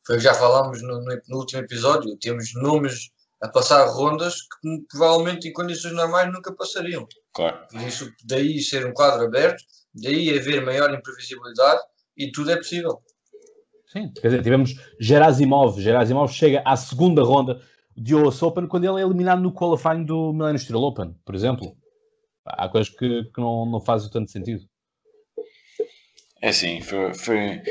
Foi 0.06 0.16
o 0.16 0.18
que 0.18 0.24
já 0.24 0.34
falámos 0.34 0.82
no, 0.82 1.00
no, 1.00 1.20
no 1.28 1.38
último 1.38 1.62
episódio. 1.62 2.16
Temos 2.18 2.54
nomes 2.54 3.10
a 3.42 3.48
passar 3.48 3.86
rondas 3.86 4.42
que 4.42 4.84
provavelmente 4.90 5.48
em 5.48 5.52
condições 5.52 5.94
normais 5.94 6.32
nunca 6.32 6.54
passariam. 6.54 7.06
Claro. 7.32 7.66
Por 7.70 7.80
isso, 7.82 8.10
daí 8.24 8.60
ser 8.60 8.86
um 8.86 8.92
quadro 8.92 9.26
aberto, 9.26 9.62
daí 9.94 10.36
haver 10.36 10.64
maior 10.64 10.92
imprevisibilidade 10.92 11.80
e 12.16 12.30
tudo 12.30 12.50
é 12.50 12.56
possível. 12.56 13.02
Sim, 13.86 14.12
quer 14.12 14.28
dizer, 14.28 14.42
tivemos 14.42 14.74
Gerasimov. 15.00 15.80
Gerasimov 15.80 16.32
chega 16.32 16.62
à 16.64 16.76
segunda 16.76 17.22
ronda 17.22 17.60
de 17.96 18.14
US 18.14 18.42
Open 18.42 18.66
quando 18.66 18.84
ele 18.84 19.00
é 19.00 19.04
eliminado 19.04 19.40
no 19.40 19.52
qualifying 19.52 20.04
do 20.04 20.32
Millennium 20.32 20.58
Steel 20.58 20.82
Open, 20.82 21.14
por 21.24 21.34
exemplo. 21.34 21.76
Há 22.44 22.68
coisas 22.68 22.92
que, 22.92 23.24
que 23.24 23.40
não, 23.40 23.66
não 23.66 23.80
fazem 23.80 24.10
tanto 24.10 24.30
sentido. 24.30 24.64
É 26.42 26.48
assim, 26.48 26.80
foi, 26.80 27.12
foi 27.14 27.62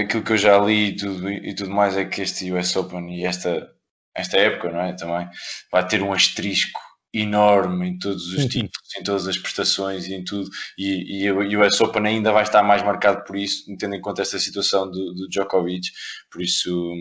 aquilo 0.00 0.24
que 0.24 0.32
eu 0.32 0.36
já 0.38 0.58
li 0.58 0.88
e 0.88 0.96
tudo, 0.96 1.30
e 1.30 1.54
tudo 1.54 1.70
mais 1.70 1.96
é 1.96 2.04
que 2.04 2.22
este 2.22 2.50
US 2.52 2.74
Open 2.76 3.18
e 3.18 3.24
esta, 3.24 3.70
esta 4.14 4.38
época, 4.38 4.70
não 4.70 4.80
é? 4.80 4.94
Também 4.94 5.28
vai 5.70 5.86
ter 5.86 6.02
um 6.02 6.12
asterisco 6.12 6.80
enorme 7.12 7.88
em 7.88 7.98
todos 7.98 8.32
os 8.32 8.46
títulos, 8.46 8.96
em 8.98 9.02
todas 9.02 9.28
as 9.28 9.36
prestações 9.36 10.06
e 10.06 10.14
em 10.14 10.24
tudo, 10.24 10.48
e, 10.78 11.24
e 11.24 11.30
o 11.30 11.60
US 11.60 11.80
Open 11.82 12.06
ainda 12.06 12.32
vai 12.32 12.42
estar 12.42 12.62
mais 12.62 12.82
marcado 12.82 13.24
por 13.24 13.36
isso, 13.36 13.64
tendo 13.78 13.94
em 13.94 14.00
conta 14.00 14.22
esta 14.22 14.38
situação 14.38 14.90
do, 14.90 15.12
do 15.12 15.28
Djokovic, 15.28 15.90
por 16.30 16.40
isso 16.40 16.94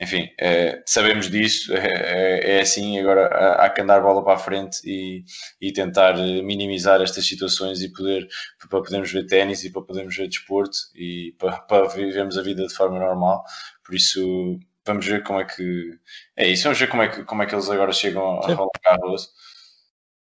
enfim, 0.00 0.28
é, 0.40 0.82
sabemos 0.86 1.30
disso, 1.30 1.72
é, 1.74 2.56
é, 2.58 2.60
assim, 2.60 2.98
agora 2.98 3.26
há 3.26 3.70
que 3.70 3.80
andar 3.80 4.00
bola 4.00 4.24
para 4.24 4.34
a 4.34 4.38
frente 4.38 4.80
e, 4.84 5.24
e 5.60 5.72
tentar 5.72 6.16
minimizar 6.16 7.00
estas 7.00 7.26
situações 7.26 7.82
e 7.82 7.92
poder, 7.92 8.26
para 8.68 8.82
podermos 8.82 9.12
ver 9.12 9.26
ténis 9.26 9.64
e 9.64 9.72
para 9.72 9.82
podermos 9.82 10.16
ver 10.16 10.28
desporto 10.28 10.76
e 10.94 11.34
para, 11.38 11.60
para 11.60 11.88
vivermos 11.88 12.38
a 12.38 12.42
vida 12.42 12.66
de 12.66 12.74
forma 12.74 12.98
normal, 12.98 13.44
por 13.84 13.94
isso 13.94 14.58
vamos 14.86 15.06
ver 15.06 15.22
como 15.22 15.40
é 15.40 15.44
que 15.44 15.98
é 16.36 16.48
isso, 16.48 16.64
vamos 16.64 16.78
ver 16.78 16.88
como 16.88 17.02
é 17.02 17.08
que, 17.08 17.24
como 17.24 17.42
é 17.42 17.46
que 17.46 17.54
eles 17.54 17.68
agora 17.68 17.92
chegam 17.92 18.40
a 18.40 18.54
rolar 18.54 18.70
Carlos 18.82 19.28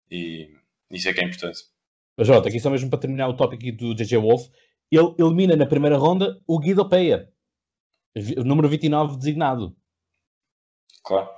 e 0.09 0.49
isso 0.91 1.07
é 1.07 1.13
que 1.13 1.21
é 1.21 1.23
importante. 1.23 1.59
Mas 2.17 2.27
Jota, 2.27 2.49
aqui 2.49 2.59
só 2.59 2.69
mesmo 2.69 2.89
para 2.89 2.99
terminar 2.99 3.29
o 3.29 3.35
tópico 3.35 3.71
do 3.77 3.95
JJ 3.95 4.17
Wolf, 4.17 4.47
ele 4.91 5.15
elimina 5.17 5.55
na 5.55 5.65
primeira 5.65 5.97
ronda 5.97 6.37
o 6.45 6.59
Guido 6.59 6.87
Peia 6.87 7.30
o 8.37 8.43
número 8.43 8.67
29 8.67 9.17
designado. 9.17 9.75
Claro. 11.03 11.29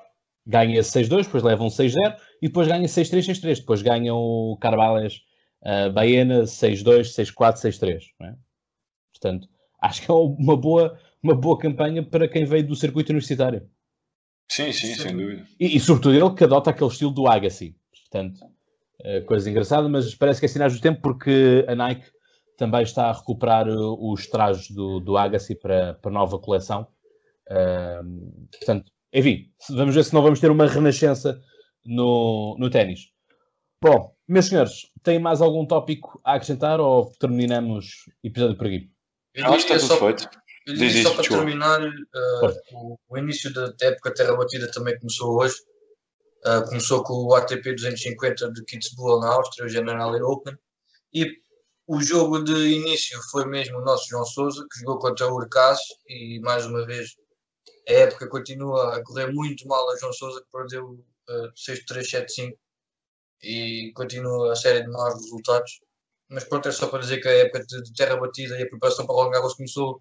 Ganha 0.46 0.82
6-2, 0.82 1.26
depois 1.26 1.44
leva 1.44 1.64
um 1.64 1.68
6-0 1.68 1.96
e 2.42 2.48
depois 2.48 2.68
ganha 2.68 2.86
6-3, 2.86 3.42
6-3. 3.42 3.60
Depois 3.60 3.82
ganha 3.82 4.14
o 4.14 4.58
Carvalhas 4.60 5.22
uh, 5.62 5.92
Baena 5.92 6.44
6-2, 6.44 7.02
6-4, 7.02 7.56
6-3. 7.56 8.02
É? 8.22 8.34
Portanto, 9.14 9.48
acho 9.82 10.02
que 10.02 10.12
é 10.12 10.14
uma 10.14 10.58
boa, 10.58 11.00
uma 11.22 11.36
boa 11.36 11.58
campanha 11.58 12.04
para 12.04 12.28
quem 12.28 12.46
veio 12.46 12.68
do 12.68 12.76
circuito 12.76 13.12
universitário. 13.12 13.70
Sim, 14.52 14.72
sim, 14.74 14.94
sem 14.96 15.16
dúvida. 15.16 15.48
E, 15.60 15.78
e 15.78 15.80
sobretudo 15.80 16.16
ele 16.16 16.36
que 16.36 16.44
adota 16.44 16.72
aquele 16.72 16.90
estilo 16.90 17.12
do 17.12 17.28
Agassi. 17.28 17.76
Portanto, 17.92 18.40
uh, 19.00 19.26
coisa 19.26 19.50
engraçada, 19.50 19.88
mas 19.88 20.14
parece 20.14 20.40
que 20.40 20.46
é 20.46 20.50
sinais 20.50 20.74
do 20.74 20.82
tempo 20.82 21.02
porque 21.02 21.66
a 21.68 21.76
Nike 21.76 22.12
também 22.58 22.84
está 22.84 23.06
a 23.06 23.14
recuperar 23.14 23.68
uh, 23.68 24.12
os 24.12 24.28
trajes 24.28 24.70
do, 24.72 25.00
do 25.00 25.18
Agassi 25.18 25.56
para, 25.56 25.96
para 25.96 26.12
nova 26.12 26.40
coleção. 26.40 26.88
Uh, 27.50 28.48
portanto, 28.52 28.92
enfim, 29.14 29.52
vamos 29.70 29.96
ver 29.96 30.04
se 30.04 30.14
não 30.14 30.22
vamos 30.22 30.40
ter 30.40 30.50
uma 30.50 30.68
renascença 30.68 31.42
no, 31.86 32.56
no 32.60 32.70
ténis. 32.70 33.10
Bom, 33.82 34.16
meus 34.28 34.46
senhores, 34.46 34.90
tem 35.04 35.20
mais 35.20 35.42
algum 35.42 35.66
tópico 35.66 36.20
a 36.24 36.36
acrescentar 36.36 36.80
ou 36.80 37.12
terminamos 37.20 38.06
o 38.24 38.28
episódio 38.28 38.58
por 38.58 38.68
aqui? 38.68 38.90
Eu 39.34 39.54
acho 39.54 39.68
que 39.68 39.74
está 39.74 39.96
tudo 39.96 40.06
feito. 40.06 40.30
Eu 40.66 40.76
diria 40.76 41.04
só 41.04 41.14
para 41.14 41.28
terminar, 41.28 41.82
uh, 41.84 42.54
o, 42.72 42.98
o, 43.10 43.18
início 43.18 43.52
da 43.54 43.74
época 43.82 44.14
Terra 44.14 44.38
Batida 44.38 44.72
também 44.72 44.98
começou 44.98 45.38
hoje. 45.38 45.56
Uh, 46.46 46.66
começou 46.68 47.04
com 47.04 47.14
o 47.14 47.36
ATP 47.36 47.74
250 47.74 48.52
de 48.52 48.64
Kitzbühel 48.64 49.20
na 49.20 49.34
Áustria, 49.34 49.66
o 49.66 49.70
General 49.70 50.14
Open. 50.24 50.56
E 51.14 51.43
o 51.88 52.02
jogo 52.02 52.44
de 52.44 52.54
início 52.54 53.20
foi 53.30 53.46
mesmo 53.46 53.80
o 53.80 53.84
nosso 53.84 54.08
João 54.10 54.26
Souza, 54.26 54.66
que 54.72 54.80
jogou 54.80 55.00
contra 55.00 55.28
o 55.28 55.36
Urcás 55.36 55.80
e 56.08 56.40
mais 56.40 56.66
uma 56.66 56.86
vez 56.86 57.16
a 57.88 57.92
época 57.92 58.30
continua 58.30 58.96
a 58.96 59.04
correr 59.04 59.32
muito 59.34 59.68
mal 59.68 59.90
a 59.90 59.98
João 59.98 60.14
Souza, 60.14 60.42
que 60.42 60.48
perdeu 60.52 60.92
uh, 60.92 61.52
6-3-7-5 61.56 62.54
e 63.42 63.92
continua 63.94 64.54
a 64.54 64.56
série 64.56 64.84
de 64.84 64.90
maus 64.90 65.16
resultados. 65.16 65.82
Mas 66.30 66.46
pronto, 66.46 66.70
é 66.70 66.72
só 66.72 66.88
para 66.88 67.00
dizer 67.00 67.20
que 67.20 67.28
a 67.28 67.40
época 67.40 67.66
de, 67.66 67.94
terra 67.94 68.16
batida 68.16 68.58
e 68.58 68.64
a 68.64 68.70
preparação 68.70 69.06
para 69.06 69.16
o 69.16 69.18
Roland 69.18 69.56
começou, 69.56 70.00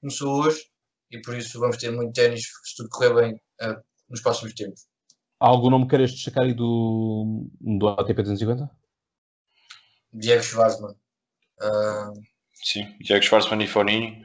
começou 0.00 0.44
hoje 0.44 0.64
e 1.10 1.20
por 1.20 1.36
isso 1.36 1.58
vamos 1.58 1.76
ter 1.76 1.90
muito 1.90 2.12
ténis 2.12 2.42
se 2.42 2.76
tudo 2.76 2.88
correr 2.90 3.14
bem 3.14 3.34
uh, 3.68 3.82
nos 4.08 4.20
próximos 4.20 4.54
tempos. 4.54 4.86
Há 5.40 5.48
algum 5.48 5.68
nome 5.68 5.86
que 5.86 5.90
queres 5.90 6.12
destacar 6.12 6.44
aí 6.44 6.54
do, 6.54 7.50
do 7.60 7.88
ATP 7.88 8.22
250? 8.22 8.70
Diego 10.12 10.42
Schwarzman. 10.42 10.94
Uh, 11.60 12.12
Sim, 12.64 12.96
Diego 13.00 13.24
Schwarzman 13.24 13.62
e 13.62 13.66
Foninho. 13.66 14.22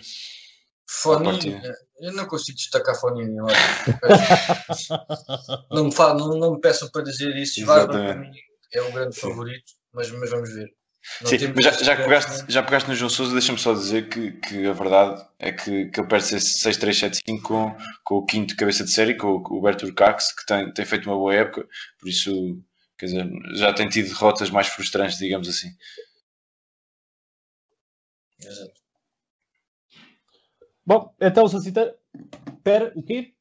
Foninho, 0.90 1.62
eu 2.00 2.14
não 2.14 2.26
consigo 2.26 2.58
destacar 2.58 2.96
Foninho. 2.96 3.46
não, 5.70 5.86
me 5.86 5.92
falo, 5.92 6.20
não, 6.20 6.40
não 6.40 6.54
me 6.54 6.62
peçam 6.62 6.90
para 6.90 7.04
dizer 7.04 7.36
isso. 7.36 7.60
Mim 7.60 7.68
é 8.74 8.82
o 8.82 8.92
grande 8.92 9.16
Sim. 9.16 9.22
favorito, 9.22 9.74
mas, 9.94 10.10
mas 10.12 10.30
vamos 10.30 10.54
ver. 10.54 10.70
Não 11.22 11.30
Sim, 11.30 11.54
mas 11.56 11.66
já, 11.66 11.72
já, 11.72 11.96
pegaste, 11.96 12.52
já 12.52 12.64
pegaste 12.64 12.90
no 12.90 12.96
João 12.96 13.10
Souza, 13.10 13.34
deixa-me 13.34 13.58
só 13.58 13.74
dizer 13.74 14.10
que, 14.10 14.34
que 14.34 14.68
a 14.68 14.74
verdade 14.74 15.26
é 15.40 15.52
que, 15.52 15.86
que 15.86 16.00
ele 16.00 16.08
perde 16.08 16.26
6-3-7-5 16.26 17.42
com, 17.42 17.76
com 18.04 18.16
o 18.16 18.26
quinto 18.26 18.56
cabeça 18.56 18.84
de 18.84 18.92
série, 18.92 19.16
com, 19.16 19.42
com 19.42 19.56
o 19.56 19.62
Berto 19.62 19.92
Cax, 19.94 20.34
que 20.34 20.46
tem, 20.46 20.72
tem 20.74 20.86
feito 20.86 21.10
uma 21.10 21.18
boa 21.18 21.34
época, 21.34 21.66
por 22.00 22.10
isso 22.10 22.32
quer 22.98 23.08
dizer, 23.08 23.30
já 23.56 23.74
tem 23.74 23.88
tido 23.88 24.10
derrotas 24.10 24.50
mais 24.50 24.68
frustrantes, 24.68 25.18
digamos 25.18 25.48
assim. 25.48 25.70
Exato. 28.42 28.80
Bom, 30.86 31.14
então, 31.22 31.48
Sacita, 31.48 31.94
espera, 32.48 32.92
o 32.96 33.04
quê? 33.04 33.34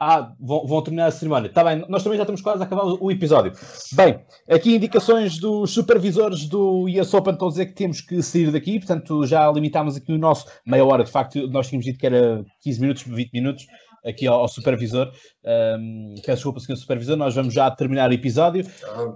Ah, 0.00 0.34
vão, 0.40 0.66
vão, 0.66 0.82
terminar 0.82 1.06
a 1.06 1.10
cerimónia. 1.12 1.46
Está 1.46 1.62
bem, 1.62 1.84
nós 1.88 2.02
também 2.02 2.16
já 2.16 2.24
estamos 2.24 2.40
quase 2.40 2.60
a 2.60 2.66
acabar 2.66 2.82
o, 2.82 3.08
episódio. 3.08 3.52
Bem, 3.92 4.18
aqui 4.50 4.74
indicações 4.74 5.38
dos 5.38 5.70
supervisores 5.70 6.48
do 6.48 6.86
US 6.86 7.14
Open 7.14 7.34
estão 7.34 7.46
a 7.46 7.50
dizer 7.52 7.66
que 7.66 7.74
temos 7.74 8.00
que 8.00 8.20
sair 8.20 8.50
daqui, 8.50 8.80
portanto 8.80 9.24
já 9.24 9.48
limitámos 9.52 9.96
aqui 9.96 10.12
o 10.12 10.18
nosso 10.18 10.46
meia 10.66 10.84
hora. 10.84 11.04
De 11.04 11.10
facto, 11.12 11.46
nós 11.46 11.68
tínhamos 11.68 11.84
dito 11.84 12.00
que 12.00 12.06
era 12.06 12.44
15 12.62 12.80
minutos, 12.80 13.02
20 13.04 13.32
minutos 13.32 13.66
aqui 14.04 14.26
ao, 14.26 14.40
ao 14.40 14.48
supervisor. 14.48 15.12
Um, 15.44 16.14
peço 16.16 16.36
desculpa, 16.36 16.60
senhor 16.60 16.76
supervisor, 16.76 17.16
nós 17.16 17.34
vamos 17.34 17.54
já 17.54 17.70
terminar 17.70 18.10
o 18.10 18.14
episódio. 18.14 18.64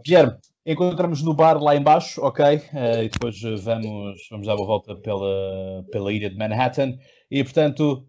Guilherme, 0.05 0.37
Encontramos 0.66 1.22
no 1.22 1.33
bar 1.33 1.62
lá 1.62 1.77
embaixo, 1.77 2.20
ok? 2.20 2.44
Uh, 2.44 3.05
e 3.05 3.09
depois 3.09 3.40
vamos, 3.62 4.27
vamos 4.29 4.49
dar 4.49 4.57
uma 4.57 4.66
volta 4.66 4.96
pela, 4.96 5.85
pela 5.92 6.12
ilha 6.12 6.29
de 6.29 6.37
Manhattan. 6.37 6.99
E 7.31 7.44
portanto, 7.44 8.05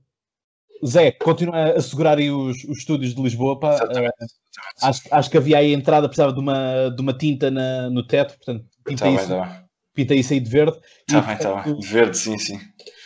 Zé, 0.84 1.12
continua 1.12 1.74
a 1.74 1.82
segurar 1.82 2.18
aí 2.18 2.32
os, 2.32 2.64
os 2.64 2.80
estúdios 2.80 3.14
de 3.14 3.22
Lisboa. 3.22 3.60
Pá. 3.60 3.76
Uh, 3.76 4.10
acho, 4.82 5.02
acho 5.12 5.30
que 5.30 5.38
havia 5.38 5.60
aí 5.60 5.72
a 5.72 5.78
entrada, 5.78 6.08
precisava 6.08 6.34
de 6.34 6.40
uma, 6.40 6.90
de 6.90 7.00
uma 7.00 7.14
tinta 7.14 7.52
na, 7.52 7.92
no 7.92 8.02
teto, 8.02 8.36
portanto, 8.38 8.66
pinta, 8.84 9.06
tá 9.06 9.10
isso, 9.12 9.28
bem, 9.28 9.38
tá 9.38 9.64
pinta 9.94 10.16
isso 10.16 10.34
aí 10.34 10.40
de 10.40 10.50
verde. 10.50 10.80
Está 11.08 11.22
bem, 11.22 11.36
está 11.36 11.62
bem. 11.62 11.80
Verde, 11.80 12.18
sim, 12.18 12.40
sim. 12.40 12.60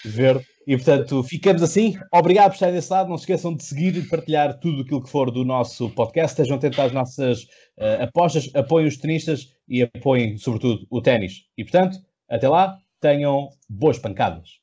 Verde. 0.06 0.46
E 0.72 0.78
portanto, 0.78 1.22
ficamos 1.22 1.62
assim. 1.62 1.98
Obrigado 2.14 2.52
por 2.52 2.54
estarem 2.54 2.74
desse 2.74 2.90
lado. 2.94 3.10
Não 3.10 3.18
se 3.18 3.24
esqueçam 3.24 3.54
de 3.54 3.62
seguir 3.62 3.90
e 3.90 4.02
de 4.04 4.08
partilhar 4.08 4.58
tudo 4.58 4.84
aquilo 4.84 5.04
que 5.04 5.10
for 5.10 5.30
do 5.30 5.44
nosso 5.44 5.90
podcast. 5.90 6.32
Estejam 6.32 6.56
atentos 6.56 6.80
às 6.80 6.94
nossas 6.94 7.44
uh, 7.78 8.04
apostas, 8.04 8.50
apoiem 8.56 8.88
os 8.88 8.96
tenistas 8.96 9.54
e 9.68 9.84
apoiem, 9.84 10.38
sobretudo, 10.38 10.88
o 10.90 11.02
ténis. 11.02 11.42
E 11.58 11.66
portanto, 11.66 11.98
até 12.30 12.48
lá, 12.48 12.78
tenham 13.02 13.50
boas 13.70 14.00
pancadas. 14.00 14.61